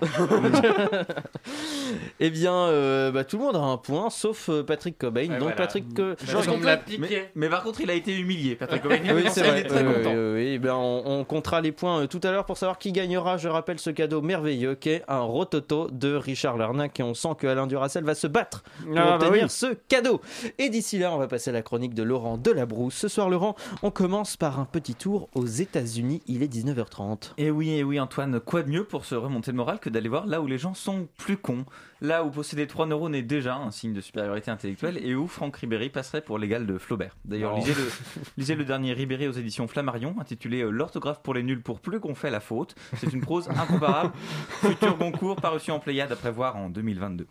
Eh 2.20 2.30
bien, 2.30 2.52
euh, 2.54 3.10
bah, 3.12 3.24
tout 3.24 3.36
le 3.38 3.44
monde 3.44 3.56
a 3.56 3.60
un 3.60 3.76
point, 3.76 4.08
sauf 4.10 4.48
euh, 4.48 4.62
Patrick 4.62 4.96
Cobain. 4.98 5.26
Donc 5.28 5.38
voilà. 5.40 5.56
Patrick, 5.56 5.84
euh, 5.98 6.14
Parce 6.32 6.46
qu'on 6.46 6.56
me 6.58 6.64
l'a 6.64 6.76
complète- 6.78 6.98
Mais, 6.98 7.30
mais 7.34 7.48
par 7.48 7.62
contre, 7.62 7.80
il 7.80 7.90
a 7.90 7.94
été 7.94 8.16
humilié, 8.16 8.56
Patrick 8.56 8.82
Cobain. 8.82 8.98
oui, 9.14 9.24
c'est 9.28 9.40
Il 9.42 9.46
vrai. 9.46 9.60
est 9.60 9.64
très 9.64 9.84
Oui, 9.86 9.94
content. 9.94 10.10
oui, 10.10 10.16
oui, 10.16 10.32
oui. 10.52 10.58
Ben, 10.58 10.74
on, 10.74 11.02
on 11.20 11.24
comptera 11.24 11.60
les 11.60 11.72
points 11.72 12.00
euh, 12.02 12.06
tout 12.06 12.20
à 12.22 12.30
l'heure 12.30 12.46
pour 12.46 12.56
savoir 12.56 12.78
qui 12.78 12.92
gagnera. 12.92 13.36
Je 13.36 13.48
rappelle 13.48 13.78
ce 13.78 13.90
cadeau 13.90 14.22
merveilleux 14.22 14.74
qu'est 14.74 15.02
un 15.08 15.20
rototo 15.20 15.88
de 15.92 16.14
Richard 16.14 16.56
Larnac. 16.56 16.98
Et 16.98 17.02
on 17.02 17.14
sent 17.14 17.28
que 17.38 17.46
Alain 17.46 17.66
Duracel 17.66 18.04
va 18.04 18.14
se 18.14 18.26
battre 18.26 18.62
pour 18.84 18.96
Ah, 18.96 19.18
obtenir 19.34 19.44
oui. 19.44 19.50
ce 19.50 19.74
cadeau. 19.88 20.20
Et 20.58 20.68
d'ici 20.68 20.98
là, 20.98 21.12
on 21.12 21.18
va 21.18 21.28
passer 21.28 21.50
à 21.50 21.52
la 21.52 21.62
chronique 21.62 21.94
de 21.94 22.02
Laurent 22.02 22.38
Delabrousse. 22.38 22.94
Ce 22.94 23.08
soir, 23.08 23.28
Laurent, 23.28 23.56
on 23.82 23.90
commence 23.90 24.36
par 24.36 24.60
un 24.60 24.64
petit 24.64 24.94
tour 24.94 25.28
aux 25.34 25.46
États-Unis. 25.46 26.22
Il 26.26 26.42
est 26.42 26.52
19h30. 26.52 27.32
Et 27.38 27.50
oui, 27.50 27.70
et 27.70 27.84
oui, 27.84 28.00
Antoine, 28.00 28.40
quoi 28.40 28.62
de 28.62 28.70
mieux 28.70 28.84
pour 28.84 29.04
se 29.04 29.14
remonter 29.14 29.50
le 29.50 29.56
moral 29.56 29.78
que 29.78 29.90
d'aller 29.90 30.08
voir 30.08 30.26
là 30.26 30.40
où 30.40 30.46
les 30.46 30.58
gens 30.58 30.74
sont 30.74 31.08
plus 31.16 31.36
cons, 31.36 31.64
là 32.00 32.24
où 32.24 32.30
posséder 32.30 32.66
trois 32.66 32.86
neurones 32.86 33.14
est 33.14 33.22
déjà 33.22 33.56
un 33.56 33.70
signe 33.70 33.92
de 33.92 34.00
supériorité 34.00 34.50
intellectuelle 34.50 34.98
et 35.02 35.14
où 35.14 35.26
Franck 35.26 35.56
Ribéry 35.56 35.90
passerait 35.90 36.20
pour 36.20 36.38
l'égal 36.38 36.66
de 36.66 36.78
Flaubert. 36.78 37.16
D'ailleurs, 37.24 37.56
lisez 37.56 37.74
le, 37.74 37.90
lisez 38.36 38.54
le 38.54 38.64
dernier 38.64 38.92
Ribéry 38.92 39.28
aux 39.28 39.32
éditions 39.32 39.66
Flammarion, 39.68 40.14
intitulé 40.20 40.62
euh, 40.62 40.70
L'orthographe 40.70 41.22
pour 41.22 41.34
les 41.34 41.42
nuls 41.42 41.62
pour 41.62 41.80
plus 41.80 42.00
qu'on 42.00 42.14
fait 42.14 42.30
la 42.30 42.40
faute. 42.40 42.74
C'est 42.96 43.12
une 43.12 43.20
prose 43.20 43.48
incomparable. 43.48 44.12
Futur 44.60 44.96
Goncourt, 44.96 45.36
parution 45.36 45.76
en 45.76 45.80
Pléiade 45.80 46.12
à 46.12 46.16
prévoir 46.16 46.56
en 46.56 46.68
2022. 46.68 47.26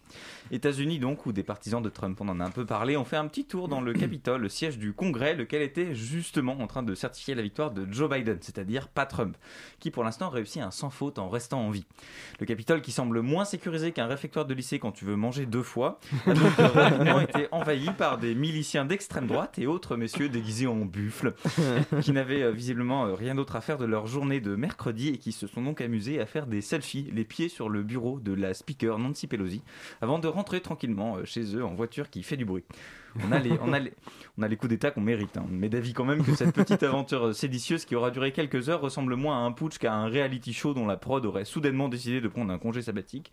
États-Unis 0.53 0.99
donc, 0.99 1.25
où 1.25 1.33
des 1.33 1.43
partisans 1.43 1.81
de 1.81 1.89
Trump, 1.89 2.19
on 2.21 2.29
en 2.29 2.39
a 2.39 2.45
un 2.45 2.51
peu 2.51 2.65
parlé, 2.65 2.95
ont 2.95 3.05
fait 3.05 3.17
un 3.17 3.27
petit 3.27 3.45
tour 3.45 3.67
dans 3.67 3.81
le 3.81 3.93
Capitole, 3.93 4.41
le 4.41 4.49
siège 4.49 4.77
du 4.77 4.93
Congrès, 4.93 5.33
lequel 5.33 5.63
était 5.63 5.95
justement 5.95 6.59
en 6.59 6.67
train 6.67 6.83
de 6.83 6.93
certifier 6.93 7.33
la 7.33 7.41
victoire 7.41 7.71
de 7.71 7.91
Joe 7.91 8.09
Biden, 8.09 8.37
c'est-à-dire 8.39 8.87
pas 8.87 9.07
Trump, 9.07 9.35
qui 9.79 9.89
pour 9.89 10.03
l'instant 10.03 10.29
réussit 10.29 10.61
un 10.61 10.69
sans 10.69 10.91
faute 10.91 11.17
en 11.17 11.27
restant 11.27 11.61
en 11.61 11.71
vie. 11.71 11.85
Le 12.39 12.45
Capitole, 12.45 12.81
qui 12.81 12.91
semble 12.91 13.21
moins 13.21 13.45
sécurisé 13.45 13.91
qu'un 13.91 14.05
réfectoire 14.05 14.45
de 14.45 14.53
lycée 14.53 14.77
quand 14.77 14.91
tu 14.91 15.05
veux 15.05 15.15
manger 15.15 15.45
deux 15.45 15.63
fois, 15.63 15.99
a 16.27 16.33
donc 16.33 16.53
rapidement 16.57 17.19
été 17.19 17.47
envahi 17.51 17.89
par 17.97 18.19
des 18.19 18.35
miliciens 18.35 18.85
d'extrême 18.85 19.25
droite 19.25 19.57
et 19.57 19.65
autres 19.65 19.95
messieurs 19.95 20.29
déguisés 20.29 20.67
en 20.67 20.85
buffles, 20.85 21.33
qui 22.01 22.11
n'avaient 22.11 22.43
euh, 22.43 22.51
visiblement 22.51 23.07
euh, 23.07 23.15
rien 23.15 23.35
d'autre 23.35 23.55
à 23.55 23.61
faire 23.61 23.77
de 23.77 23.85
leur 23.85 24.05
journée 24.05 24.39
de 24.39 24.55
mercredi 24.55 25.09
et 25.09 25.17
qui 25.17 25.31
se 25.31 25.47
sont 25.47 25.63
donc 25.63 25.81
amusés 25.81 26.21
à 26.21 26.25
faire 26.27 26.45
des 26.45 26.61
selfies, 26.61 27.09
les 27.11 27.23
pieds 27.23 27.49
sur 27.49 27.69
le 27.69 27.81
bureau 27.81 28.19
de 28.19 28.33
la 28.33 28.53
speaker 28.53 28.99
Nancy 28.99 29.27
Pelosi, 29.27 29.63
avant 30.01 30.19
de 30.19 30.27
rentrer 30.43 30.59
tranquillement 30.59 31.15
euh, 31.15 31.23
chez 31.23 31.55
eux 31.55 31.63
en 31.63 31.73
voiture 31.73 32.09
qui 32.09 32.21
fait 32.21 32.35
du 32.35 32.43
bruit. 32.43 32.65
On 33.25 33.31
a 33.31 33.39
les, 33.39 33.51
on 33.51 33.71
on 34.37 34.41
a 34.41 34.47
les 34.47 34.57
coups 34.57 34.71
d'état 34.71 34.91
qu'on 34.91 35.01
mérite, 35.01 35.37
hein. 35.37 35.45
mais 35.49 35.69
d'avis 35.69 35.93
quand 35.93 36.03
même 36.03 36.21
que 36.21 36.35
cette 36.35 36.53
petite 36.53 36.83
aventure 36.83 37.27
euh, 37.27 37.33
séditieuse 37.33 37.85
qui 37.85 37.95
aura 37.95 38.11
duré 38.11 38.33
quelques 38.33 38.67
heures 38.67 38.81
ressemble 38.81 39.15
moins 39.15 39.37
à 39.37 39.47
un 39.47 39.53
putsch 39.53 39.77
qu'à 39.77 39.93
un 39.93 40.07
reality 40.07 40.51
show 40.51 40.73
dont 40.73 40.85
la 40.85 40.97
prod 40.97 41.25
aurait 41.25 41.45
soudainement 41.45 41.87
décidé 41.87 42.19
de 42.19 42.27
prendre 42.27 42.51
un 42.51 42.57
congé 42.57 42.81
sabbatique. 42.81 43.31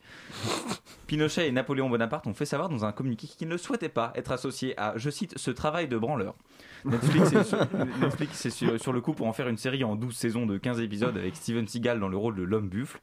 Pinochet 1.09 1.49
et 1.49 1.53
Napoléon 1.53 1.91
Bonaparte 1.91 2.29
ont 2.29 2.35
fait 2.35 2.47
savoir 2.47 2.69
dans 2.69 2.85
un 2.85 2.93
communiqué 2.93 3.27
qu'ils 3.27 3.49
ne 3.49 3.57
souhaitaient 3.57 3.89
pas 3.89 4.13
être 4.15 4.31
associés 4.31 4.79
à, 4.79 4.93
je 4.97 5.11
cite, 5.11 5.37
ce 5.37 5.51
travail 5.51 5.89
de 5.89 5.99
branleur. 5.99 6.37
Netflix 6.85 7.33
est, 7.33 7.45
sur, 7.45 7.59
Netflix 8.01 8.47
est 8.47 8.51
sur, 8.51 8.81
sur 8.81 8.93
le 8.93 9.01
coup 9.01 9.13
pour 9.13 9.27
en 9.27 9.33
faire 9.33 9.49
une 9.49 9.57
série 9.57 9.85
en 9.85 9.97
12 9.97 10.15
saisons 10.15 10.47
de 10.47 10.59
15 10.59 10.81
épisodes 10.81 11.17
avec 11.17 11.37
Steven 11.37 11.67
Seagal 11.67 12.01
dans 12.01 12.09
le 12.09 12.17
rôle 12.17 12.37
de 12.37 12.43
l'homme 12.43 12.69
buffle. 12.69 12.99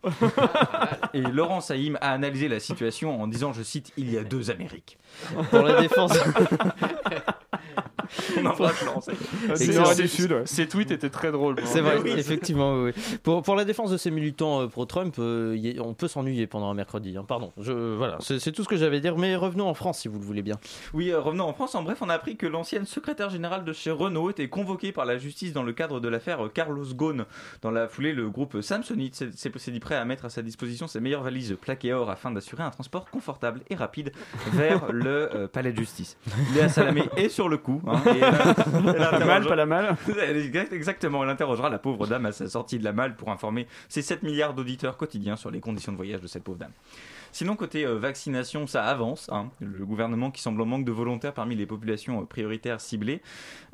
Et 1.14 1.22
Laurent 1.22 1.62
Saïm 1.62 1.98
a 2.02 2.12
analysé 2.12 2.48
la 2.48 2.60
situation 2.60 3.22
en 3.22 3.28
disant, 3.28 3.54
je 3.54 3.64
cite, 3.64 3.92
il 3.98 4.12
y 4.12 4.18
a 4.18 4.24
deux 4.24 4.52
Amériques. 4.52 4.98
Pour 5.50 5.62
la 5.62 5.82
défense. 5.82 6.18
On 8.44 8.46
embrasse 8.48 8.86
Laurent 8.86 9.02
Ces 10.46 10.68
tweets 10.68 10.92
étaient 10.92 11.10
très 11.10 11.32
drôles. 11.32 11.56
C'est 11.66 11.82
vrai, 11.82 11.98
Oui. 12.04 12.12
effectivement. 12.18 12.82
oui. 12.84 12.92
Pour, 13.24 13.42
pour 13.42 13.56
la 13.56 13.66
défense 13.66 13.92
de 13.92 13.98
ces 13.98 14.12
militants 14.12 14.62
euh, 14.62 14.68
pro-Trump, 14.68 15.16
euh, 15.20 15.58
on 15.80 15.94
peut 15.94 16.08
s'ennuyer 16.08 16.48
pendant 16.48 16.70
un 16.70 16.74
mercredi. 16.74 17.16
hein. 17.18 17.26
Pardon, 17.28 17.52
je, 17.60 17.72
voilà, 17.96 18.18
c'est 18.22 18.52
tout 18.52 18.64
ce 18.64 18.68
que 18.68 18.78
j'avais 18.78 18.98
à 18.98 19.00
dire. 19.00 19.18
Mais 19.18 19.36
revenons 19.36 19.68
en 19.68 19.74
France 19.74 20.00
si 20.00 20.08
vous 20.08 20.20
le 20.20 20.26
voulez 20.26 20.42
bien. 20.42 20.56
Oui, 20.94 21.10
euh, 21.12 21.20
revenons 21.20 21.46
en 21.46 21.54
France. 21.54 21.76
En 21.76 21.84
bref, 21.84 21.98
on 22.02 22.10
a 22.10 22.14
appris 22.14 22.38
que 22.38 22.48
l'ancienne 22.48 22.86
secrétaire 22.86 23.30
générale 23.30 23.64
de 23.66 23.74
chez 23.74 23.92
Renault 23.92 24.30
était 24.30 24.50
convoquée 24.50 24.92
par 24.92 25.06
la 25.06 25.18
justice 25.18 25.54
dans 25.54 25.64
le 25.64 25.74
cadre 25.74 26.00
de 26.00 26.08
l'affaire 26.08 26.46
euh, 26.46 26.50
Carlos 26.50 26.86
Ghosn. 26.94 27.26
Dans 27.62 27.72
la 27.72 27.88
foulée, 27.88 28.14
le 28.14 28.30
groupe 28.30 28.62
Samsonite 28.62 29.16
s'est 29.36 29.72
dit 29.72 29.80
prêt 29.80 29.96
à 29.96 30.06
mettre 30.06 30.26
à 30.26 30.30
sa 30.30 30.42
disposition 30.42 30.88
ses 30.88 31.00
meilleures 31.00 31.24
valises 31.24 31.58
plaquées 31.60 31.94
or 31.94 32.10
afin 32.10 32.32
d'assurer 32.32 32.64
un 32.64 32.70
transport 32.70 33.10
confortable 33.10 33.62
et 33.70 33.76
rapide 33.76 34.12
vers 34.54 34.86
le 34.92 35.30
euh, 35.36 35.48
palais 35.48 35.72
de 35.72 35.78
justice. 35.78 36.18
Léa 36.54 36.70
Salamé 36.70 37.04
est 37.18 37.30
sur 37.30 37.50
le 37.50 37.58
coup. 37.58 37.82
hein, 37.88 38.02
et 38.16 38.22
La 38.98 39.20
malle, 39.26 39.46
pas 39.48 39.56
la 39.56 39.66
malle. 39.66 39.96
Exactement, 40.72 41.24
elle 41.24 41.30
interrogera 41.30 41.70
la 41.70 41.80
pauvre 41.80 42.08
dame 42.08 42.26
à 42.26 42.32
sa 42.32 42.48
sortie 42.48 42.80
de 42.80 42.84
la 42.84 42.94
malle 42.94 43.16
pour 43.16 43.30
informer 43.30 43.68
ses 43.90 44.02
7 44.02 44.24
milliards 44.24 44.54
d'auditeurs 44.54 44.98
quotidiens 44.98 45.36
sur 45.36 45.52
les 45.52 45.60
conditions 45.60 45.92
de 45.92 45.98
voyage 45.98 46.22
de 46.22 46.28
cette 46.28 46.44
pauvre 46.44 46.58
dame. 46.60 46.72
Sinon, 47.32 47.56
côté 47.56 47.86
euh, 47.86 47.98
vaccination, 48.00 48.68
ça 48.68 48.86
avance. 48.86 49.30
hein. 49.32 49.50
Le 49.60 49.86
gouvernement 49.86 50.32
qui 50.32 50.42
semble 50.42 50.62
en 50.62 50.66
manque 50.66 50.86
de 50.86 50.92
volontaires 50.92 51.34
parmi 51.34 51.56
les 51.56 51.66
populations 51.66 52.22
euh, 52.22 52.26
prioritaires 52.26 52.82
ciblées, 52.82 53.22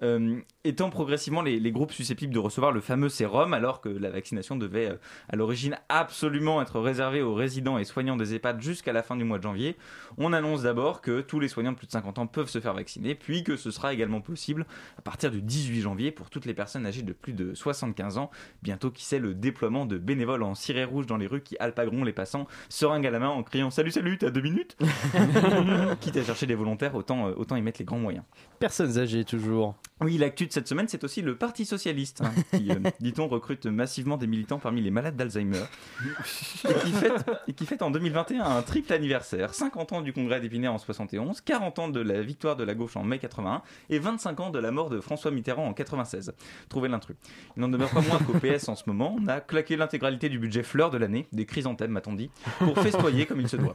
euh, 0.02 0.38
étant 0.66 0.90
progressivement 0.90 1.42
les, 1.42 1.60
les 1.60 1.72
groupes 1.72 1.92
susceptibles 1.92 2.34
de 2.34 2.40
recevoir 2.40 2.72
le 2.72 2.80
fameux 2.80 3.10
sérum, 3.10 3.54
alors 3.54 3.82
que 3.82 3.90
la 3.90 4.10
vaccination 4.10 4.56
devait 4.56 4.92
euh, 4.92 4.96
à 5.28 5.36
l'origine 5.36 5.78
absolument 5.90 6.62
être 6.62 6.80
réservée 6.80 7.22
aux 7.22 7.34
résidents 7.34 7.78
et 7.78 7.84
soignants 7.84 8.16
des 8.16 8.34
EHPAD 8.36 8.62
jusqu'à 8.62 8.94
la 8.94 9.04
fin 9.04 9.18
du 9.18 9.26
mois 9.26 9.40
de 9.40 9.44
janvier. 9.44 9.76
On 10.18 10.32
annonce 10.32 10.64
d'abord 10.64 11.02
que 11.02 11.20
tous 11.20 11.42
les 11.42 11.50
soignants 11.50 11.74
de 11.74 11.78
plus 11.78 11.88
de 11.88 11.92
50 11.92 12.18
ans 12.18 12.28
peuvent 12.28 12.50
se 12.50 12.62
faire 12.62 12.74
vacciner, 12.74 13.14
puis 13.14 13.44
que 13.44 13.58
ce 13.58 13.72
sera 13.72 13.94
également 13.94 14.22
possible 14.22 14.66
à 14.98 15.02
partir 15.02 15.32
du 15.32 15.42
18 15.42 15.82
janvier 15.82 16.12
pour 16.12 16.30
toutes 16.30 16.46
les 16.46 16.54
personnes 16.54 16.86
âgées 16.86 17.02
de 17.02 17.14
plus 17.14 17.34
de 17.34 17.54
75 17.54 18.18
ans. 18.18 18.32
Bientôt, 18.62 18.90
qui 18.90 19.04
sait, 19.04 19.20
le 19.20 19.34
déploiement 19.34 19.86
de 19.86 19.98
bénévoles 19.98 20.44
en 20.44 20.56
ciré 20.56 20.86
rouge 20.86 21.08
dans 21.08 21.18
les 21.18 21.28
rues 21.28 21.42
qui 21.42 21.58
alpageront 21.60 22.06
les 22.06 22.14
passants, 22.14 22.48
seringue 22.70 23.06
à 23.06 23.12
la 23.12 23.20
main 23.20 23.30
en 23.30 23.44
criant 23.44 23.70
Salut, 23.70 23.92
salut, 23.92 24.18
t'as 24.18 24.30
deux 24.30 24.42
minutes? 24.42 24.78
Quitte 26.00 26.18
à 26.18 26.24
chercher 26.24 26.46
des 26.46 26.56
volontaires, 26.56 26.96
autant, 26.96 27.28
euh, 27.28 27.34
autant 27.36 27.58
y 27.58 27.62
mettre 27.62 27.80
les 27.80 27.86
grands 27.86 28.00
moyens. 28.00 28.24
Personnes 28.60 28.98
âgées 28.98 29.26
toujours. 29.26 29.76
Oui, 30.02 30.18
l'actu 30.18 30.48
de 30.54 30.60
cette 30.60 30.68
semaine, 30.68 30.88
c'est 30.88 31.04
aussi 31.04 31.24
le 31.24 31.36
Parti 31.36 31.66
Socialiste, 31.66 32.22
hein, 32.22 32.32
qui, 32.52 32.70
euh, 32.70 32.76
dit-on, 33.00 33.28
recrute 33.28 33.66
massivement 33.66 34.18
des 34.18 34.28
militants 34.28 34.60
parmi 34.60 34.82
les 34.82 34.92
malades 34.92 35.16
d'Alzheimer, 35.16 35.64
et, 36.70 36.74
qui 36.86 36.92
fête, 36.92 37.26
et 37.48 37.54
qui 37.54 37.66
fête 37.66 37.82
en 37.82 37.90
2021 37.90 38.44
un 38.44 38.62
triple 38.62 38.94
anniversaire 38.94 39.56
50 39.56 39.94
ans 39.94 40.02
du 40.02 40.14
congrès 40.14 40.40
d'Épinay 40.40 40.68
en 40.68 40.78
71, 40.78 41.42
40 41.42 41.80
ans 41.80 41.88
de 41.90 42.00
la 42.00 42.22
victoire 42.22 42.56
de 42.56 42.64
la 42.64 42.76
gauche 42.76 42.96
en 42.96 43.04
mai 43.04 43.18
81, 43.18 43.64
et 43.90 43.98
25 43.98 44.40
ans 44.42 44.50
de 44.52 44.60
la 44.60 44.70
mort 44.70 44.92
de 44.92 45.00
François 45.02 45.32
Mitterrand 45.32 45.66
en 45.66 45.74
96. 45.74 46.34
Trouvez 46.70 46.88
l'intrus. 46.88 47.16
Il 47.58 47.62
n'en 47.62 47.70
demeure 47.70 47.90
pas 47.90 48.02
moins 48.02 48.20
qu'au 48.20 48.34
PS 48.34 48.70
en 48.70 48.76
ce 48.76 48.84
moment, 48.86 49.18
on 49.20 49.28
a 49.28 49.42
claqué 49.42 49.76
l'intégralité 49.76 50.30
du 50.30 50.38
budget 50.38 50.62
fleur 50.62 50.92
de 50.92 51.00
l'année, 51.00 51.28
des 51.32 51.48
chrysanthèmes, 51.48 51.92
m'a-t-on 51.92 52.14
dit, 52.14 52.30
pour 52.60 52.78
festoyer 52.78 53.26
comme 53.26 53.42
il 53.42 53.50
se 53.50 53.58
doit. 53.58 53.74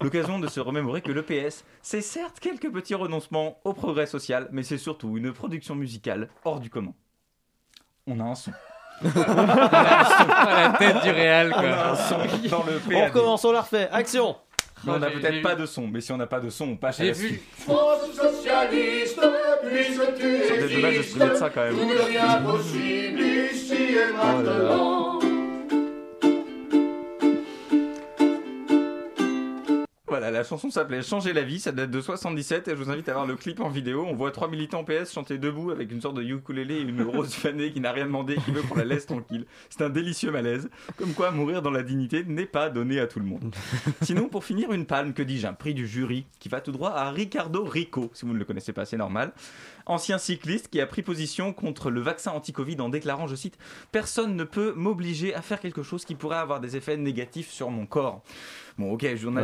L'occasion 0.00 0.38
de 0.38 0.48
se 0.48 0.60
remémorer 0.60 1.02
que 1.02 1.12
le 1.12 1.22
PS, 1.22 1.66
c'est 1.82 2.00
certes 2.00 2.40
quelques 2.40 2.72
petits 2.72 2.94
renoncements 2.94 3.58
au 3.64 3.74
progrès 3.74 4.06
social, 4.06 4.48
mais 4.50 4.62
c'est 4.62 4.78
surtout 4.78 5.18
une 5.18 5.32
production 5.32 5.74
musicale 5.74 5.89
hors 6.44 6.60
du 6.60 6.70
commun. 6.70 6.92
On 8.06 8.18
a 8.20 8.24
un 8.24 8.34
son. 8.34 8.52
la 9.02 10.74
tête 10.78 11.02
du 11.02 11.10
réel, 11.10 11.50
quoi. 11.50 11.62
On 11.62 11.66
a 11.66 11.90
un 11.92 11.96
son 11.96 12.18
dans 12.50 12.64
le 12.64 12.80
On 12.94 13.04
recommence, 13.06 13.44
on 13.44 13.52
la 13.52 13.62
refait. 13.62 13.88
Action 13.90 14.36
Mais 14.84 14.92
on 14.92 14.98
n'a 14.98 15.10
peut-être 15.10 15.42
pas 15.42 15.54
de 15.54 15.64
son, 15.66 15.86
mais 15.86 16.00
si 16.00 16.12
on 16.12 16.16
n'a 16.18 16.26
pas 16.26 16.40
de 16.40 16.50
son, 16.50 16.70
on 16.70 16.76
passe 16.76 17.00
à 17.00 17.04
la 17.04 17.14
suite. 17.14 17.40
France 17.58 18.10
socialiste, 18.14 19.20
puisque 19.66 20.14
tu 20.16 20.38
C'est 20.46 20.54
existes, 20.56 20.74
dommage 20.76 20.96
de 20.98 21.02
se 21.02 21.10
priver 21.16 21.30
de 21.30 21.34
ça, 21.36 21.50
quand 21.50 21.62
même. 21.62 21.76
Tout 21.76 21.88
devient 21.88 22.40
possible 22.44 23.20
ici 23.52 23.74
et 23.74 23.98
Oh 24.12 24.16
là 24.16 24.42
là. 24.42 24.42
maintenant. 24.42 25.18
Voilà, 30.06 30.19
la 30.30 30.44
chanson 30.44 30.70
s'appelait 30.70 31.02
Changer 31.02 31.32
la 31.32 31.42
vie, 31.42 31.60
ça 31.60 31.72
date 31.72 31.90
de 31.90 32.00
77 32.00 32.68
et 32.68 32.70
je 32.72 32.76
vous 32.76 32.90
invite 32.90 33.08
à 33.08 33.14
voir 33.14 33.26
le 33.26 33.36
clip 33.36 33.60
en 33.60 33.68
vidéo. 33.68 34.04
On 34.08 34.14
voit 34.14 34.30
trois 34.30 34.48
militants 34.48 34.84
PS 34.84 35.12
chanter 35.12 35.38
debout 35.38 35.70
avec 35.70 35.90
une 35.90 36.00
sorte 36.00 36.16
de 36.16 36.22
ukulélé 36.22 36.76
et 36.76 36.80
une 36.82 37.02
rose 37.02 37.34
fanée 37.34 37.72
qui 37.72 37.80
n'a 37.80 37.92
rien 37.92 38.06
demandé 38.06 38.34
et 38.34 38.40
qui 38.40 38.50
veut 38.50 38.62
qu'on 38.62 38.76
la 38.76 38.84
laisse 38.84 39.06
tranquille. 39.06 39.46
C'est 39.68 39.82
un 39.82 39.90
délicieux 39.90 40.30
malaise. 40.30 40.68
Comme 40.96 41.12
quoi, 41.14 41.30
mourir 41.30 41.62
dans 41.62 41.70
la 41.70 41.82
dignité 41.82 42.24
n'est 42.24 42.46
pas 42.46 42.70
donné 42.70 43.00
à 43.00 43.06
tout 43.06 43.18
le 43.18 43.26
monde. 43.26 43.54
Sinon, 44.02 44.28
pour 44.28 44.44
finir, 44.44 44.72
une 44.72 44.86
palme, 44.86 45.12
que 45.12 45.22
dis-je, 45.22 45.46
un 45.46 45.52
prix 45.52 45.74
du 45.74 45.86
jury 45.86 46.26
qui 46.38 46.48
va 46.48 46.60
tout 46.60 46.72
droit 46.72 46.90
à 46.90 47.10
Ricardo 47.10 47.64
Rico. 47.64 48.10
Si 48.12 48.26
vous 48.26 48.32
ne 48.32 48.38
le 48.38 48.44
connaissez 48.44 48.72
pas, 48.72 48.84
c'est 48.84 48.96
normal. 48.96 49.32
Ancien 49.86 50.18
cycliste 50.18 50.68
qui 50.68 50.80
a 50.80 50.86
pris 50.86 51.02
position 51.02 51.52
contre 51.52 51.90
le 51.90 52.00
vaccin 52.00 52.32
anti-Covid 52.32 52.80
en 52.80 52.88
déclarant, 52.88 53.26
je 53.26 53.34
cite, 53.34 53.58
Personne 53.92 54.36
ne 54.36 54.44
peut 54.44 54.72
m'obliger 54.76 55.34
à 55.34 55.42
faire 55.42 55.60
quelque 55.60 55.82
chose 55.82 56.04
qui 56.04 56.14
pourrait 56.14 56.36
avoir 56.36 56.60
des 56.60 56.76
effets 56.76 56.96
négatifs 56.96 57.50
sur 57.50 57.70
mon 57.70 57.86
corps. 57.86 58.22
Bon, 58.78 58.92
ok, 58.92 59.06
on 59.26 59.36
a 59.36 59.42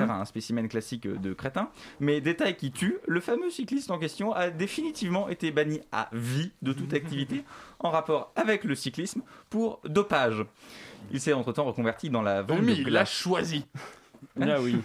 Ah 0.00 0.04
non. 0.04 0.04
à 0.04 0.06
Mhm. 0.06 0.12
faire 0.14 0.20
un 0.22 0.24
spécimen 0.24 0.68
classique 0.68 1.06
de 1.06 1.32
crétin. 1.32 1.70
Mais 2.00 2.20
détail 2.20 2.56
qui 2.56 2.70
tue, 2.72 2.98
le 3.06 3.20
fameux 3.20 3.50
cycliste 3.50 3.90
en 3.90 3.98
question 3.98 4.32
a 4.32 4.50
définitivement 4.50 5.28
été 5.28 5.50
banni 5.50 5.80
à 5.92 6.08
vie 6.12 6.50
de 6.62 6.72
toute 6.72 6.92
activité 6.94 7.44
en 7.80 7.90
rapport 7.90 8.32
avec 8.36 8.64
le 8.64 8.74
cyclisme 8.74 9.22
pour 9.50 9.80
dopage. 9.84 10.44
Il 11.12 11.20
s'est 11.20 11.32
entre-temps 11.32 11.64
reconverti 11.64 12.10
dans 12.10 12.22
la 12.22 12.42
vente 12.42 12.60
Mais 12.62 12.74
de 12.74 12.80
il 12.82 12.88
l'a 12.88 13.04
choisi. 13.04 13.64
Ah 14.40 14.60
oui. 14.60 14.76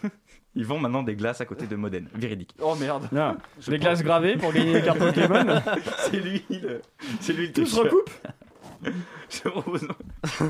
Ils 0.55 0.65
vendent 0.65 0.81
maintenant 0.83 1.01
des 1.01 1.15
glaces 1.15 1.41
à 1.41 1.45
côté 1.45 1.65
de 1.65 1.75
Modène, 1.75 2.07
véridique. 2.13 2.53
Oh 2.61 2.75
merde. 2.75 3.09
Ah, 3.17 3.35
Je 3.59 3.71
des 3.71 3.77
pense- 3.77 3.85
glaces 3.85 4.03
gravées 4.03 4.37
pour 4.37 4.53
gagner 4.53 4.73
des 4.73 4.81
cartes 4.83 4.99
Pokémon. 4.99 5.43
c'est 6.11 6.19
lui 6.19 6.43
le, 6.51 6.81
c'est 7.19 7.33
lui 7.33 7.47
le 7.47 7.53
Tout 7.53 7.65
se 7.65 7.81
Ça 10.33 10.43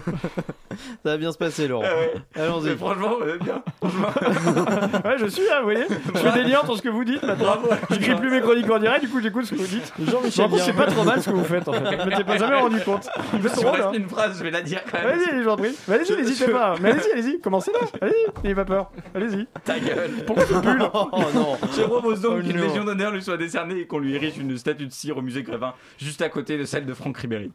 va 1.03 1.17
bien 1.17 1.31
se 1.31 1.37
passer, 1.37 1.67
Laurent. 1.67 1.85
Ah 1.87 1.95
ouais. 1.97 2.13
Allons-y. 2.43 2.69
Mais 2.69 2.75
franchement, 2.75 3.15
euh, 3.21 3.37
bien. 3.37 3.63
ouais, 5.05 5.17
je 5.19 5.25
suis 5.27 5.43
là, 5.47 5.59
vous 5.59 5.65
voyez. 5.65 5.85
Je 6.13 6.19
fais 6.19 6.31
des 6.43 6.49
liens 6.49 6.59
entre 6.61 6.75
ce 6.77 6.81
que 6.81 6.89
vous 6.89 7.03
dites 7.03 7.23
maintenant. 7.23 7.57
J'écris 7.89 8.15
plus 8.15 8.29
mes 8.31 8.41
chroniques 8.41 8.69
en 8.69 8.79
direct, 8.79 9.03
du 9.03 9.09
coup 9.09 9.21
j'écoute 9.21 9.45
ce 9.45 9.51
que 9.51 9.59
vous 9.59 9.67
dites. 9.67 9.93
Jean-Michel 9.99 10.49
c'est 10.59 10.73
pas 10.73 10.87
trop 10.87 11.03
mal 11.03 11.21
ce 11.21 11.29
que 11.29 11.35
vous 11.35 11.43
faites 11.43 11.67
en 11.67 11.73
fait. 11.73 11.99
Je 12.03 12.09
m'étais 12.09 12.23
pas 12.23 12.37
jamais 12.37 12.55
rendu 12.57 12.79
compte. 12.81 13.07
Vous 13.33 13.47
Si 13.49 13.65
reste 13.65 13.87
une 13.93 14.07
phrase, 14.09 14.37
je 14.37 14.43
vais 14.43 14.51
la 14.51 14.61
dire 14.61 14.81
quand 14.89 14.97
même. 14.99 15.07
Allez-y, 15.19 15.29
je 15.37 15.43
vous 15.43 15.49
en 15.49 15.57
prie. 15.57 15.75
Mais 15.87 15.95
Allez-y, 15.95 16.07
Je- 16.13 16.13
n'hésitez 16.19 16.45
je- 16.47 16.51
pas. 16.51 16.75
Mais 16.81 16.91
allez-y, 16.91 17.11
allez-y. 17.11 17.39
Commencez 17.41 17.71
là. 17.71 17.79
Allez-y, 18.01 18.41
n'ayez 18.43 18.55
pas 18.55 18.65
peur. 18.65 18.91
Allez-y. 19.15 19.47
Ta 19.63 19.79
gueule. 19.79 20.11
Pourquoi 20.25 20.45
tu 20.45 20.53
bulles 20.55 20.83
Oh 20.93 21.07
non. 21.33 21.57
Je 21.75 21.81
propose 21.83 22.21
donc 22.21 22.33
Oh 22.39 22.41
qu'une 22.47 22.57
non. 22.57 22.63
légion 22.67 22.83
d'honneur 22.83 23.11
lui 23.11 23.21
soit 23.21 23.37
décernée 23.37 23.79
et 23.79 23.87
qu'on 23.87 23.99
lui 23.99 24.15
érige 24.15 24.37
une 24.37 24.57
statue 24.57 24.85
de 24.87 24.91
cire 24.91 25.17
au 25.17 25.21
musée 25.21 25.43
Grévin, 25.43 25.73
juste 25.97 26.21
à 26.21 26.29
côté 26.29 26.57
de 26.57 26.65
celle 26.65 26.85
de 26.85 26.93
Franck 26.93 27.17
Ribéry. 27.17 27.51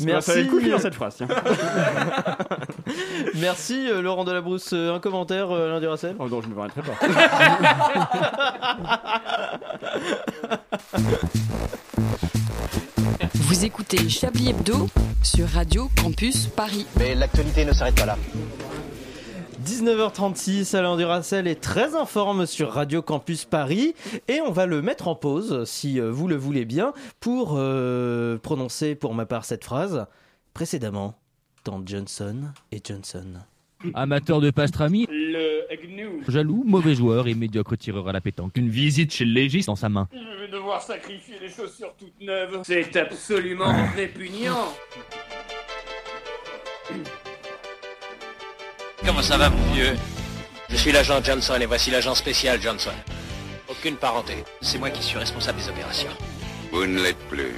Merci. 0.00 0.30
Ça 0.30 0.38
finir 0.66 0.80
cette 0.80 0.94
phrase. 0.94 1.14
tiens. 1.16 1.28
Merci 3.36 3.88
euh, 3.90 4.00
Laurent 4.02 4.24
Delabrousse. 4.24 4.70
Euh, 4.72 4.94
Un 4.94 5.00
commentaire, 5.00 5.50
euh, 5.50 5.68
Alain 5.70 5.80
Duracel 5.80 6.14
Oh 6.18 6.28
non, 6.28 6.40
je 6.42 6.48
me 6.48 6.54
permettrai 6.54 6.82
pas. 6.82 6.96
Vous 13.34 13.64
écoutez 13.64 14.08
Chablis 14.08 14.50
Hebdo 14.50 14.88
sur 15.22 15.48
Radio 15.48 15.88
Campus 16.00 16.46
Paris. 16.46 16.86
Mais 16.98 17.14
l'actualité 17.14 17.64
ne 17.64 17.72
s'arrête 17.72 17.94
pas 17.94 18.06
là. 18.06 18.16
19h36, 19.64 20.76
Alain 20.76 20.96
Duracel 20.96 21.48
est 21.48 21.60
très 21.60 21.96
en 21.96 22.06
forme 22.06 22.46
sur 22.46 22.70
Radio 22.72 23.02
Campus 23.02 23.44
Paris 23.44 23.94
et 24.28 24.40
on 24.40 24.52
va 24.52 24.66
le 24.66 24.80
mettre 24.82 25.08
en 25.08 25.16
pause, 25.16 25.64
si 25.64 25.98
euh, 25.98 26.10
vous 26.10 26.28
le 26.28 26.36
voulez 26.36 26.64
bien, 26.64 26.92
pour 27.18 27.54
euh, 27.56 28.38
prononcer 28.38 28.94
pour 28.94 29.14
ma 29.14 29.26
part 29.26 29.44
cette 29.44 29.64
phrase. 29.64 30.06
Précédemment, 30.56 31.14
dans 31.66 31.82
Johnson 31.84 32.44
et 32.72 32.80
Johnson. 32.82 33.26
Amateur 33.92 34.40
de 34.40 34.50
pastrami, 34.50 35.06
Le 35.10 35.66
GNU. 35.86 36.22
jaloux, 36.28 36.64
mauvais 36.66 36.94
joueur 36.94 37.28
et 37.28 37.34
médiocre 37.34 37.76
tireur 37.76 38.08
à 38.08 38.12
la 38.14 38.22
pétanque. 38.22 38.56
Une 38.56 38.70
visite 38.70 39.12
chez 39.12 39.26
le 39.26 39.32
légiste 39.32 39.66
dans 39.66 39.76
sa 39.76 39.90
main. 39.90 40.08
Je 40.14 40.40
vais 40.40 40.48
devoir 40.48 40.80
sacrifier 40.80 41.34
les 41.42 41.50
chaussures 41.50 41.92
toutes 41.98 42.18
neuves. 42.22 42.62
C'est 42.64 42.96
absolument 42.96 43.70
répugnant. 43.94 44.72
Comment 49.04 49.20
ça 49.20 49.36
va, 49.36 49.50
mon 49.50 49.74
vieux? 49.74 49.94
Je 50.70 50.76
suis 50.76 50.90
l'agent 50.90 51.22
Johnson 51.22 51.58
et 51.60 51.66
voici 51.66 51.90
l'agent 51.90 52.14
spécial 52.14 52.62
Johnson. 52.62 52.94
Aucune 53.68 53.96
parenté. 53.96 54.36
C'est 54.62 54.78
moi 54.78 54.88
qui 54.88 55.02
suis 55.02 55.18
responsable 55.18 55.58
des 55.58 55.68
opérations. 55.68 56.08
Vous 56.72 56.86
ne 56.86 57.02
l'êtes 57.02 57.18
plus. 57.28 57.52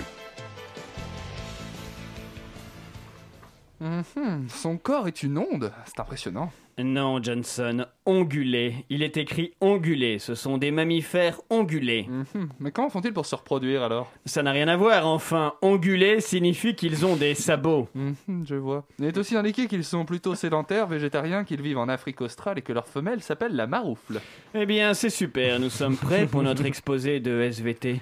Mhm, 3.80 4.48
Son 4.48 4.76
corps 4.76 5.06
est 5.08 5.22
une 5.22 5.38
onde. 5.38 5.72
C'est 5.86 6.00
impressionnant. 6.00 6.50
Non, 6.80 7.20
Johnson, 7.20 7.86
ongulé. 8.06 8.84
Il 8.88 9.02
est 9.02 9.16
écrit 9.16 9.52
ongulé. 9.60 10.20
Ce 10.20 10.36
sont 10.36 10.58
des 10.58 10.70
mammifères 10.70 11.40
ongulés. 11.50 12.06
Mhm, 12.08 12.48
Mais 12.60 12.70
comment 12.70 12.88
font-ils 12.88 13.12
pour 13.12 13.26
se 13.26 13.34
reproduire 13.34 13.82
alors? 13.82 14.12
Ça 14.26 14.44
n'a 14.44 14.52
rien 14.52 14.68
à 14.68 14.76
voir, 14.76 15.04
enfin. 15.08 15.54
Ongulé 15.60 16.20
signifie 16.20 16.76
qu'ils 16.76 17.04
ont 17.04 17.16
des 17.16 17.34
sabots. 17.34 17.88
Mhm, 17.96 18.44
Je 18.46 18.54
vois. 18.54 18.84
Il 19.00 19.06
est 19.06 19.18
aussi 19.18 19.36
indiqué 19.36 19.66
qu'ils 19.66 19.82
sont 19.82 20.04
plutôt 20.04 20.36
sédentaires, 20.36 20.86
végétariens, 20.86 21.42
qu'ils 21.42 21.62
vivent 21.62 21.78
en 21.78 21.88
Afrique 21.88 22.20
australe 22.20 22.58
et 22.58 22.62
que 22.62 22.72
leur 22.72 22.86
femelle 22.86 23.22
s'appelle 23.22 23.56
la 23.56 23.66
maroufle. 23.66 24.20
Eh 24.54 24.64
bien, 24.64 24.94
c'est 24.94 25.10
super, 25.10 25.60
nous 25.60 25.68
sommes 25.68 25.96
prêts 25.96 26.26
pour 26.26 26.42
notre 26.42 26.64
exposé 26.66 27.20
de 27.20 27.42
SVT. 27.42 28.00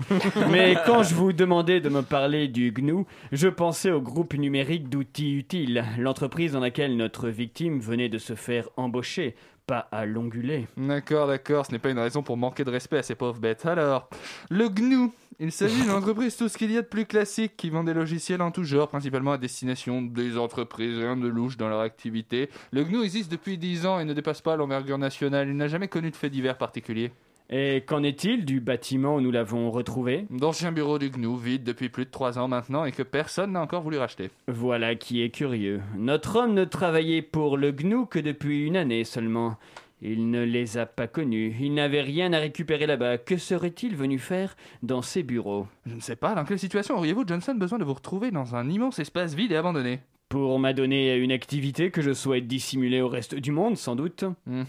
Mais 0.50 0.76
quand 0.86 1.02
je 1.02 1.12
vous 1.14 1.32
demandais 1.32 1.80
de 1.80 1.88
me 1.88 2.02
parler 2.02 2.46
du 2.46 2.70
GNU, 2.70 3.04
je 3.32 3.48
pensais 3.48 3.90
au 3.90 4.00
groupe 4.00 4.34
numérique 4.34 4.88
d'outils 4.88 5.34
utiles, 5.36 5.84
l'entreprise 5.98 6.52
dans 6.52 6.60
laquelle 6.60 6.96
notre 6.96 7.28
victime 7.28 7.80
venait 7.80 8.08
de 8.08 8.18
se 8.18 8.36
faire 8.36 8.68
embaucher, 8.76 9.34
pas 9.66 9.88
à 9.90 10.06
l'ongulé. 10.06 10.68
D'accord, 10.76 11.26
d'accord, 11.26 11.66
ce 11.66 11.72
n'est 11.72 11.80
pas 11.80 11.90
une 11.90 11.98
raison 11.98 12.22
pour 12.22 12.36
manquer 12.36 12.62
de 12.62 12.70
respect 12.70 12.98
à 12.98 13.02
ces 13.02 13.16
pauvres 13.16 13.40
bêtes. 13.40 13.66
Alors, 13.66 14.08
le 14.48 14.68
GNU. 14.68 15.10
Il 15.38 15.52
s'agit 15.52 15.82
d'une 15.82 15.90
entreprise 15.90 16.34
tout 16.34 16.48
ce 16.48 16.56
qu'il 16.56 16.72
y 16.72 16.78
a 16.78 16.82
de 16.82 16.86
plus 16.86 17.04
classique 17.04 17.58
qui 17.58 17.68
vend 17.68 17.84
des 17.84 17.92
logiciels 17.92 18.40
en 18.40 18.50
tout 18.50 18.64
genre, 18.64 18.88
principalement 18.88 19.32
à 19.32 19.38
destination 19.38 20.00
des 20.00 20.38
entreprises, 20.38 20.96
rien 20.96 21.14
de 21.14 21.28
louche 21.28 21.58
dans 21.58 21.68
leur 21.68 21.80
activité. 21.80 22.48
Le 22.72 22.84
GNU 22.84 23.02
existe 23.02 23.30
depuis 23.30 23.58
10 23.58 23.84
ans 23.84 24.00
et 24.00 24.06
ne 24.06 24.14
dépasse 24.14 24.40
pas 24.40 24.56
l'envergure 24.56 24.96
nationale. 24.96 25.48
Il 25.48 25.56
n'a 25.56 25.68
jamais 25.68 25.88
connu 25.88 26.10
de 26.10 26.16
fait 26.16 26.30
divers 26.30 26.56
particulier. 26.56 27.10
Et 27.50 27.84
qu'en 27.86 28.02
est-il 28.02 28.46
du 28.46 28.60
bâtiment 28.60 29.16
où 29.16 29.20
nous 29.20 29.30
l'avons 29.30 29.70
retrouvé? 29.70 30.26
D'anciens 30.30 30.72
bureaux 30.72 30.98
du 30.98 31.10
GNU, 31.10 31.38
vide 31.38 31.64
depuis 31.64 31.90
plus 31.90 32.06
de 32.06 32.10
3 32.10 32.38
ans 32.38 32.48
maintenant 32.48 32.86
et 32.86 32.92
que 32.92 33.02
personne 33.02 33.52
n'a 33.52 33.60
encore 33.60 33.82
voulu 33.82 33.98
racheter. 33.98 34.30
Voilà 34.48 34.94
qui 34.94 35.22
est 35.22 35.30
curieux. 35.30 35.80
Notre 35.96 36.36
homme 36.36 36.54
ne 36.54 36.64
travaillait 36.64 37.22
pour 37.22 37.58
le 37.58 37.72
GNU 37.72 38.06
que 38.06 38.18
depuis 38.18 38.64
une 38.64 38.76
année 38.76 39.04
seulement. 39.04 39.58
Il 40.02 40.30
ne 40.30 40.44
les 40.44 40.76
a 40.76 40.84
pas 40.84 41.06
connus. 41.06 41.56
Il 41.60 41.74
n'avait 41.74 42.02
rien 42.02 42.32
à 42.32 42.38
récupérer 42.38 42.86
là-bas. 42.86 43.18
Que 43.18 43.38
serait-il 43.38 43.96
venu 43.96 44.18
faire 44.18 44.54
dans 44.82 45.00
ces 45.00 45.22
bureaux? 45.22 45.66
Je 45.86 45.94
ne 45.94 46.00
sais 46.00 46.16
pas, 46.16 46.34
dans 46.34 46.44
quelle 46.44 46.58
situation 46.58 46.96
auriez-vous, 46.96 47.26
Johnson, 47.26 47.54
besoin 47.54 47.78
de 47.78 47.84
vous 47.84 47.94
retrouver 47.94 48.30
dans 48.30 48.54
un 48.54 48.68
immense 48.68 48.98
espace 48.98 49.34
vide 49.34 49.52
et 49.52 49.56
abandonné? 49.56 50.00
Pour 50.28 50.58
m'adonner 50.58 51.10
à 51.12 51.16
une 51.16 51.32
activité 51.32 51.90
que 51.90 52.02
je 52.02 52.12
souhaite 52.12 52.46
dissimuler 52.46 53.00
au 53.00 53.08
reste 53.08 53.34
du 53.36 53.52
monde, 53.52 53.76
sans 53.76 53.96
doute. 53.96 54.24
Mhm. 54.46 54.66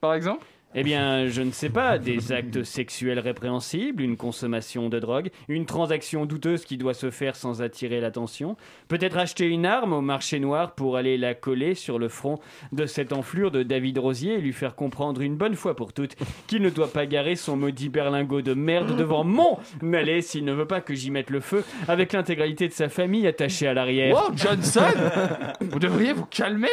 Par 0.00 0.14
exemple? 0.14 0.46
Eh 0.74 0.82
bien, 0.82 1.28
je 1.28 1.40
ne 1.40 1.50
sais 1.50 1.70
pas, 1.70 1.98
des 1.98 2.30
actes 2.30 2.62
sexuels 2.62 3.18
répréhensibles, 3.18 4.02
une 4.02 4.18
consommation 4.18 4.90
de 4.90 4.98
drogue, 4.98 5.30
une 5.48 5.64
transaction 5.64 6.26
douteuse 6.26 6.66
qui 6.66 6.76
doit 6.76 6.92
se 6.92 7.10
faire 7.10 7.36
sans 7.36 7.62
attirer 7.62 8.00
l'attention, 8.00 8.54
peut-être 8.86 9.16
acheter 9.16 9.46
une 9.46 9.64
arme 9.64 9.94
au 9.94 10.02
marché 10.02 10.38
noir 10.40 10.74
pour 10.74 10.98
aller 10.98 11.16
la 11.16 11.32
coller 11.34 11.74
sur 11.74 11.98
le 11.98 12.08
front 12.08 12.38
de 12.72 12.84
cette 12.84 13.14
enflure 13.14 13.50
de 13.50 13.62
David 13.62 13.96
Rosier 13.96 14.34
et 14.34 14.40
lui 14.40 14.52
faire 14.52 14.74
comprendre 14.74 15.22
une 15.22 15.36
bonne 15.36 15.54
fois 15.54 15.74
pour 15.74 15.94
toutes 15.94 16.16
qu'il 16.46 16.60
ne 16.60 16.70
doit 16.70 16.92
pas 16.92 17.06
garer 17.06 17.34
son 17.34 17.56
maudit 17.56 17.88
berlingot 17.88 18.42
de 18.42 18.52
merde 18.52 18.94
devant 18.94 19.24
mon 19.24 19.58
allez 19.94 20.20
s'il 20.20 20.44
ne 20.44 20.52
veut 20.52 20.66
pas 20.66 20.82
que 20.82 20.94
j'y 20.94 21.10
mette 21.10 21.30
le 21.30 21.40
feu 21.40 21.64
avec 21.88 22.12
l'intégralité 22.12 22.68
de 22.68 22.72
sa 22.74 22.90
famille 22.90 23.26
attachée 23.26 23.66
à 23.66 23.74
l'arrière. 23.74 24.14
Wow, 24.14 24.36
Johnson 24.36 24.82
Vous 25.62 25.78
devriez 25.78 26.12
vous 26.12 26.26
calmer 26.26 26.68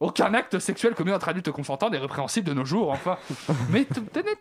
Aucun 0.00 0.32
acte 0.32 0.58
sexuel 0.58 0.94
commis 0.94 1.12
entre 1.12 1.28
adultes 1.28 1.50
consentants 1.50 1.90
n'est 1.90 1.98
répréhensible 1.98 2.48
de 2.48 2.54
nos 2.54 2.64
jours, 2.64 2.90
enfin. 2.90 3.18
Mais 3.70 3.84
t- 3.84 4.00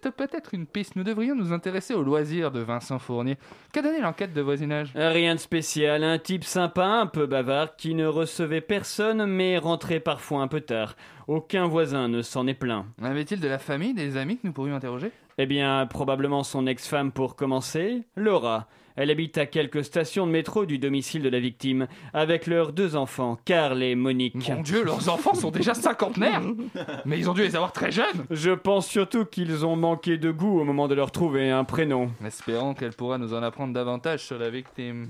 peut-être 0.10 0.54
une 0.54 0.66
piste. 0.66 0.96
Nous 0.96 1.04
devrions 1.04 1.36
nous 1.36 1.52
intéresser 1.52 1.94
aux 1.94 2.02
loisirs 2.02 2.50
de 2.52 2.62
Vincent 2.62 2.98
Fournier. 2.98 3.38
Qu'a 3.74 3.82
donné 3.82 4.00
l'enquête 4.00 4.34
de 4.34 4.42
voisinage? 4.42 4.92
Rien 4.96 5.36
de 5.36 5.40
spécial, 5.40 6.04
un 6.06 6.18
type 6.18 6.46
sympa, 6.46 6.86
un 6.86 7.08
peu 7.08 7.26
bavard, 7.26 7.76
qui 7.76 7.94
ne 7.94 8.06
recevait 8.06 8.62
personne 8.62 9.26
mais 9.26 9.58
rentrait 9.58 10.00
parfois 10.00 10.42
un 10.42 10.48
peu 10.48 10.62
tard. 10.62 10.96
Aucun 11.28 11.68
voisin 11.68 12.08
ne 12.08 12.22
s'en 12.22 12.48
est 12.48 12.54
plaint. 12.54 12.86
Avait-il 13.04 13.42
de 13.42 13.48
la 13.50 13.60
famille, 13.60 13.94
des 13.94 14.16
amis 14.16 14.38
que 14.38 14.48
nous 14.48 14.54
pourrions 14.54 14.76
interroger? 14.76 15.12
Eh 15.38 15.46
bien, 15.46 15.86
probablement 15.88 16.44
son 16.44 16.68
ex-femme 16.68 17.12
pour 17.12 17.36
commencer, 17.36 18.04
Laura. 18.16 18.68
Elle 19.02 19.12
habite 19.12 19.38
à 19.38 19.46
quelques 19.46 19.86
stations 19.86 20.28
de 20.28 20.32
métro 20.32 20.66
du 20.66 20.78
domicile 20.78 21.22
de 21.22 21.30
la 21.30 21.40
victime, 21.40 21.88
avec 22.14 22.48
leurs 22.48 22.74
deux 22.74 22.98
enfants, 22.98 23.40
Karl 23.46 23.82
et 23.82 23.96
Monique. 23.96 24.50
Mon 24.50 24.62
Dieu, 24.62 24.84
leurs 24.84 25.08
enfants 25.08 25.34
sont 25.34 25.52
déjà 25.52 25.74
cinquantenaires 25.74 26.42
Mais 27.06 27.18
ils 27.18 27.30
ont 27.30 27.34
dû 27.34 27.44
les 27.44 27.56
avoir 27.56 27.72
très 27.72 27.94
jeunes 27.94 28.26
Je 28.30 28.52
pense 28.52 28.88
surtout 28.88 29.24
qu'ils 29.24 29.66
ont 29.66 29.78
manqué 29.78 30.18
de 30.18 30.32
goût 30.32 30.60
au 30.60 30.66
moment 30.66 30.90
de 30.90 30.96
leur 30.96 31.12
trouver 31.12 31.50
un 31.50 31.64
prénom. 31.64 32.12
Espérons 32.26 32.74
qu'elle 32.74 32.92
pourra 32.92 33.18
nous 33.18 33.34
en 33.34 33.42
apprendre 33.42 33.74
davantage 33.74 34.20
sur 34.20 34.38
la 34.38 34.50
victime. 34.50 35.08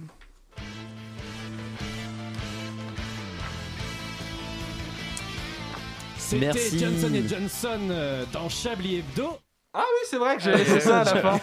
C'était 6.15 6.45
Merci. 6.45 6.77
Johnson 6.77 7.11
et 7.15 7.27
Johnson 7.27 7.79
euh, 7.89 8.23
dans 8.31 8.49
Chablis 8.49 8.97
Hebdo. 8.97 9.39
Ah 9.71 9.83
oui, 9.85 10.07
c'est 10.09 10.17
vrai 10.17 10.35
que 10.35 10.41
j'ai 10.41 10.51
laissé 10.51 10.79
ça 10.79 11.01
à 11.01 11.03
la 11.03 11.15
fin. 11.15 11.39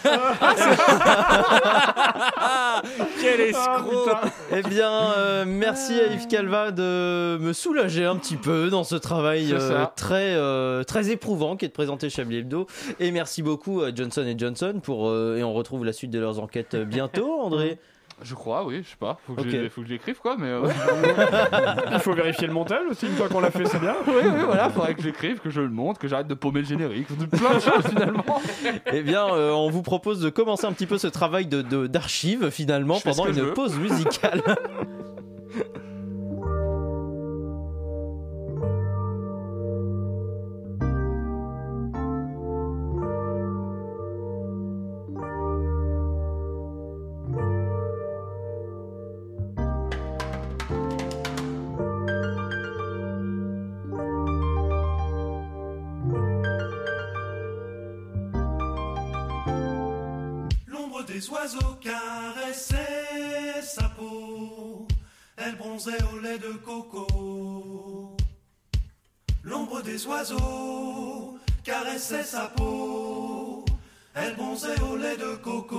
Quel 3.21 3.41
escroc 3.41 4.11
Eh 4.53 4.63
bien, 4.63 4.91
euh, 5.17 5.45
merci 5.47 6.01
à 6.01 6.13
Yves 6.13 6.27
Calva 6.27 6.73
de 6.73 7.39
me 7.41 7.53
soulager 7.53 8.05
un 8.05 8.17
petit 8.17 8.35
peu 8.37 8.69
dans 8.69 8.83
ce 8.83 8.97
travail 8.97 9.53
euh, 9.53 9.87
très, 9.95 10.35
euh, 10.35 10.83
très 10.83 11.11
éprouvant 11.11 11.57
qui 11.57 11.67
est 11.67 11.69
de 11.69 11.73
présenter 11.73 12.11
Chablis 12.11 12.39
Hebdo. 12.39 12.67
Et 12.99 13.13
merci 13.13 13.43
beaucoup 13.43 13.83
à 13.83 13.95
Johnson 13.95 14.25
et 14.27 14.35
Johnson 14.37 14.81
pour. 14.83 15.09
euh, 15.09 15.37
et 15.39 15.45
on 15.45 15.53
retrouve 15.55 15.85
la 15.85 15.93
suite 15.93 16.11
de 16.11 16.19
leurs 16.19 16.41
enquêtes 16.41 16.75
bientôt, 16.75 17.33
André. 17.41 17.79
Je 18.23 18.35
crois, 18.35 18.65
oui, 18.65 18.81
je 18.83 18.89
sais 18.89 18.97
pas. 18.99 19.19
Faut 19.27 19.35
que 19.35 19.43
Ok. 19.43 19.47
j'ai- 19.51 19.69
faut 19.69 19.83
que 19.83 19.89
j'écrive 19.89 20.19
quoi, 20.19 20.37
mais. 20.39 20.47
euh. 20.49 20.63
Il 21.93 21.99
faut 22.01 22.15
vérifier 22.15 22.47
le 22.47 22.53
montage 22.55 22.81
aussi, 22.91 23.07
une 23.07 23.13
fois 23.15 23.29
qu'on 23.29 23.41
l'a 23.41 23.51
fait, 23.51 23.67
c'est 23.67 23.79
bien. 23.79 23.95
Oui, 24.07 24.15
oui, 24.25 24.43
voilà, 24.47 24.71
faudrait 24.71 24.95
que 24.95 25.03
j'écrive, 25.03 25.39
que 25.41 25.51
je 25.51 25.61
le 25.61 25.69
monte, 25.69 25.99
que 25.99 26.09
j'arrête 26.09 26.27
de 26.27 26.35
paumer 26.35 26.61
le 26.61 26.67
générique, 26.67 27.09
de 27.17 27.27
plein 27.27 27.55
de 27.55 27.61
choses 27.61 27.87
finalement. 27.89 28.41
Eh 28.93 29.03
bien, 29.03 29.27
euh, 29.27 29.51
on 29.51 29.69
vous 29.69 29.83
propose 29.83 30.21
de 30.21 30.31
commencer 30.31 30.67
un 30.67 30.73
petit 30.73 30.87
peu 30.87 30.97
ce 30.97 31.09
travail 31.09 31.47
de- 31.47 31.61
de- 31.63 31.87
d'archives 31.87 32.49
finalement 32.51 32.95
Je 32.95 33.03
pendant 33.05 33.27
je 33.27 33.39
une 33.39 33.53
pause 33.53 33.79
musicale. 33.79 34.43
Caressait 71.63 72.23
sa 72.23 72.47
peau, 72.57 73.65
elle 74.15 74.35
bronzait 74.35 74.81
au 74.81 74.97
lait 74.97 75.17
de 75.19 75.35
coco. 75.37 75.76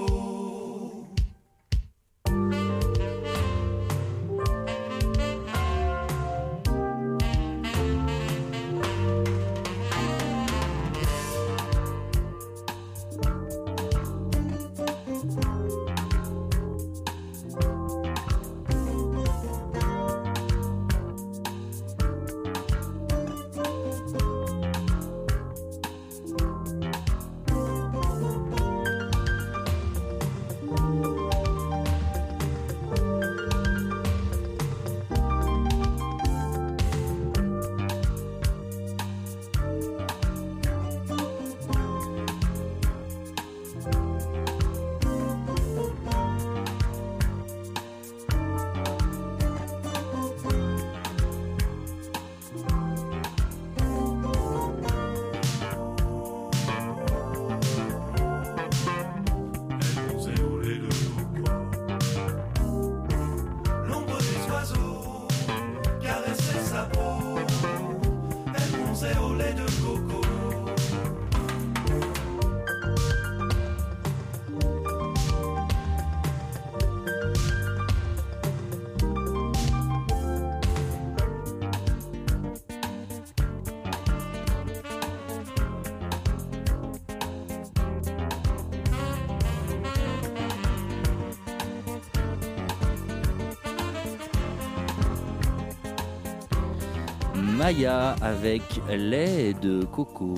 Maya 97.68 98.16
avec 98.22 98.62
lait 98.90 99.54
de 99.62 99.84
coco. 99.84 100.36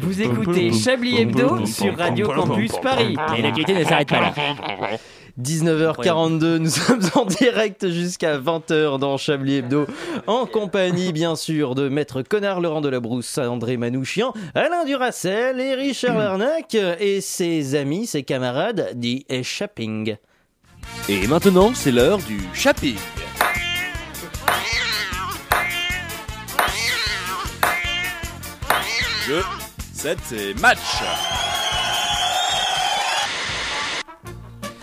Vous 0.00 0.20
écoutez 0.20 0.72
Chablis 0.72 1.18
Hebdo 1.18 1.64
sur 1.64 1.96
Radio 1.96 2.26
Campus 2.26 2.72
Paris. 2.82 3.14
Et 3.36 3.42
l'actualité 3.42 3.78
ne 3.78 3.84
s'arrête 3.84 4.08
pas 4.08 4.20
là. 4.20 4.34
19h42, 5.40 6.56
nous 6.56 6.70
sommes 6.70 7.08
en 7.14 7.24
direct 7.26 7.88
jusqu'à 7.88 8.36
20h 8.40 8.98
dans 8.98 9.16
Chablis 9.16 9.58
Hebdo, 9.58 9.86
en 10.26 10.46
compagnie 10.46 11.12
bien 11.12 11.36
sûr 11.36 11.76
de 11.76 11.88
Maître 11.88 12.22
Connard 12.22 12.60
Laurent 12.60 12.80
Delabrousse, 12.80 13.38
André 13.38 13.76
Manouchian, 13.76 14.34
Alain 14.56 14.84
Duracel 14.86 15.60
et 15.60 15.76
Richard 15.76 16.18
Larnac 16.18 16.74
et 16.74 17.20
ses 17.20 17.76
amis, 17.76 18.08
ses 18.08 18.24
camarades 18.24 18.90
dit 18.96 19.24
Shopping. 19.44 20.16
Et 21.08 21.28
maintenant, 21.28 21.70
c'est 21.74 21.92
l'heure 21.92 22.18
du 22.18 22.40
shopping. 22.52 22.96
Jeu, 29.28 29.42
7 29.92 30.32
et 30.32 30.54
match. 30.54 30.78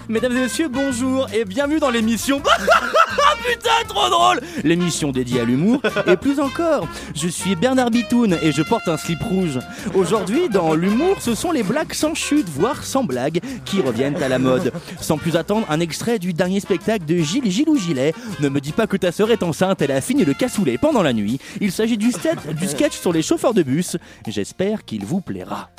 Mesdames 0.08 0.38
et 0.38 0.42
messieurs, 0.42 0.68
bonjour 0.70 1.28
et 1.34 1.46
bienvenue 1.46 1.80
dans 1.80 1.90
l'émission. 1.90 2.40
Putain, 3.48 3.70
trop 3.88 4.10
drôle 4.10 4.40
L'émission 4.64 5.12
dédiée 5.12 5.42
à 5.42 5.46
l'humour 5.46 5.82
et 6.08 6.16
plus 6.16 6.40
encore. 6.40 6.88
Je 7.16 7.28
suis 7.28 7.56
Bernard 7.56 7.90
Bitoun 7.90 8.38
et 8.42 8.52
je 8.52 8.62
porte 8.62 8.88
un 8.88 8.98
slip 8.98 9.22
rouge. 9.24 9.60
Aujourd'hui, 9.96 10.48
dans 10.50 10.76
l'humour, 10.76 11.22
ce 11.22 11.34
sont 11.34 11.52
les 11.52 11.64
blagues 11.64 11.94
sans 11.94 12.14
chute, 12.14 12.48
voire 12.50 12.84
sans 12.84 13.04
blague, 13.04 13.40
qui 13.66 13.82
reviennent 13.82 14.22
à 14.22 14.30
la 14.30 14.38
mode. 14.38 14.72
Sans 15.02 15.18
plus 15.18 15.36
attendre, 15.38 15.66
un 15.70 15.80
extrait 15.80 16.20
du 16.20 16.34
dernier 16.34 16.60
spectacle 16.60 17.06
de 17.06 17.18
Gilles 17.18 17.50
Gilou 17.50 17.76
Gilet. 17.76 18.14
Ne 18.42 18.50
me 18.50 18.62
dis 18.62 18.74
pas 18.74 18.88
que 18.88 18.98
ta 18.98 19.12
sœur 19.12 19.32
est 19.32 19.44
enceinte, 19.44 19.82
elle 19.82 19.92
a 19.92 20.02
fini 20.02 20.24
le 20.24 20.34
cassoulet 20.34 20.78
pendant 20.78 21.02
la 21.02 21.14
nuit. 21.14 21.40
Il 21.62 21.72
s'agit 21.72 21.98
du, 21.98 22.12
du 22.54 22.68
sketch 22.68 22.94
sur 22.94 23.12
les 23.12 23.24
chauffeurs 23.24 23.56
de 23.56 23.64
bus. 23.64 23.98
J'espère 24.28 24.86
qu'il 24.86 25.04
vous 25.04 25.22
plaira. 25.22 25.70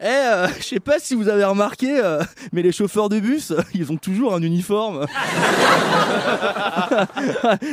Eh, 0.00 0.06
euh, 0.06 0.46
je 0.58 0.62
sais 0.62 0.78
pas 0.78 1.00
si 1.00 1.16
vous 1.16 1.28
avez 1.28 1.42
remarqué, 1.42 1.98
euh, 1.98 2.22
mais 2.52 2.62
les 2.62 2.70
chauffeurs 2.70 3.08
de 3.08 3.18
bus, 3.18 3.52
ils 3.74 3.90
ont 3.90 3.96
toujours 3.96 4.32
un 4.32 4.40
uniforme. 4.42 5.02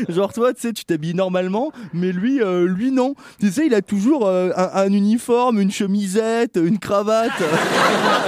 Genre 0.10 0.34
toi, 0.34 0.52
tu 0.56 0.62
sais, 0.62 0.74
tu 0.74 0.86
t'habilles 0.86 1.14
normalement, 1.14 1.72
mais 1.94 2.12
lui, 2.12 2.42
euh, 2.42 2.68
lui 2.68 2.90
non. 2.90 3.14
Tu 3.40 3.52
sais, 3.52 3.68
il 3.68 3.76
a 3.76 3.84
toujours 3.84 4.28
un, 4.28 4.50
un 4.56 4.92
uniforme, 4.92 5.62
une 5.62 5.70
chemisette, 5.70 6.56
une 6.56 6.80
cravate. 6.80 7.44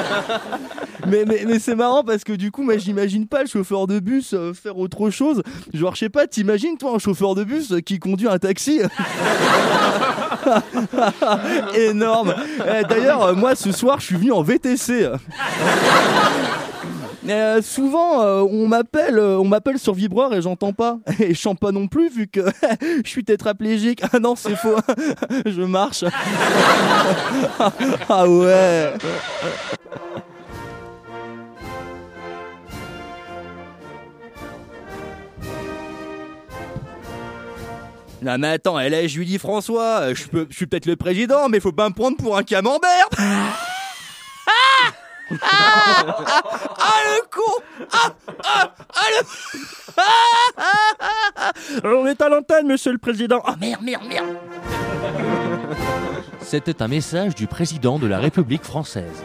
mais 1.08 1.26
mais, 1.26 1.46
mais 1.48 1.58
c'est 1.58 1.76
marrant 1.76 2.04
parce 2.04 2.24
que 2.24 2.34
du 2.34 2.52
coup, 2.52 2.62
moi, 2.62 2.78
j'imagine 2.78 3.26
pas 3.26 3.42
le 3.42 3.48
chauffeur 3.48 3.88
de 3.88 4.00
bus 4.00 4.36
faire 4.54 4.78
autre 4.78 5.10
chose. 5.10 5.42
Genre, 5.74 5.96
je 5.96 6.02
sais 6.02 6.10
pas, 6.10 6.28
t'imagines 6.28 6.78
toi 6.78 6.94
un 6.94 7.00
chauffeur 7.00 7.34
de 7.34 7.44
bus 7.44 7.74
qui 7.84 7.98
conduit 7.98 8.28
un 8.28 8.38
taxi? 8.38 8.80
Énorme. 11.76 12.36
Eh, 12.60 12.84
D'ailleurs, 12.84 13.24
euh, 13.24 13.34
moi, 13.34 13.56
ce 13.56 13.72
soir, 13.72 14.00
je 14.00 14.06
suis 14.06 14.16
venu 14.16 14.32
en 14.32 14.42
VTC. 14.42 15.10
Euh, 17.30 17.62
souvent, 17.62 18.22
euh, 18.22 18.42
on 18.42 18.68
m'appelle, 18.68 19.20
on 19.20 19.44
m'appelle 19.44 19.80
sur 19.80 19.94
vibreur 19.94 20.34
et 20.34 20.42
j'entends 20.42 20.74
pas. 20.74 21.00
Et 21.20 21.34
je 21.34 21.40
chante 21.40 21.60
pas 21.60 21.72
non 21.72 21.88
plus 21.88 22.10
vu 22.10 22.28
que 22.28 22.42
je 23.04 23.10
suis 23.10 23.24
tétraplégique. 23.26 24.02
Ah 24.14 24.20
non, 24.20 24.36
c'est 24.36 24.56
faux. 24.56 24.76
je 25.46 25.62
marche. 25.62 26.06
ah 28.10 28.28
ouais. 28.28 28.94
Non 38.22 38.38
mais 38.38 38.48
attends, 38.48 38.80
elle 38.80 38.94
est 38.94 39.08
Julie 39.08 39.38
François, 39.38 40.02
euh, 40.02 40.16
je, 40.16 40.28
peux, 40.28 40.48
je 40.50 40.56
suis 40.56 40.66
peut-être 40.66 40.88
le 40.88 40.96
président, 40.96 41.50
mais 41.50 41.60
faut 41.60 41.72
pas 41.72 41.88
me 41.90 41.94
prendre 41.94 42.18
pour 42.18 42.38
un 42.38 42.44
camembert. 42.44 43.08
Ah. 43.18 43.54
Ah, 45.42 46.06
ah, 46.08 46.44
ah, 46.80 47.00
le 47.06 47.22
con. 47.30 47.88
Ah, 47.92 48.14
ah, 48.46 48.74
ah, 48.96 49.02
le... 49.12 49.28
Ah, 49.98 50.02
ah, 50.58 50.64
ah, 51.00 51.12
ah. 51.36 51.52
On 51.84 52.08
est 52.08 52.22
à 52.22 52.30
l'antenne, 52.30 52.68
monsieur 52.68 52.94
le 52.94 52.98
président. 52.98 53.42
Ah 53.46 53.56
merde, 53.60 53.82
merde, 53.82 54.04
merde. 54.08 54.38
C'était 56.42 56.82
un 56.82 56.88
message 56.88 57.36
du 57.36 57.46
président 57.46 58.00
de 58.00 58.08
la 58.08 58.20
République 58.20 58.64
française. 58.64 59.22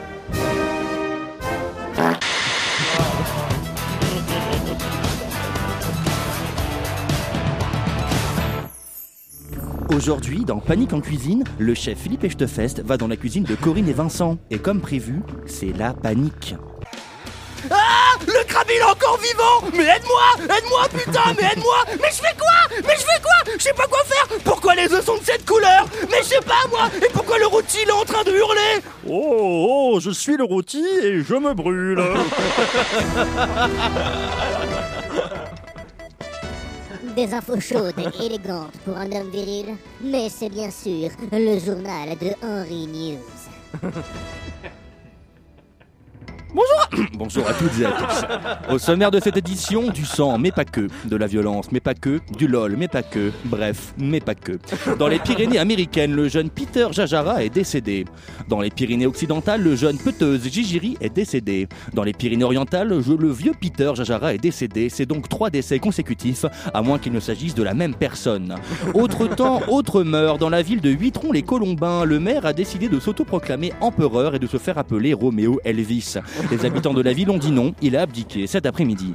Aujourd'hui, 9.94 10.44
dans 10.46 10.58
Panique 10.58 10.92
en 10.94 11.00
cuisine, 11.00 11.44
le 11.58 11.74
chef 11.74 11.98
Philippe 11.98 12.24
Echtefest 12.24 12.80
va 12.82 12.96
dans 12.96 13.08
la 13.08 13.16
cuisine 13.16 13.44
de 13.44 13.54
Corinne 13.54 13.88
et 13.88 13.92
Vincent. 13.92 14.38
Et 14.50 14.58
comme 14.58 14.80
prévu, 14.80 15.20
c'est 15.46 15.72
la 15.76 15.92
panique. 15.92 16.54
Ah 17.70 17.76
Le 18.26 18.42
crabe 18.46 18.66
il 18.70 18.78
est 18.78 18.82
encore 18.84 19.18
vivant. 19.18 19.70
Mais 19.76 19.84
aide-moi 19.84 20.22
Aide-moi 20.56 20.88
putain 20.88 21.34
Mais 21.38 21.46
aide-moi. 21.52 21.84
Mais 22.00 22.08
je 22.10 22.16
fais 22.16 22.34
quoi? 22.38 22.78
Mais 22.88 22.94
je 22.96 23.02
fais 23.02 23.20
quoi? 23.22 23.52
Je 23.58 23.62
sais 23.62 23.74
pas 23.74 23.86
quoi 23.86 24.02
faire. 24.04 24.26
Pourquoi 24.44 24.74
les 24.74 24.90
œufs 24.94 25.04
sont 25.04 25.18
de 25.18 25.24
cette 25.24 25.44
couleur? 25.44 25.86
Mais 26.10 26.18
je 26.22 26.28
sais 26.28 26.40
pas 26.40 26.66
moi. 26.70 26.88
Et 26.96 27.10
pourquoi 27.12 27.38
le 27.38 27.46
rôti 27.46 27.78
il 27.82 27.88
est 27.88 27.92
en 27.92 28.04
train 28.04 28.24
de 28.24 28.30
hurler? 28.30 28.80
Oh, 29.06 29.92
oh, 29.94 30.00
je 30.00 30.10
suis 30.10 30.36
le 30.38 30.44
rôti 30.44 30.82
et 31.02 31.20
je 31.22 31.34
me 31.34 31.52
brûle 31.52 32.02
Des 37.14 37.34
infos 37.34 37.60
chaudes 37.60 37.94
et 37.98 38.24
élégantes 38.24 38.72
pour 38.84 38.96
un 38.96 39.10
homme 39.12 39.30
viril, 39.30 39.76
mais 40.00 40.30
c'est 40.30 40.48
bien 40.48 40.70
sûr 40.70 41.10
le 41.30 41.58
journal 41.58 42.16
de 42.18 42.32
Henry 42.42 42.86
News. 42.86 43.82
Bonjour 46.54 47.08
Bonjour 47.18 47.48
à 47.48 47.54
toutes 47.54 47.78
et 47.80 47.86
à 47.86 47.92
tous. 47.92 48.74
Au 48.74 48.78
sommaire 48.78 49.10
de 49.10 49.20
cette 49.20 49.36
édition, 49.36 49.88
du 49.88 50.04
sang, 50.04 50.36
mais 50.38 50.50
pas 50.50 50.64
que. 50.64 50.88
De 51.06 51.16
la 51.16 51.26
violence, 51.26 51.72
mais 51.72 51.80
pas 51.80 51.94
que. 51.94 52.20
Du 52.36 52.46
lol, 52.46 52.76
mais 52.76 52.88
pas 52.88 53.02
que. 53.02 53.32
Bref, 53.44 53.94
mais 53.96 54.20
pas 54.20 54.34
que. 54.34 54.58
Dans 54.98 55.08
les 55.08 55.18
Pyrénées 55.18 55.58
américaines, 55.58 56.14
le 56.14 56.28
jeune 56.28 56.50
Peter 56.50 56.88
Jajara 56.90 57.42
est 57.42 57.48
décédé. 57.48 58.04
Dans 58.48 58.60
les 58.60 58.70
Pyrénées 58.70 59.06
occidentales, 59.06 59.62
le 59.62 59.76
jeune 59.76 59.96
Peteuse 59.96 60.46
Gigiri 60.50 60.96
est 61.00 61.14
décédé. 61.14 61.68
Dans 61.94 62.04
les 62.04 62.12
Pyrénées 62.12 62.44
orientales, 62.44 62.88
le 62.88 63.30
vieux 63.32 63.54
Peter 63.58 63.92
Jajara 63.94 64.34
est 64.34 64.38
décédé. 64.38 64.88
C'est 64.90 65.06
donc 65.06 65.28
trois 65.28 65.48
décès 65.48 65.78
consécutifs, 65.78 66.44
à 66.74 66.82
moins 66.82 66.98
qu'il 66.98 67.12
ne 67.12 67.20
s'agisse 67.20 67.54
de 67.54 67.62
la 67.62 67.72
même 67.72 67.94
personne. 67.94 68.56
Autre 68.94 69.26
temps, 69.26 69.62
autre 69.68 70.02
meurt. 70.02 70.38
Dans 70.38 70.50
la 70.50 70.62
ville 70.62 70.80
de 70.80 70.90
Huitron-les-Colombins, 70.90 72.04
le 72.04 72.20
maire 72.20 72.44
a 72.44 72.52
décidé 72.52 72.88
de 72.88 73.00
s'autoproclamer 73.00 73.72
empereur 73.80 74.34
et 74.34 74.38
de 74.38 74.46
se 74.46 74.58
faire 74.58 74.76
appeler 74.76 75.14
Roméo 75.14 75.60
Elvis. 75.64 76.18
Les 76.50 76.64
habitants 76.64 76.94
de 76.94 77.02
la 77.02 77.12
ville 77.12 77.30
ont 77.30 77.38
dit 77.38 77.50
non, 77.50 77.74
il 77.82 77.96
a 77.96 78.02
abdiqué 78.02 78.46
cet 78.46 78.66
après-midi. 78.66 79.12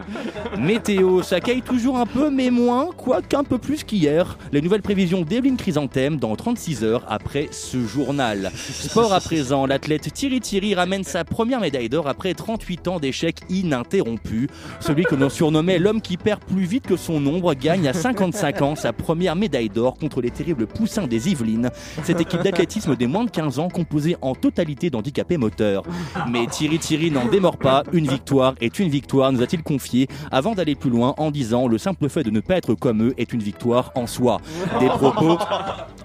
Météo, 0.57 1.21
ça 1.21 1.39
caille 1.39 1.61
toujours 1.61 1.97
un 1.97 2.05
peu, 2.05 2.29
mais 2.29 2.49
moins, 2.49 2.89
quoique 2.95 3.35
un 3.35 3.43
peu 3.43 3.57
plus 3.57 3.83
qu'hier. 3.83 4.37
Les 4.51 4.61
nouvelles 4.61 4.81
prévisions 4.81 5.21
d'Evelyne 5.21 5.57
Chrysanthème 5.57 6.17
dans 6.17 6.35
36 6.35 6.83
heures 6.83 7.05
après 7.07 7.49
ce 7.51 7.85
journal. 7.85 8.51
Sport 8.55 9.13
à 9.13 9.19
présent, 9.19 9.65
l'athlète 9.65 10.11
Thierry 10.13 10.39
Thierry 10.39 10.73
ramène 10.73 11.03
sa 11.03 11.23
première 11.25 11.59
médaille 11.59 11.89
d'or 11.89 12.07
après 12.07 12.33
38 12.33 12.87
ans 12.87 12.99
d'échecs 12.99 13.41
ininterrompus. 13.49 14.47
Celui 14.79 15.03
que 15.03 15.15
l'on 15.15 15.29
surnommait 15.29 15.79
l'homme 15.79 16.01
qui 16.01 16.17
perd 16.17 16.41
plus 16.43 16.65
vite 16.65 16.87
que 16.87 16.97
son 16.97 17.25
ombre 17.27 17.53
gagne 17.53 17.87
à 17.87 17.93
55 17.93 18.61
ans 18.61 18.75
sa 18.75 18.93
première 18.93 19.35
médaille 19.35 19.69
d'or 19.69 19.97
contre 19.97 20.21
les 20.21 20.31
terribles 20.31 20.65
poussins 20.65 21.07
des 21.07 21.29
Yvelines. 21.29 21.69
Cette 22.03 22.21
équipe 22.21 22.41
d'athlétisme 22.41 22.95
des 22.95 23.07
moins 23.07 23.25
de 23.25 23.31
15 23.31 23.59
ans 23.59 23.69
composée 23.69 24.15
en 24.21 24.33
totalité 24.33 24.89
d'handicapés 24.89 25.37
moteurs. 25.37 25.83
Mais 26.29 26.47
Thierry 26.47 26.79
Thierry 26.79 27.11
n'en 27.17 27.25
démord 27.25 27.57
pas, 27.57 27.83
une 27.93 28.07
victoire 28.07 28.53
est 28.61 28.79
une 28.79 28.89
victoire, 28.89 29.31
nous 29.31 29.41
a-t-il 29.41 29.63
confié, 29.63 30.07
avant 30.31 30.53
d'aller 30.53 30.75
plus 30.75 30.89
loin 30.89 31.15
en 31.17 31.31
disant 31.31 31.67
le 31.67 31.77
simple 31.77 32.09
fait 32.09 32.23
de 32.23 32.29
ne 32.29 32.39
pas 32.39 32.55
être 32.55 32.75
comme 32.75 33.07
eux 33.07 33.13
est 33.17 33.33
une 33.33 33.41
victoire 33.41 33.91
en 33.95 34.07
soi. 34.07 34.39
Des 34.79 34.87
propos 34.87 35.37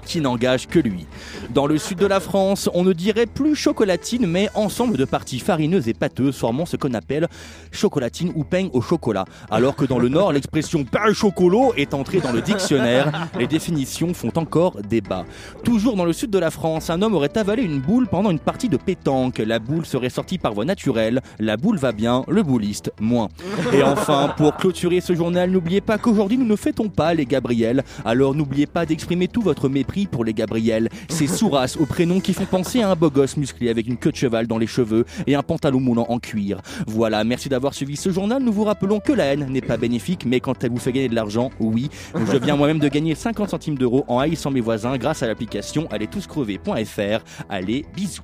qui 0.05 0.20
n'engagent 0.20 0.68
que 0.68 0.78
lui. 0.78 1.07
Dans 1.50 1.66
le 1.66 1.78
sud 1.78 1.98
de 1.98 2.07
la 2.07 2.20
France, 2.20 2.68
on 2.74 2.82
ne 2.82 2.92
dirait 2.92 3.26
plus 3.26 3.55
chocolatine, 3.55 4.26
mais 4.26 4.48
ensemble 4.55 4.96
de 4.96 5.05
parties 5.05 5.38
farineuses 5.38 5.88
et 5.88 5.94
pâteuses 5.94 6.36
formant 6.36 6.66
ce 6.66 6.76
qu'on 6.76 6.94
appelle 6.94 7.28
chocolatine 7.70 8.32
ou 8.34 8.44
peigne 8.44 8.70
au 8.72 8.80
chocolat. 8.80 9.24
Alors 9.50 9.76
que 9.76 9.84
dans 9.84 9.98
le 9.98 10.09
nord, 10.09 10.32
l'expression 10.32 10.84
pain 10.84 11.12
chocolo 11.12 11.72
est 11.76 11.94
entrée 11.94 12.20
dans 12.20 12.32
le 12.32 12.42
dictionnaire. 12.42 13.28
Les 13.38 13.46
définitions 13.46 14.14
font 14.14 14.32
encore 14.36 14.80
débat. 14.82 15.24
Toujours 15.64 15.96
dans 15.96 16.05
le 16.05 16.12
sud 16.12 16.30
de 16.30 16.38
la 16.38 16.50
France, 16.50 16.90
un 16.90 17.03
homme 17.03 17.14
aurait 17.14 17.36
avalé 17.36 17.62
une 17.62 17.80
boule 17.80 18.09
pendant 18.09 18.30
une 18.30 18.38
partie 18.38 18.68
de 18.68 18.76
pétanque. 18.76 19.38
La 19.38 19.59
boule 19.59 19.86
serait 19.86 20.11
sortie 20.11 20.38
par 20.38 20.55
voie 20.55 20.64
naturelle. 20.64 21.20
La 21.38 21.57
boule 21.57 21.78
va 21.78 21.92
bien, 21.92 22.24
le 22.28 22.42
bouliste 22.42 22.92
moins. 23.00 23.28
Et 23.72 23.82
enfin, 23.82 24.34
pour 24.36 24.57
clôturer 24.57 25.00
ce 25.00 25.14
journal, 25.14 25.50
n'oubliez 25.50 25.80
pas 25.80 25.98
qu'aujourd'hui 25.98 26.38
nous 26.38 26.46
ne 26.46 26.57
fêtons 26.57 26.88
pas 26.88 27.14
les 27.14 27.26
Gabriels. 27.26 27.84
Alors 28.05 28.34
n'oubliez 28.34 28.66
pas 28.66 28.86
d'exprimer 28.86 29.28
tout 29.28 29.42
votre 29.42 29.68
mépris 29.68 29.91
pour 30.11 30.24
les 30.24 30.34
Gabriels. 30.34 30.88
Ces 31.09 31.26
sourasses 31.26 31.76
au 31.76 31.86
prénom 31.86 32.20
qui 32.20 32.32
font 32.32 32.47
penser 32.47 32.82
à 32.82 32.90
un 32.90 32.97
beau 32.97 33.11
gosse 33.11 33.36
musclé 33.36 33.68
avec 33.68 33.86
une 33.86 33.97
queue 33.97 34.11
de 34.11 34.16
cheval 34.16 34.47
dans 34.47 34.59
les 34.59 34.66
cheveux 34.66 35.05
et 35.26 35.34
un 35.34 35.43
pantalon 35.43 35.80
moulant 35.80 36.07
en 36.09 36.18
cuir. 36.18 36.61
Voilà, 36.86 37.24
merci 37.24 37.49
d'avoir 37.49 37.74
suivi 37.74 37.97
ce 37.97 38.11
journal. 38.11 38.43
Nous 38.43 38.53
vous 38.53 38.64
rappelons 38.64 39.01
que 39.01 39.12
la 39.12 39.24
haine 39.26 39.47
n'est 39.51 39.61
pas 39.61 39.76
bénéfique, 39.76 40.24
mais 40.26 40.40
quand 40.40 40.64
elle 40.64 40.70
vous 40.70 40.78
fait 40.78 40.93
gagner 40.93 41.09
de 41.09 41.14
l'argent, 41.14 41.51
oui. 41.61 41.90
Je 42.14 42.36
viens 42.38 42.57
moi-même 42.57 42.78
de 42.78 42.88
gagner 42.88 43.14
50 43.14 43.51
centimes 43.51 43.76
d'euros 43.76 44.05
en 44.09 44.18
haïssant 44.18 44.51
mes 44.51 44.61
voisins 44.61 44.97
grâce 44.97 45.22
à 45.22 45.26
l'application 45.26 45.86
allez-tous-crever.fr. 45.90 47.24
Allez, 47.49 47.84
bisous. 47.95 48.22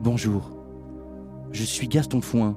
Bonjour, 0.00 0.56
je 1.52 1.64
suis 1.64 1.88
Gaston 1.88 2.20
Foin 2.20 2.56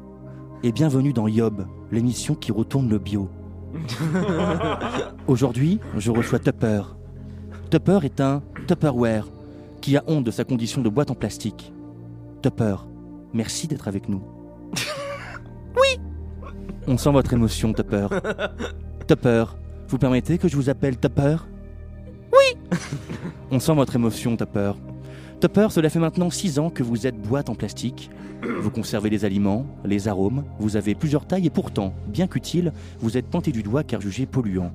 et 0.61 0.71
bienvenue 0.71 1.13
dans 1.13 1.27
Yob, 1.27 1.65
l'émission 1.91 2.35
qui 2.35 2.51
retourne 2.51 2.89
le 2.89 2.99
bio. 2.99 3.29
Aujourd'hui, 5.27 5.79
je 5.97 6.11
reçois 6.11 6.39
Tupper. 6.39 6.81
Tupper 7.69 7.99
est 8.03 8.19
un 8.19 8.41
Tupperware 8.67 9.27
qui 9.81 9.95
a 9.97 10.03
honte 10.07 10.23
de 10.23 10.31
sa 10.31 10.43
condition 10.43 10.81
de 10.81 10.89
boîte 10.89 11.11
en 11.11 11.15
plastique. 11.15 11.71
Tupper, 12.41 12.75
merci 13.33 13.67
d'être 13.67 13.87
avec 13.87 14.09
nous. 14.09 14.21
Oui 15.75 15.99
On 16.87 16.97
sent 16.97 17.11
votre 17.11 17.31
émotion, 17.31 17.71
Tupper. 17.73 18.07
Tupper, 19.07 19.45
vous 19.87 19.97
permettez 19.99 20.39
que 20.39 20.47
je 20.47 20.55
vous 20.55 20.69
appelle 20.69 20.97
Tupper? 20.97 21.37
Oui 22.33 22.77
On 23.51 23.59
sent 23.59 23.75
votre 23.75 23.95
émotion, 23.95 24.35
Tupper. 24.35 24.71
Tupper, 25.39 25.67
cela 25.71 25.89
fait 25.89 25.99
maintenant 25.99 26.29
6 26.29 26.59
ans 26.59 26.69
que 26.69 26.83
vous 26.83 27.07
êtes 27.07 27.15
boîte 27.15 27.49
en 27.49 27.55
plastique. 27.55 28.09
Vous 28.43 28.69
conservez 28.69 29.09
les 29.09 29.23
aliments, 29.23 29.65
les 29.85 30.07
arômes, 30.09 30.43
vous 30.59 30.75
avez 30.75 30.95
plusieurs 30.95 31.25
tailles 31.25 31.45
et 31.45 31.49
pourtant, 31.49 31.93
bien 32.07 32.27
qu'utile, 32.27 32.73
vous 32.99 33.17
êtes 33.17 33.25
pointé 33.25 33.51
du 33.51 33.63
doigt 33.63 33.83
car 33.83 34.01
jugé 34.01 34.25
polluant. 34.25 34.71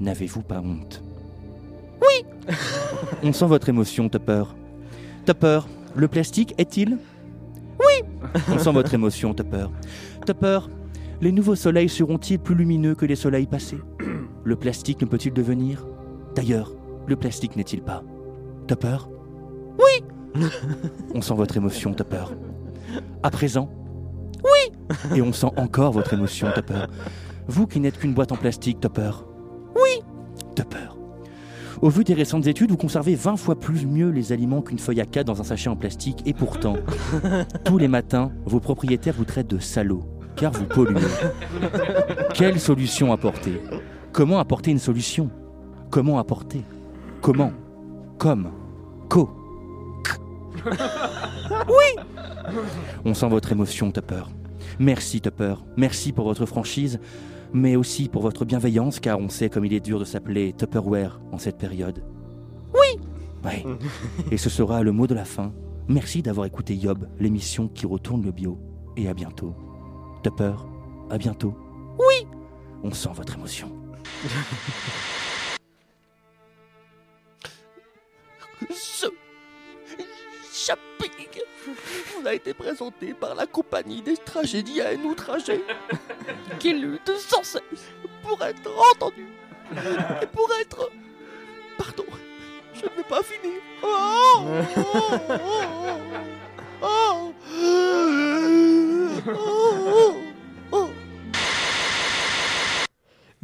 N'avez-vous 0.00 0.42
pas 0.42 0.60
honte? 0.60 1.02
Oui 2.00 2.26
On 3.22 3.32
sent 3.32 3.46
votre 3.46 3.68
émotion, 3.70 4.08
Tupper. 4.08 4.44
Tupper, 5.24 5.60
le 5.94 6.08
plastique 6.08 6.54
est-il? 6.58 6.98
Oui 7.78 8.06
On 8.50 8.58
sent 8.58 8.72
votre 8.72 8.92
émotion, 8.92 9.32
Tupper. 9.32 9.66
Tupper, 10.26 10.58
les 11.22 11.32
nouveaux 11.32 11.54
soleils 11.54 11.88
seront-ils 11.88 12.38
plus 12.38 12.54
lumineux 12.54 12.94
que 12.94 13.06
les 13.06 13.16
soleils 13.16 13.46
passés? 13.46 13.80
Le 14.44 14.56
plastique 14.56 15.00
ne 15.00 15.06
peut-il 15.06 15.32
devenir? 15.32 15.86
D'ailleurs, 16.34 16.72
le 17.06 17.16
plastique 17.16 17.56
n'est-il 17.56 17.80
pas? 17.80 18.02
Tupper 18.66 18.98
Oui. 19.78 20.42
On 21.14 21.20
sent 21.20 21.34
votre 21.34 21.56
émotion, 21.56 21.92
Tupper. 21.94 22.24
À 23.22 23.30
présent. 23.30 23.68
Oui. 24.42 25.16
Et 25.16 25.22
on 25.22 25.32
sent 25.32 25.50
encore 25.56 25.92
votre 25.92 26.12
émotion, 26.12 26.48
Tupper. 26.52 26.86
Vous 27.46 27.66
qui 27.66 27.80
n'êtes 27.80 27.98
qu'une 27.98 28.12
boîte 28.12 28.32
en 28.32 28.36
plastique, 28.36 28.80
Tupper. 28.80 29.10
Oui. 29.76 30.02
Tupper. 30.56 30.88
Au 31.80 31.88
vu 31.88 32.04
des 32.04 32.14
récentes 32.14 32.46
études, 32.46 32.70
vous 32.70 32.76
conservez 32.76 33.14
20 33.14 33.36
fois 33.36 33.58
plus 33.58 33.86
mieux 33.86 34.10
les 34.10 34.32
aliments 34.32 34.62
qu'une 34.62 34.78
feuille 34.78 35.00
à 35.00 35.06
4 35.06 35.26
dans 35.26 35.40
un 35.40 35.44
sachet 35.44 35.68
en 35.68 35.76
plastique. 35.76 36.22
Et 36.26 36.32
pourtant, 36.32 36.76
tous 37.64 37.78
les 37.78 37.88
matins, 37.88 38.32
vos 38.44 38.60
propriétaires 38.60 39.14
vous 39.16 39.24
traitent 39.24 39.50
de 39.50 39.58
salauds 39.58 40.04
car 40.36 40.52
vous 40.52 40.64
polluez. 40.64 41.00
Quelle 42.34 42.58
solution 42.58 43.12
apporter? 43.12 43.60
Comment 44.12 44.38
apporter 44.38 44.70
une 44.70 44.78
solution? 44.78 45.30
Comment 45.90 46.18
apporter? 46.18 46.62
Comment? 47.20 47.52
Comme? 48.18 48.50
Co? 49.08 49.30
Oui 51.68 52.02
On 53.04 53.14
sent 53.14 53.28
votre 53.28 53.52
émotion, 53.52 53.90
Tupper. 53.90 54.22
Merci, 54.78 55.20
Tupper. 55.20 55.54
Merci 55.76 56.12
pour 56.12 56.24
votre 56.24 56.46
franchise, 56.46 57.00
mais 57.52 57.76
aussi 57.76 58.08
pour 58.08 58.22
votre 58.22 58.44
bienveillance, 58.44 59.00
car 59.00 59.18
on 59.18 59.28
sait 59.28 59.48
comme 59.50 59.64
il 59.64 59.72
est 59.74 59.80
dur 59.80 59.98
de 59.98 60.04
s'appeler 60.04 60.54
Tupperware 60.56 61.20
en 61.32 61.38
cette 61.38 61.58
période. 61.58 62.02
Oui 62.74 63.00
Oui. 63.44 63.64
Et 64.30 64.38
ce 64.38 64.50
sera 64.50 64.82
le 64.82 64.92
mot 64.92 65.06
de 65.06 65.14
la 65.14 65.24
fin. 65.24 65.52
Merci 65.88 66.22
d'avoir 66.22 66.46
écouté 66.46 66.74
Yob, 66.74 67.08
l'émission 67.18 67.68
qui 67.68 67.86
retourne 67.86 68.22
le 68.24 68.32
bio. 68.32 68.58
Et 68.96 69.08
à 69.08 69.14
bientôt. 69.14 69.54
Tupper, 70.22 70.54
à 71.10 71.18
bientôt. 71.18 71.54
Oui 71.98 72.26
On 72.82 72.92
sent 72.92 73.10
votre 73.14 73.34
émotion. 73.34 73.70
Vous 82.22 82.28
a 82.28 82.34
été 82.34 82.54
présenté 82.54 83.14
par 83.14 83.34
la 83.34 83.46
compagnie 83.46 84.02
des 84.02 84.16
tragédiens 84.16 84.96
outragés 85.04 85.64
qui 86.58 86.72
luttent 86.72 87.16
sans 87.16 87.42
cesse 87.42 87.90
pour 88.22 88.40
être 88.44 88.70
entendus 88.94 89.32
et 90.22 90.26
pour 90.26 90.48
être... 90.60 90.90
Pardon, 91.78 92.04
je 92.74 92.82
ne 92.82 92.90
vais 92.96 93.02
pas 93.08 93.22
finir. 93.22 93.58
Oh, 93.82 94.46
oh, 94.76 94.90
oh, 96.82 96.82
oh, 96.82 97.32
oh, 99.26 99.34
oh. 99.34 100.14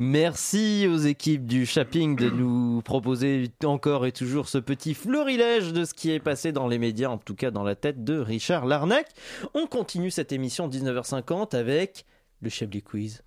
Merci 0.00 0.86
aux 0.88 0.98
équipes 0.98 1.44
du 1.44 1.66
Shopping 1.66 2.14
de 2.14 2.30
nous 2.30 2.82
proposer 2.82 3.50
encore 3.64 4.06
et 4.06 4.12
toujours 4.12 4.48
ce 4.48 4.58
petit 4.58 4.94
florilège 4.94 5.72
de 5.72 5.84
ce 5.84 5.92
qui 5.92 6.12
est 6.12 6.20
passé 6.20 6.52
dans 6.52 6.68
les 6.68 6.78
médias, 6.78 7.08
en 7.08 7.18
tout 7.18 7.34
cas 7.34 7.50
dans 7.50 7.64
la 7.64 7.74
tête 7.74 8.04
de 8.04 8.16
Richard 8.16 8.64
Larnac. 8.64 9.08
On 9.54 9.66
continue 9.66 10.12
cette 10.12 10.30
émission 10.30 10.68
19h50 10.68 11.56
avec 11.56 12.06
le 12.40 12.48
Quiz. 12.80 13.24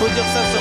Dire 0.00 0.24
ça 0.24 0.42
sur 0.50 0.60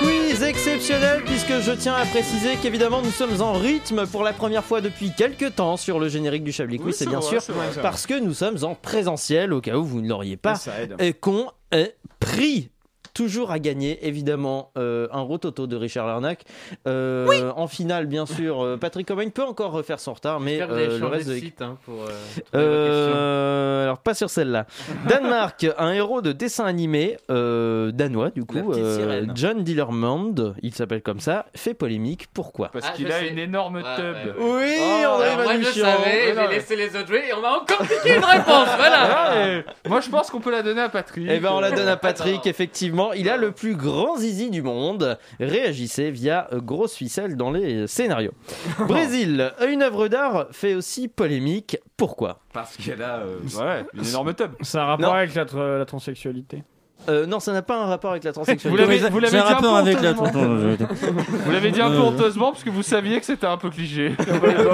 Quiz 0.00 0.42
exceptionnel 0.42 1.22
puisque 1.26 1.60
je 1.60 1.72
tiens 1.72 1.94
à 1.94 2.06
préciser 2.06 2.56
qu'évidemment 2.62 3.02
nous 3.02 3.10
sommes 3.10 3.40
en 3.42 3.52
rythme 3.52 4.06
pour 4.06 4.22
la 4.22 4.32
première 4.32 4.64
fois 4.64 4.80
depuis 4.80 5.12
quelques 5.14 5.54
temps 5.56 5.76
sur 5.76 5.98
le 6.00 6.08
générique 6.08 6.42
du 6.42 6.52
Chablis 6.52 6.78
Quiz, 6.78 6.86
Oui, 6.86 6.92
c'est 6.92 7.04
c'est 7.04 7.10
bien 7.10 7.20
vrai, 7.20 7.40
sûr 7.40 7.54
vrai. 7.54 7.66
parce 7.82 8.06
que 8.06 8.18
nous 8.18 8.32
sommes 8.32 8.56
en 8.64 8.74
présentiel 8.74 9.52
au 9.52 9.60
cas 9.60 9.76
où 9.76 9.84
vous 9.84 10.00
ne 10.00 10.08
l'auriez 10.08 10.36
pas 10.38 10.54
Ça 10.54 10.80
aide. 10.80 10.96
et 10.98 11.12
qu'on 11.12 11.48
est 11.72 11.96
pris. 12.18 12.70
Toujours 13.14 13.50
à 13.50 13.58
gagner, 13.58 13.98
évidemment, 14.06 14.70
euh, 14.78 15.08
un 15.12 15.20
rototo 15.20 15.66
de 15.66 15.76
Richard 15.76 16.06
Larnac. 16.06 16.44
Euh, 16.86 17.50
En 17.56 17.66
finale, 17.66 18.06
bien 18.06 18.26
sûr, 18.26 18.62
euh, 18.64 18.76
Patrick 18.76 19.06
Cobain 19.08 19.28
peut 19.30 19.44
encore 19.44 19.72
refaire 19.72 19.98
son 20.00 20.14
retard, 20.14 20.40
mais 20.40 20.60
euh, 20.62 20.98
le 20.98 21.06
reste 21.06 21.28
de 21.28 21.34
site, 21.34 21.60
hein, 21.62 21.76
pour, 21.84 22.04
euh, 22.04 22.08
euh, 22.54 23.84
alors 23.84 23.98
pas 23.98 24.14
sur 24.14 24.30
celle-là. 24.30 24.66
Danemark, 25.08 25.66
un 25.78 25.92
héros 25.92 26.20
de 26.22 26.32
dessin 26.32 26.64
animé 26.66 27.16
euh, 27.30 27.90
danois 27.92 28.30
du 28.30 28.44
coup, 28.44 28.72
euh. 28.72 29.26
John 29.34 29.62
Dillermand, 29.62 30.34
il 30.62 30.74
s'appelle 30.74 31.02
comme 31.02 31.20
ça, 31.20 31.46
fait 31.54 31.74
polémique. 31.74 32.28
Pourquoi? 32.32 32.68
Parce 32.72 32.86
Ah, 32.88 32.92
qu'il 32.96 33.10
a 33.10 33.20
sais. 33.20 33.28
une 33.28 33.38
énorme 33.38 33.76
Ouais, 33.76 33.82
tub. 33.96 34.36
ouais, 34.38 34.44
ouais. 34.44 34.60
Oui, 34.60 34.76
Oh, 34.80 35.14
André 35.14 35.34
moi 35.44 35.52
je 35.60 35.80
savais, 35.80 36.34
j'ai 36.34 36.48
laissé 36.54 36.76
les 36.76 36.96
autres 36.96 37.08
jouer 37.08 37.24
et 37.28 37.34
on 37.34 37.40
m'a 37.40 37.56
encore 37.58 37.78
piqué 37.78 38.16
une 38.16 38.24
réponse, 38.24 38.68
voilà 38.76 38.98
Ah, 39.02 39.88
Moi, 39.88 40.00
je 40.00 40.08
pense 40.10 40.30
qu'on 40.30 40.40
peut 40.40 40.50
la 40.50 40.62
donner 40.62 40.82
à 40.82 40.88
Patrick. 40.88 41.26
Eh 41.30 41.38
ben 41.38 41.50
on 41.52 41.60
la 41.60 41.70
donne 41.70 41.88
à 41.88 41.96
Patrick, 41.96 42.46
effectivement. 42.46 42.99
Il 43.16 43.28
a 43.28 43.36
le 43.36 43.52
plus 43.52 43.74
grand 43.76 44.16
zizi 44.16 44.50
du 44.50 44.62
monde. 44.62 45.18
Réagissez 45.38 46.10
via 46.10 46.48
euh, 46.52 46.60
grosse 46.60 46.94
ficelle 46.94 47.36
dans 47.36 47.50
les 47.50 47.86
scénarios. 47.86 48.32
Brésil, 48.88 49.52
une 49.68 49.82
œuvre 49.82 50.08
d'art 50.08 50.46
fait 50.52 50.74
aussi 50.74 51.08
polémique. 51.08 51.78
Pourquoi? 51.96 52.40
Parce 52.52 52.76
qu'elle 52.76 53.02
a. 53.02 53.18
euh, 53.18 53.38
Ouais, 53.58 53.84
une 53.94 54.06
énorme 54.06 54.34
tub. 54.34 54.50
Ça 54.62 54.80
a 54.80 54.84
un 54.84 54.86
rapport 54.86 55.08
Non. 55.10 55.14
avec 55.14 55.34
la, 55.34 55.44
tra- 55.44 55.78
la 55.78 55.84
transsexualité. 55.84 56.62
Euh, 57.08 57.24
Non, 57.24 57.40
ça 57.40 57.52
n'a 57.54 57.62
pas 57.62 57.80
un 57.82 57.86
rapport 57.86 58.10
avec 58.10 58.24
la 58.24 58.30
Vous 58.30 58.34
transsexualité. 58.34 58.82
l'avez 58.82 58.98
vous 59.08 59.18
l'avez 59.20 59.30
C'est 59.38 59.42
un 59.42 59.46
dit 59.46 59.52
un 59.54 59.60
peu 59.60 59.66
rapport 59.68 59.76
avec 59.78 60.02
la 60.02 60.10
honteusement. 60.10 60.76
Vous 61.46 61.50
l'avez 61.52 61.70
dit 61.70 61.80
un 61.80 61.90
peu 61.90 61.98
honteusement 61.98 62.52
parce 62.52 62.62
que 62.62 62.68
vous 62.68 62.82
saviez 62.82 63.18
que 63.18 63.24
c'était 63.24 63.46
un 63.46 63.56
peu 63.56 63.70
cliché. 63.70 64.12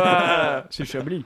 C'est 0.70 0.84
Chablis. 0.84 1.24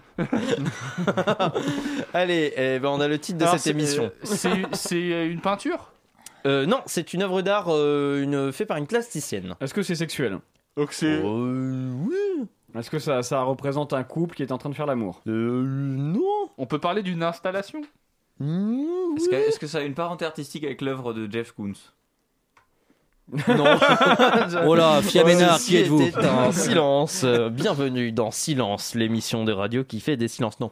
Allez, 2.12 2.52
eh 2.56 2.78
ben, 2.78 2.88
on 2.88 3.00
a 3.00 3.08
le 3.08 3.18
titre 3.18 3.38
de 3.38 3.44
Alors, 3.44 3.54
cette 3.54 3.62
c'est- 3.62 3.70
émission. 3.70 4.04
euh, 4.04 4.10
C'est 4.24 4.50
c'est 4.72 5.26
une 5.26 5.40
peinture? 5.40 5.90
Euh, 6.46 6.66
non, 6.66 6.80
c'est 6.86 7.12
une 7.12 7.22
œuvre 7.22 7.42
d'art 7.42 7.66
euh, 7.68 8.22
une, 8.22 8.52
fait 8.52 8.66
par 8.66 8.76
une 8.76 8.86
plasticienne. 8.86 9.54
Est-ce 9.60 9.74
que 9.74 9.82
c'est 9.82 9.94
sexuel 9.94 10.38
Donc 10.76 10.92
c'est. 10.92 11.20
Euh, 11.22 11.92
oui. 12.08 12.46
Est-ce 12.78 12.90
que 12.90 12.98
ça, 12.98 13.22
ça 13.22 13.42
représente 13.42 13.92
un 13.92 14.04
couple 14.04 14.36
qui 14.36 14.42
est 14.42 14.52
en 14.52 14.58
train 14.58 14.70
de 14.70 14.74
faire 14.74 14.86
l'amour? 14.86 15.22
Euh, 15.26 15.64
non. 15.66 16.48
On 16.56 16.66
peut 16.66 16.78
parler 16.78 17.02
d'une 17.02 17.22
installation? 17.22 17.82
Mmh, 18.38 19.16
Est-ce 19.16 19.28
que, 19.28 19.34
est-ce 19.34 19.58
que 19.58 19.66
ça 19.66 19.78
a 19.78 19.82
une 19.82 19.94
parenté 19.94 20.24
artistique 20.24 20.64
avec 20.64 20.80
l'œuvre 20.80 21.12
de 21.12 21.30
Jeff 21.30 21.52
Koons? 21.52 21.72
Non. 23.48 23.64
Oh 24.66 24.74
là, 24.74 25.02
Fiaménard, 25.02 25.58
Ceci 25.58 25.70
qui 25.70 25.76
êtes-vous 25.78 26.02
était 26.02 26.24
un 26.26 26.52
silence. 26.52 27.22
Euh, 27.24 27.48
Bienvenue 27.48 28.12
dans 28.12 28.30
Silence, 28.30 28.94
l'émission 28.94 29.44
de 29.44 29.52
radio 29.52 29.84
qui 29.84 30.00
fait 30.00 30.16
des 30.16 30.28
silences. 30.28 30.60
Non. 30.60 30.70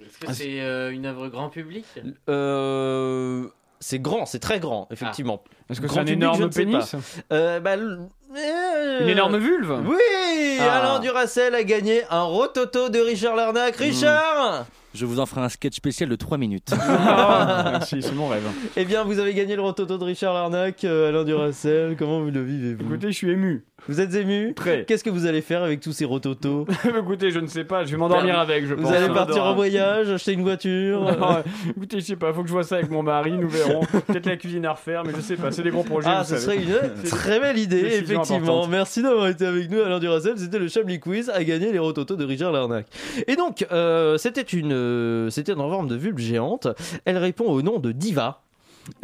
Est-ce 0.00 0.18
que 0.18 0.32
c'est 0.32 0.60
euh, 0.60 0.92
une 0.92 1.06
œuvre 1.06 1.28
grand 1.28 1.48
public? 1.48 1.84
Euh, 2.28 3.48
c'est 3.80 3.98
grand, 3.98 4.26
c'est 4.26 4.38
très 4.38 4.60
grand, 4.60 4.86
effectivement. 4.90 5.42
Est-ce 5.70 5.80
que 5.80 5.86
Grand 5.86 5.94
c'est 5.96 6.00
un 6.00 6.04
public, 6.04 6.20
je 6.20 6.24
énorme 6.26 6.44
ne 6.46 6.50
sais 6.50 6.64
pénis 6.64 6.90
pas. 7.28 7.34
Euh, 7.36 7.60
bah, 7.60 7.72
l- 7.74 7.98
euh, 8.36 9.00
Une 9.00 9.08
énorme 9.08 9.38
vulve 9.38 9.82
Oui, 9.86 10.58
Ah. 10.60 10.78
Alain 10.80 10.98
Duracel 11.00 11.54
a 11.54 11.62
gagné 11.64 12.02
un 12.10 12.22
rototo 12.22 12.88
de 12.90 12.98
Richard 13.00 13.36
Larnac. 13.36 13.76
Richard 13.76 14.66
Je 14.92 15.06
vous 15.06 15.20
en 15.20 15.26
ferai 15.26 15.40
un 15.42 15.48
sketch 15.48 15.76
spécial 15.76 16.08
de 16.08 16.16
3 16.16 16.36
minutes. 16.38 16.70
Ah, 17.12 17.68
Merci, 17.72 18.02
c'est 18.02 18.14
mon 18.14 18.28
rêve. 18.28 18.42
Eh 18.76 18.84
bien, 18.84 19.04
vous 19.04 19.18
avez 19.18 19.34
gagné 19.34 19.54
le 19.56 19.62
rototo 19.62 19.98
de 19.98 20.04
Richard 20.04 20.34
Larnac, 20.34 20.84
euh, 20.84 21.08
Alain 21.08 21.24
Duracel. 21.24 21.96
Comment 21.96 22.20
vous 22.20 22.30
le 22.30 22.42
vivez-vous? 22.42 22.82
Écoutez, 22.84 23.08
je 23.08 23.16
suis 23.16 23.30
ému. 23.30 23.64
Vous 23.88 24.00
êtes 24.00 24.14
ému? 24.14 24.52
Très. 24.54 24.84
Qu'est-ce 24.84 25.02
que 25.04 25.10
vous 25.10 25.26
allez 25.26 25.40
faire 25.40 25.62
avec 25.62 25.80
tous 25.80 25.92
ces 25.92 26.04
rototos 26.04 26.66
Écoutez, 26.98 27.30
je 27.30 27.40
ne 27.40 27.46
sais 27.46 27.64
pas, 27.64 27.84
je 27.84 27.92
vais 27.92 27.96
m'endormir 27.96 28.38
avec, 28.38 28.66
je 28.66 28.74
Vous 28.74 28.82
pense. 28.82 28.92
allez 28.92 29.08
partir 29.08 29.44
en 29.44 29.54
voyage, 29.54 30.10
acheter 30.10 30.32
une 30.32 30.42
voiture 30.42 31.00
Non, 31.00 31.28
ouais. 31.36 31.42
Écoutez, 31.70 32.00
je 32.00 32.04
sais 32.04 32.16
pas, 32.16 32.32
faut 32.34 32.42
que 32.42 32.48
je 32.48 32.52
vois 32.52 32.62
ça 32.64 32.76
avec 32.76 32.90
mon 32.90 33.02
mari, 33.02 33.32
nous 33.32 33.48
verrons. 33.48 33.80
Peut-être 34.06 34.26
la 34.26 34.36
cuisine 34.36 34.66
à 34.66 34.72
refaire, 34.72 35.02
mais 35.04 35.12
je 35.16 35.20
sais 35.22 35.36
pas, 35.36 35.50
c'est 35.50 35.62
des 35.62 35.70
gros 35.70 35.82
projets. 35.84 36.08
Ah, 36.10 36.24
ce 36.24 36.36
serait 36.36 36.56
une 36.58 36.76
très 37.08 37.40
belle 37.40 37.58
idée, 37.58 37.78
effectivement. 37.80 38.20
importante. 38.36 38.68
Merci 38.70 39.02
d'avoir 39.02 39.28
été 39.28 39.46
avec 39.46 39.70
nous, 39.70 39.80
Alain 39.80 39.98
Duracel. 39.98 40.34
C'était 40.36 40.58
le 40.58 40.68
Chablis 40.68 41.00
Quiz 41.00 41.30
à 41.30 41.42
gagner 41.42 41.72
les 41.72 41.78
rototos 41.78 42.16
de 42.16 42.24
Richard 42.24 42.52
Larnac. 42.52 42.86
Et 43.26 43.36
donc, 43.36 43.66
euh, 43.72 44.18
c'était 44.18 44.42
une, 44.42 44.72
euh, 44.72 44.79
c'était 45.30 45.52
en 45.52 45.68
forme 45.70 45.88
de 45.88 45.96
vulve 45.96 46.18
géante. 46.18 46.68
Elle 47.04 47.18
répond 47.18 47.46
au 47.46 47.62
nom 47.62 47.78
de 47.78 47.92
Diva. 47.92 48.42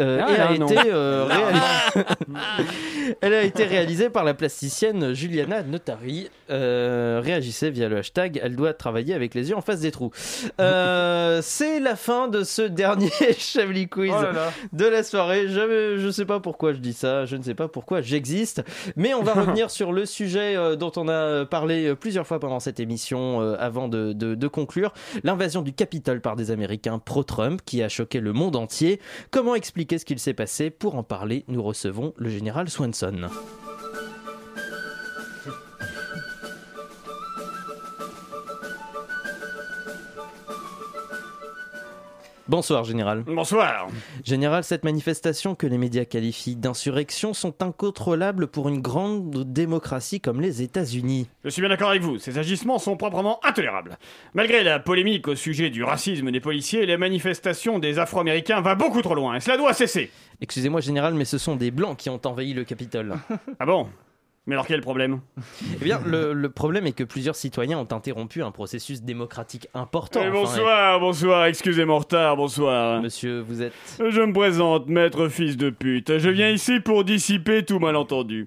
Euh, 0.01 0.21
Ah, 0.23 0.31
et 0.31 0.35
elle 0.35 0.41
a 0.41 0.47
a 0.49 0.53
un 0.53 0.59
nom. 0.59 0.67
été, 0.67 0.79
euh, 0.87 1.25
réalisée- 1.27 2.05
elle 3.21 3.35
a 3.35 3.43
été 3.43 3.65
réalisée 3.65 4.11
par 4.11 4.25
la 4.25 4.35
plasticienne 4.35 5.13
Juliana 5.15 5.63
Notari. 5.63 6.29
Euh, 6.51 7.21
réagissez 7.23 7.71
via 7.71 7.89
le 7.89 7.99
hashtag. 7.99 8.41
Elle 8.43 8.57
doit 8.57 8.73
travailler 8.73 9.15
avec 9.15 9.35
les 9.35 9.51
yeux 9.51 9.57
en 9.57 9.61
face 9.61 9.81
des 9.81 9.91
trous. 9.91 10.11
Euh, 10.59 11.41
c'est 11.43 11.81
la 11.81 11.97
fin 11.97 12.29
de 12.29 12.43
ce 12.43 12.63
dernier 12.63 13.11
Chablis 13.39 13.89
Quiz 13.89 14.13
Oh 14.17 14.23
là 14.23 14.33
là. 14.33 14.53
de 14.73 14.87
la 14.87 15.03
soirée. 15.03 15.49
Je 15.49 15.97
je 15.99 16.11
sais 16.11 16.25
pas 16.25 16.41
pourquoi 16.41 16.73
je 16.73 16.79
dis 16.79 16.93
ça, 16.93 17.27
je 17.27 17.37
ne 17.37 17.43
sais 17.43 17.55
pas 17.55 17.69
pourquoi 17.69 18.01
j'existe, 18.01 18.63
mais 18.97 19.13
on 19.15 19.23
va 19.23 19.35
revenir 19.35 19.71
sur 19.71 19.93
le 19.93 20.07
sujet 20.07 20.57
dont 20.77 20.93
on 20.97 21.09
a 21.09 21.45
parlé 21.45 21.95
plusieurs 21.95 22.27
fois 22.27 22.41
pendant 22.41 22.59
cette 22.61 22.81
émission 22.81 23.41
avant 23.59 23.89
de, 23.89 24.13
de- 24.13 24.35
de 24.35 24.49
conclure. 24.49 24.93
L'invasion 25.25 25.63
du 25.63 25.73
Capitole 25.73 26.21
par 26.21 26.37
des 26.37 26.51
Américains 26.51 26.99
pro-Trump 26.99 27.61
qui 27.65 27.83
a 27.83 27.89
choqué 27.89 28.21
le 28.21 28.33
monde 28.33 28.57
entier. 28.57 29.01
Comment 29.31 29.55
expliquer 29.67 29.99
ce 29.99 30.05
qu'il 30.05 30.21
s'est 30.21 30.33
passé 30.33 30.71
Pour 30.71 30.95
en 30.95 31.03
parler, 31.03 31.45
nous 31.49 31.61
recevons 31.61 32.15
le 32.19 32.29
général 32.29 32.71
Swanson. 32.71 33.29
Bonsoir, 42.49 42.85
Général. 42.85 43.25
Bonsoir. 43.27 43.89
Général, 44.25 44.63
cette 44.63 44.85
manifestation 44.85 45.57
que 45.57 45.67
les 45.67 45.79
médias 45.79 46.05
qualifient 46.05 46.55
d'insurrection 46.55 47.35
sont 47.35 47.61
incontrôlables 47.61 48.47
pour 48.47 48.69
une 48.69 48.81
grande 48.81 49.53
démocratie 49.53 50.21
comme 50.21 50.41
les 50.41 50.63
États-Unis. 50.63 51.29
Je 51.45 51.51
suis 51.51 51.61
bien 51.61 51.69
d'accord 51.69 51.91
avec 51.91 52.03
vous, 52.03 52.19
ces 52.19 52.39
agissements 52.39 52.79
sont 52.79 52.97
proprement 52.97 53.45
intolérables. 53.45 53.99
Malgré 54.35 54.63
la 54.63 54.79
polémique 54.79 55.27
au 55.27 55.35
sujet 55.35 55.71
du 55.71 55.83
racisme 55.83 56.31
des 56.31 56.41
policiers, 56.41 56.87
les 56.87 56.97
manifestations 56.97 57.81
des 57.81 57.99
Afro-Américains 57.99 58.61
va 58.61 58.77
beaucoup 58.77 59.03
trop 59.03 59.17
loin 59.17 59.35
et 59.35 59.41
cela 59.41 59.57
doit 59.57 59.73
cesser. 59.73 60.13
Excusez-moi, 60.41 60.81
Général, 60.81 61.15
mais 61.15 61.25
ce 61.25 61.39
sont 61.39 61.57
des 61.57 61.73
Blancs 61.73 61.97
qui 61.97 62.11
ont 62.11 62.21
envahi 62.25 62.55
le 62.55 62.63
Capitole. 62.63 63.15
Ah 63.59 63.67
bon? 63.67 63.89
Mais 64.49 64.55
alors 64.55 64.67
quel 64.67 64.81
problème? 64.81 65.21
Eh 65.81 65.85
bien, 65.85 66.01
le, 66.07 66.33
le 66.33 66.49
problème 66.51 66.87
est 66.87 66.93
que 66.93 67.03
plusieurs 67.03 67.35
citoyens 67.35 67.79
ont 67.79 67.89
interrompu 67.93 68.43
un 68.45 68.53
processus 68.53 69.03
démocratique 69.03 69.67
important. 69.75 70.21
Eh, 70.23 70.29
Enfin, 70.29 70.41
bonsoir, 70.41 71.01
bonsoir, 71.01 71.47
excusez 71.47 71.85
mon 71.85 71.99
retard, 71.99 72.37
bonsoir. 72.37 73.03
Monsieur, 73.03 73.41
vous 73.41 73.63
êtes... 73.63 73.73
Je 73.99 74.21
me 74.21 74.33
présente, 74.33 74.87
maître 74.87 75.29
fils 75.29 75.57
de 75.57 75.71
pute. 75.71 76.19
Je 76.19 76.31
viens 76.31 76.51
ici 76.51 76.79
pour 76.79 77.03
dissiper 77.03 77.65
tout 77.65 77.81
malentendu. 77.81 78.47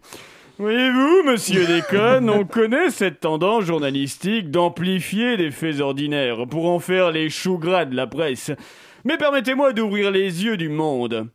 Voyez-vous, 0.57 1.23
monsieur 1.25 1.65
Déconne, 1.65 2.29
on 2.29 2.45
connaît 2.45 2.89
cette 2.89 3.19
tendance 3.21 3.65
journalistique 3.65 4.51
d'amplifier 4.51 5.35
des 5.37 5.51
faits 5.51 5.79
ordinaires 5.81 6.47
pour 6.49 6.69
en 6.69 6.79
faire 6.79 7.11
les 7.11 7.29
choux 7.29 7.57
gras 7.57 7.85
de 7.85 7.95
la 7.95 8.07
presse. 8.07 8.51
Mais 9.05 9.17
permettez-moi 9.17 9.71
d'ouvrir 9.73 10.11
les 10.11 10.43
yeux 10.43 10.57
du 10.57 10.67
monde. 10.69 11.29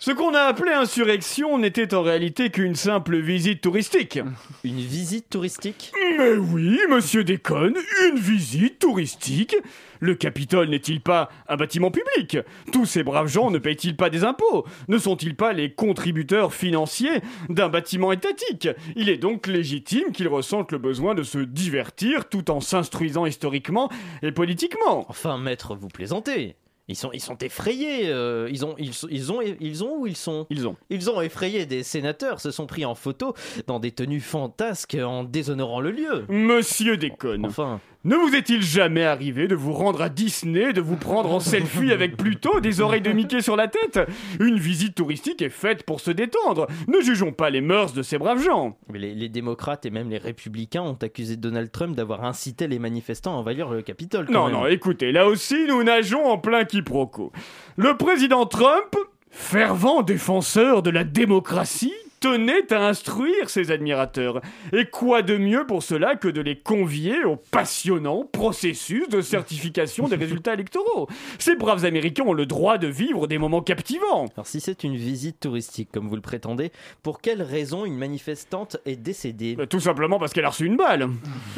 Ce 0.00 0.12
qu'on 0.12 0.32
a 0.32 0.42
appelé 0.42 0.70
insurrection 0.70 1.58
n'était 1.58 1.92
en 1.92 2.02
réalité 2.02 2.50
qu'une 2.50 2.76
simple 2.76 3.16
visite 3.16 3.60
touristique. 3.60 4.20
Une 4.62 4.78
visite 4.78 5.28
touristique? 5.28 5.92
Mais 6.16 6.34
oui, 6.34 6.78
monsieur 6.88 7.24
Déconne, 7.24 7.74
une 8.08 8.16
visite 8.16 8.78
touristique. 8.78 9.56
Le 9.98 10.14
Capitole 10.14 10.68
n'est-il 10.68 11.00
pas 11.00 11.30
un 11.48 11.56
bâtiment 11.56 11.90
public? 11.90 12.38
Tous 12.72 12.86
ces 12.86 13.02
braves 13.02 13.26
gens 13.26 13.50
ne 13.50 13.58
payent-ils 13.58 13.96
pas 13.96 14.08
des 14.08 14.22
impôts? 14.22 14.64
Ne 14.86 14.98
sont-ils 14.98 15.34
pas 15.34 15.52
les 15.52 15.72
contributeurs 15.72 16.54
financiers 16.54 17.20
d'un 17.48 17.68
bâtiment 17.68 18.12
étatique? 18.12 18.68
Il 18.94 19.08
est 19.08 19.18
donc 19.18 19.48
légitime 19.48 20.12
qu'ils 20.12 20.28
ressentent 20.28 20.70
le 20.70 20.78
besoin 20.78 21.16
de 21.16 21.24
se 21.24 21.38
divertir 21.38 22.28
tout 22.28 22.52
en 22.52 22.60
s'instruisant 22.60 23.26
historiquement 23.26 23.90
et 24.22 24.30
politiquement. 24.30 25.06
Enfin, 25.08 25.38
maître, 25.38 25.74
vous 25.74 25.88
plaisantez. 25.88 26.54
Ils 26.88 26.96
sont, 26.96 27.10
ils 27.12 27.20
sont 27.20 27.36
effrayés. 27.38 28.08
euh, 28.08 28.48
ils, 28.50 28.64
ont, 28.64 28.74
ils, 28.78 28.92
ils, 29.10 29.30
ont, 29.32 29.40
ils 29.42 29.84
ont 29.84 29.98
où 29.98 30.06
ils 30.06 30.16
sont? 30.16 30.46
Ils 30.50 30.66
ont. 30.66 30.76
Ils 30.90 31.10
ont 31.10 31.20
effrayé 31.20 31.66
des 31.66 31.82
sénateurs, 31.82 32.40
se 32.40 32.50
sont 32.50 32.66
pris 32.66 32.84
en 32.84 32.94
photo 32.94 33.34
dans 33.66 33.78
des 33.78 33.92
tenues 33.92 34.20
fantasques 34.20 34.96
en 34.98 35.22
déshonorant 35.24 35.80
le 35.80 35.90
lieu. 35.90 36.24
Monsieur 36.28 36.96
Déconne, 36.96 37.44
Enfin, 37.46 37.80
ne 38.08 38.16
vous 38.16 38.34
est-il 38.34 38.62
jamais 38.62 39.04
arrivé 39.04 39.48
de 39.48 39.54
vous 39.54 39.72
rendre 39.72 40.00
à 40.00 40.08
Disney, 40.08 40.72
de 40.72 40.80
vous 40.80 40.96
prendre 40.96 41.30
en 41.30 41.40
selfie 41.40 41.92
avec 41.92 42.16
Pluto, 42.16 42.58
des 42.60 42.80
oreilles 42.80 43.02
de 43.02 43.12
Mickey 43.12 43.42
sur 43.42 43.54
la 43.54 43.68
tête? 43.68 44.00
Une 44.40 44.58
visite 44.58 44.94
touristique 44.94 45.42
est 45.42 45.50
faite 45.50 45.82
pour 45.82 46.00
se 46.00 46.10
détendre. 46.10 46.66
Ne 46.88 47.02
jugeons 47.02 47.32
pas 47.32 47.50
les 47.50 47.60
mœurs 47.60 47.92
de 47.92 48.02
ces 48.02 48.16
braves 48.16 48.42
gens. 48.42 48.78
mais 48.90 48.98
les, 48.98 49.14
les 49.14 49.28
démocrates 49.28 49.84
et 49.84 49.90
même 49.90 50.08
les 50.08 50.16
républicains 50.16 50.82
ont 50.82 50.96
accusé 51.02 51.36
Donald 51.36 51.70
Trump 51.70 51.94
d'avoir 51.94 52.24
incité 52.24 52.66
les 52.66 52.78
manifestants 52.78 53.34
à 53.34 53.36
envahir 53.40 53.68
le 53.68 53.82
Capitole. 53.82 54.24
quand 54.26 54.32
Non, 54.32 54.44
même. 54.46 54.54
non, 54.54 54.66
écoutez, 54.66 55.12
là 55.12 55.26
aussi, 55.26 55.66
nous 55.68 55.82
nageons 55.82 56.24
en 56.24 56.38
plein 56.38 56.64
quiproquo. 56.64 57.30
Le 57.76 57.94
président 57.98 58.46
Trump, 58.46 58.96
fervent 59.30 60.02
défenseur 60.02 60.82
de 60.82 60.88
la 60.88 61.04
démocratie, 61.04 61.92
tenait 62.20 62.72
à 62.72 62.86
instruire 62.86 63.48
ses 63.50 63.70
admirateurs. 63.70 64.40
Et 64.72 64.84
quoi 64.86 65.22
de 65.22 65.36
mieux 65.36 65.66
pour 65.66 65.82
cela 65.82 66.16
que 66.16 66.28
de 66.28 66.40
les 66.40 66.56
convier 66.56 67.24
au 67.24 67.36
passionnant 67.36 68.24
processus 68.32 69.08
de 69.08 69.20
certification 69.20 70.08
des 70.08 70.16
résultats 70.16 70.54
électoraux? 70.54 71.08
Ces 71.38 71.56
braves 71.56 71.84
Américains 71.84 72.24
ont 72.26 72.32
le 72.32 72.46
droit 72.46 72.78
de 72.78 72.88
vivre 72.88 73.26
des 73.26 73.38
moments 73.38 73.62
captivants. 73.62 74.26
Alors 74.36 74.46
si 74.46 74.60
c'est 74.60 74.84
une 74.84 74.96
visite 74.96 75.40
touristique 75.40 75.90
comme 75.92 76.08
vous 76.08 76.16
le 76.16 76.22
prétendez, 76.22 76.72
pour 77.02 77.20
quelle 77.20 77.42
raison 77.42 77.84
une 77.84 77.96
manifestante 77.96 78.76
est 78.86 78.96
décédée? 78.96 79.56
Bah, 79.56 79.66
Tout 79.66 79.80
simplement 79.80 80.18
parce 80.18 80.32
qu'elle 80.32 80.44
a 80.44 80.50
reçu 80.50 80.66
une 80.66 80.76
balle. 80.76 81.08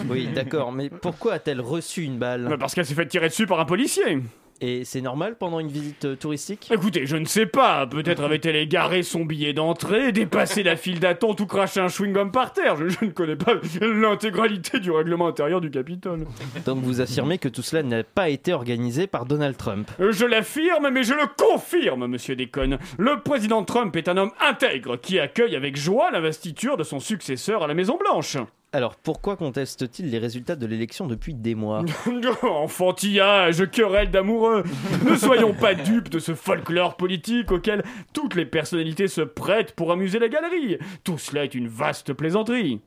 Oui, 0.08 0.28
d'accord, 0.34 0.72
mais 0.72 0.90
pourquoi 0.90 1.34
a-t-elle 1.34 1.60
reçu 1.60 2.02
une 2.02 2.18
balle? 2.18 2.46
Bah, 2.48 2.56
Parce 2.58 2.74
qu'elle 2.74 2.86
s'est 2.86 2.94
fait 2.94 3.06
tirer 3.06 3.28
dessus 3.28 3.46
par 3.46 3.60
un 3.60 3.64
policier. 3.64 4.18
Et 4.62 4.84
c'est 4.84 5.00
normal 5.00 5.36
pendant 5.38 5.58
une 5.58 5.68
visite 5.68 6.04
euh, 6.04 6.16
touristique 6.16 6.70
Écoutez, 6.72 7.06
je 7.06 7.16
ne 7.16 7.24
sais 7.24 7.46
pas. 7.46 7.86
Peut-être 7.86 8.22
avait-elle 8.22 8.56
égaré 8.56 9.02
son 9.02 9.24
billet 9.24 9.52
d'entrée, 9.54 10.12
dépassé 10.12 10.62
la 10.62 10.76
file 10.76 11.00
d'attente 11.00 11.40
ou 11.40 11.46
craché 11.46 11.80
un 11.80 11.86
chewing-gum 11.86 12.30
par 12.30 12.52
terre. 12.52 12.76
Je, 12.76 12.88
je 12.88 13.04
ne 13.06 13.10
connais 13.10 13.36
pas 13.36 13.54
l'intégralité 13.80 14.80
du 14.80 14.90
règlement 14.90 15.28
intérieur 15.28 15.60
du 15.60 15.70
Capitole. 15.70 16.26
Donc 16.66 16.78
vous 16.82 17.00
affirmez 17.00 17.38
que 17.38 17.48
tout 17.48 17.62
cela 17.62 17.82
n'a 17.82 18.04
pas 18.04 18.28
été 18.28 18.52
organisé 18.52 19.06
par 19.06 19.24
Donald 19.26 19.56
Trump. 19.56 19.90
Euh, 20.00 20.12
Je 20.12 20.26
l'affirme, 20.26 20.90
mais 20.90 21.02
je 21.04 21.14
le 21.14 21.26
confirme, 21.36 22.06
monsieur 22.06 22.36
Déconne. 22.36 22.78
Le 22.98 23.20
président 23.20 23.64
Trump 23.64 23.96
est 23.96 24.08
un 24.08 24.16
homme 24.16 24.32
intègre 24.46 24.96
qui 24.96 25.18
accueille 25.18 25.56
avec 25.56 25.76
joie 25.76 26.10
l'investiture 26.10 26.76
de 26.76 26.82
son 26.84 27.00
successeur 27.00 27.62
à 27.62 27.66
la 27.66 27.74
Maison-Blanche. 27.74 28.36
Alors 28.72 28.94
pourquoi 28.94 29.36
conteste-t-il 29.36 30.10
les 30.10 30.18
résultats 30.18 30.54
de 30.54 30.64
l'élection 30.64 31.08
depuis 31.08 31.34
des 31.34 31.56
mois 31.56 31.82
Enfantillage, 32.42 33.68
querelle 33.72 34.12
d'amoureux. 34.12 34.62
Ne 35.04 35.16
soyons 35.16 35.52
pas 35.52 35.74
dupes 35.74 36.08
de 36.08 36.20
ce 36.20 36.36
folklore 36.36 36.96
politique 36.96 37.50
auquel 37.50 37.82
toutes 38.12 38.36
les 38.36 38.46
personnalités 38.46 39.08
se 39.08 39.22
prêtent 39.22 39.72
pour 39.72 39.90
amuser 39.90 40.20
la 40.20 40.28
galerie. 40.28 40.78
Tout 41.02 41.18
cela 41.18 41.42
est 41.42 41.56
une 41.56 41.66
vaste 41.66 42.12
plaisanterie. 42.12 42.80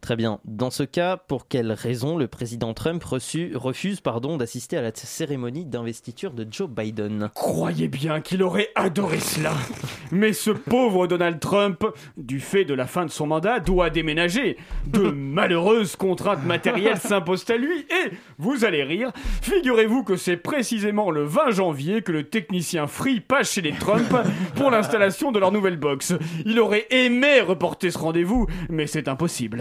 Très 0.00 0.16
bien. 0.16 0.40
Dans 0.44 0.70
ce 0.70 0.82
cas, 0.82 1.16
pour 1.16 1.48
quelle 1.48 1.72
raison 1.72 2.16
le 2.16 2.26
président 2.28 2.74
Trump 2.74 3.02
reçu- 3.04 3.52
refuse 3.54 4.00
pardon, 4.00 4.36
d'assister 4.36 4.76
à 4.76 4.82
la 4.82 4.90
cérémonie 4.94 5.66
d'investiture 5.66 6.32
de 6.32 6.46
Joe 6.50 6.68
Biden? 6.68 7.30
Croyez 7.34 7.88
bien 7.88 8.20
qu'il 8.20 8.42
aurait 8.42 8.70
adoré 8.74 9.18
cela. 9.20 9.52
Mais 10.10 10.32
ce 10.32 10.50
pauvre 10.50 11.06
Donald 11.06 11.40
Trump, 11.40 11.84
du 12.16 12.40
fait 12.40 12.64
de 12.64 12.74
la 12.74 12.86
fin 12.86 13.04
de 13.04 13.10
son 13.10 13.26
mandat, 13.26 13.60
doit 13.60 13.90
déménager. 13.90 14.56
De 14.86 15.10
malheureuses 15.10 15.96
contraintes 15.96 16.44
matérielles 16.44 16.98
s'imposent 16.98 17.48
à 17.50 17.56
lui 17.56 17.80
et, 17.80 18.10
vous 18.38 18.64
allez 18.64 18.82
rire, 18.82 19.12
figurez-vous 19.42 20.04
que 20.04 20.16
c'est 20.16 20.36
précisément 20.36 21.10
le 21.10 21.24
20 21.24 21.50
janvier 21.50 22.02
que 22.02 22.12
le 22.12 22.24
technicien 22.24 22.86
Free 22.86 23.20
passe 23.20 23.52
chez 23.52 23.60
les 23.60 23.72
Trump 23.72 24.12
pour 24.56 24.70
l'installation 24.70 25.32
de 25.32 25.38
leur 25.38 25.52
nouvelle 25.52 25.76
box. 25.76 26.14
Il 26.44 26.58
aurait 26.60 26.86
aimé 26.90 27.40
reporter 27.40 27.90
ce 27.90 27.98
rendez-vous, 27.98 28.46
mais 28.68 28.86
c'est 28.86 29.08
impossible. 29.08 29.59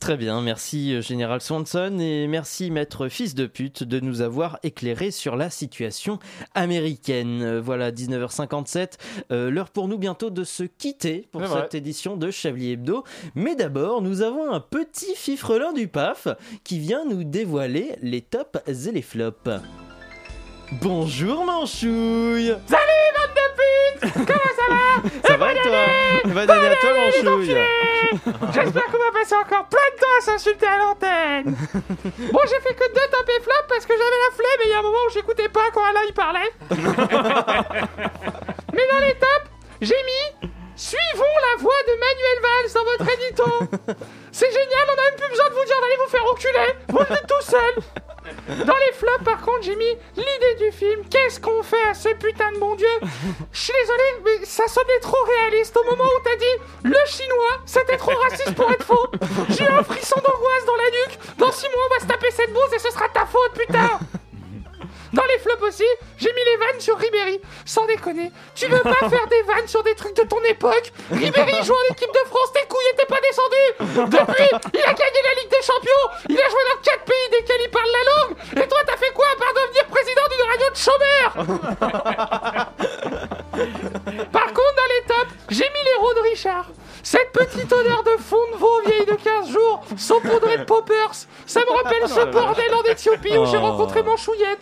Très 0.00 0.16
bien, 0.16 0.40
merci 0.40 0.94
euh, 0.94 1.02
Général 1.02 1.40
Swanson 1.40 1.98
et 1.98 2.28
merci 2.28 2.70
Maître 2.70 3.08
Fils 3.08 3.34
de 3.34 3.46
pute 3.46 3.82
de 3.82 3.98
nous 3.98 4.20
avoir 4.20 4.60
éclairé 4.62 5.10
sur 5.10 5.34
la 5.34 5.50
situation 5.50 6.20
américaine. 6.54 7.42
Euh, 7.42 7.60
Voilà, 7.60 7.90
19h57, 7.90 8.92
euh, 9.32 9.50
l'heure 9.50 9.70
pour 9.70 9.88
nous 9.88 9.98
bientôt 9.98 10.30
de 10.30 10.44
se 10.44 10.62
quitter 10.62 11.26
pour 11.32 11.40
cette 11.42 11.50
vrai. 11.50 11.68
édition 11.72 12.16
de 12.16 12.30
Chablis 12.30 12.72
Hebdo. 12.72 13.02
Mais 13.34 13.56
d'abord, 13.56 14.00
nous 14.00 14.22
avons 14.22 14.52
un 14.52 14.60
petit 14.60 15.14
fifrelin 15.16 15.72
du 15.72 15.88
PAF 15.88 16.28
qui 16.62 16.78
vient 16.78 17.04
nous 17.04 17.24
dévoiler 17.24 17.96
les 18.00 18.20
tops 18.22 18.60
et 18.68 18.92
les 18.92 19.02
flops. 19.02 19.50
Bonjour 20.72 21.44
Manchouille. 21.44 22.54
Salut, 22.66 23.10
bande 23.16 23.34
de 23.34 23.46
putes. 23.56 24.26
Comment 24.26 24.52
ça 24.56 24.66
va? 24.68 24.78
Ça 25.28 25.36
va 25.36 25.52
et 25.52 25.56
toi? 25.62 25.84
Bonne 26.24 26.50
année 26.50 26.68
à 26.68 26.76
toi 26.76 26.90
Manchouille. 26.94 27.56
J'espère 28.54 28.84
qu'on 28.86 28.98
va 28.98 29.12
passer 29.18 29.34
encore 29.34 29.66
plein 29.68 29.88
de 29.94 30.00
temps 30.00 30.16
à 30.18 30.20
s'insulter 30.20 30.66
à 30.66 30.78
l'antenne. 30.78 31.56
Bon, 32.32 32.40
j'ai 32.44 32.60
fait 32.60 32.74
que 32.74 32.88
deux 32.88 33.08
top 33.10 33.28
et 33.28 33.42
flop 33.42 33.64
parce 33.68 33.86
que 33.86 33.94
j'avais 33.94 34.20
la 34.28 34.34
flemme 34.34 34.60
et 34.60 34.66
il 34.66 34.70
y 34.70 34.74
a 34.74 34.78
un 34.78 34.82
moment 34.82 34.98
où 35.08 35.12
j'écoutais 35.12 35.48
pas 35.48 35.70
quand 35.72 35.84
Alain 35.84 36.00
il 36.06 36.12
parlait. 36.14 36.52
Mais 38.74 38.86
dans 38.92 38.98
les 39.00 39.14
tops, 39.14 39.50
j'ai 39.80 39.94
mis 39.94 40.48
Suivons 40.76 41.24
la 41.50 41.62
voix 41.62 41.82
de 41.88 41.92
Manuel 41.98 42.40
Valls 42.42 42.72
dans 42.72 42.84
votre 42.84 43.08
édito 43.18 43.44
C'est 44.30 44.46
génial, 44.52 44.86
on 44.86 44.92
a 44.92 45.10
même 45.10 45.16
plus 45.18 45.28
besoin 45.30 45.48
de 45.48 45.54
vous 45.54 45.64
dire 45.64 45.80
d'aller 45.80 45.96
vous 46.04 46.10
faire 46.10 46.24
enculer 46.30 46.72
Vous 46.88 46.98
le 47.00 47.04
dites 47.16 47.26
tout 47.26 47.42
seul 47.50 48.64
Dans 48.64 48.76
les 48.76 48.92
flops, 48.92 49.24
par 49.24 49.40
contre, 49.40 49.62
j'ai 49.62 49.74
mis 49.74 49.96
l'idée 50.16 50.54
du 50.66 50.70
film 50.70 51.02
Qu'est-ce 51.10 51.40
qu'on 51.40 51.64
fait 51.64 51.82
à 51.90 51.94
ce 51.94 52.10
putain 52.38 52.52
de 52.52 52.76
Dieu. 52.76 52.86
Je 53.52 53.58
suis 53.58 53.72
désolé, 53.72 54.02
mais 54.24 54.44
ça 54.44 54.66
sonnait 54.68 55.00
trop 55.00 55.16
réaliste 55.26 55.47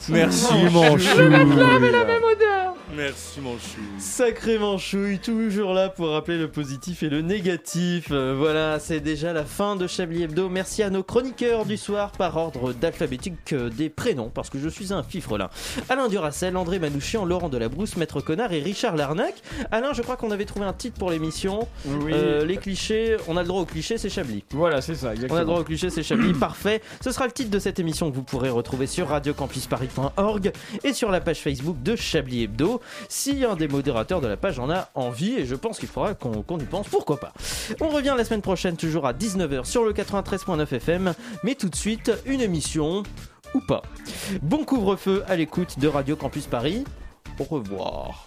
Merci, 0.08 0.46
la 1.16 1.28
même 1.28 1.52
odeur. 1.52 2.25
Merci 3.06 3.40
Manchouille. 3.40 3.84
Sacré 4.00 4.58
Manchouille, 4.58 5.20
toujours 5.20 5.74
là 5.74 5.88
pour 5.88 6.08
rappeler 6.08 6.38
le 6.38 6.50
positif 6.50 7.04
et 7.04 7.08
le 7.08 7.20
négatif. 7.20 8.08
Euh, 8.10 8.34
voilà, 8.36 8.80
c'est 8.80 8.98
déjà 8.98 9.32
la 9.32 9.44
fin 9.44 9.76
de 9.76 9.86
Chablis 9.86 10.24
Hebdo. 10.24 10.48
Merci 10.48 10.82
à 10.82 10.90
nos 10.90 11.04
chroniqueurs 11.04 11.66
du 11.66 11.76
soir 11.76 12.10
par 12.10 12.36
ordre 12.36 12.72
d'alphabétique 12.72 13.52
euh, 13.52 13.68
des 13.70 13.90
prénoms, 13.90 14.28
parce 14.34 14.50
que 14.50 14.58
je 14.58 14.68
suis 14.68 14.92
un 14.92 15.04
fifrelin. 15.04 15.50
Alain 15.88 16.08
Duracel, 16.08 16.56
André 16.56 16.80
Manouchian, 16.80 17.24
Laurent 17.24 17.48
Delabrousse, 17.48 17.96
Maître 17.96 18.20
Connard 18.20 18.52
et 18.52 18.58
Richard 18.58 18.96
Larnac. 18.96 19.34
Alain, 19.70 19.92
je 19.92 20.02
crois 20.02 20.16
qu'on 20.16 20.32
avait 20.32 20.44
trouvé 20.44 20.66
un 20.66 20.72
titre 20.72 20.98
pour 20.98 21.12
l'émission. 21.12 21.68
Oui. 21.86 22.10
Euh, 22.12 22.44
les 22.44 22.56
clichés, 22.56 23.16
on 23.28 23.36
a 23.36 23.42
le 23.42 23.48
droit 23.48 23.60
aux 23.60 23.66
clichés, 23.66 23.98
c'est 23.98 24.10
Chablis. 24.10 24.42
Voilà, 24.50 24.80
c'est 24.80 24.96
ça, 24.96 25.06
On 25.06 25.10
a 25.10 25.12
exactement. 25.12 25.38
le 25.38 25.46
droit 25.46 25.60
au 25.60 25.64
cliché, 25.64 25.90
c'est 25.90 26.02
Chablis, 26.02 26.32
parfait. 26.32 26.82
Ce 27.00 27.12
sera 27.12 27.26
le 27.26 27.32
titre 27.32 27.50
de 27.50 27.60
cette 27.60 27.78
émission 27.78 28.10
que 28.10 28.16
vous 28.16 28.24
pourrez 28.24 28.50
retrouver 28.50 28.88
sur 28.88 29.06
radiocampusparis.org 29.10 30.50
et 30.82 30.92
sur 30.92 31.12
la 31.12 31.20
page 31.20 31.38
Facebook 31.38 31.80
de 31.84 31.94
Chablis 31.94 32.42
Hebdo. 32.42 32.80
Si 33.08 33.44
un 33.44 33.56
des 33.56 33.68
modérateurs 33.68 34.20
de 34.20 34.26
la 34.26 34.36
page 34.36 34.58
en 34.58 34.70
a 34.70 34.88
envie, 34.94 35.34
et 35.34 35.46
je 35.46 35.54
pense 35.54 35.78
qu'il 35.78 35.88
faudra 35.88 36.14
qu'on 36.14 36.58
y 36.58 36.64
pense, 36.64 36.88
pourquoi 36.88 37.18
pas. 37.18 37.32
On 37.80 37.88
revient 37.88 38.14
la 38.16 38.24
semaine 38.24 38.42
prochaine, 38.42 38.76
toujours 38.76 39.06
à 39.06 39.12
19h 39.12 39.64
sur 39.64 39.84
le 39.84 39.92
93.9 39.92 40.74
FM, 40.74 41.14
mais 41.42 41.54
tout 41.54 41.68
de 41.68 41.76
suite, 41.76 42.12
une 42.26 42.40
émission 42.40 43.02
ou 43.54 43.60
pas. 43.60 43.82
Bon 44.42 44.64
couvre-feu 44.64 45.24
à 45.28 45.36
l'écoute 45.36 45.78
de 45.78 45.88
Radio 45.88 46.16
Campus 46.16 46.46
Paris. 46.46 46.84
Au 47.38 47.44
revoir. 47.44 48.26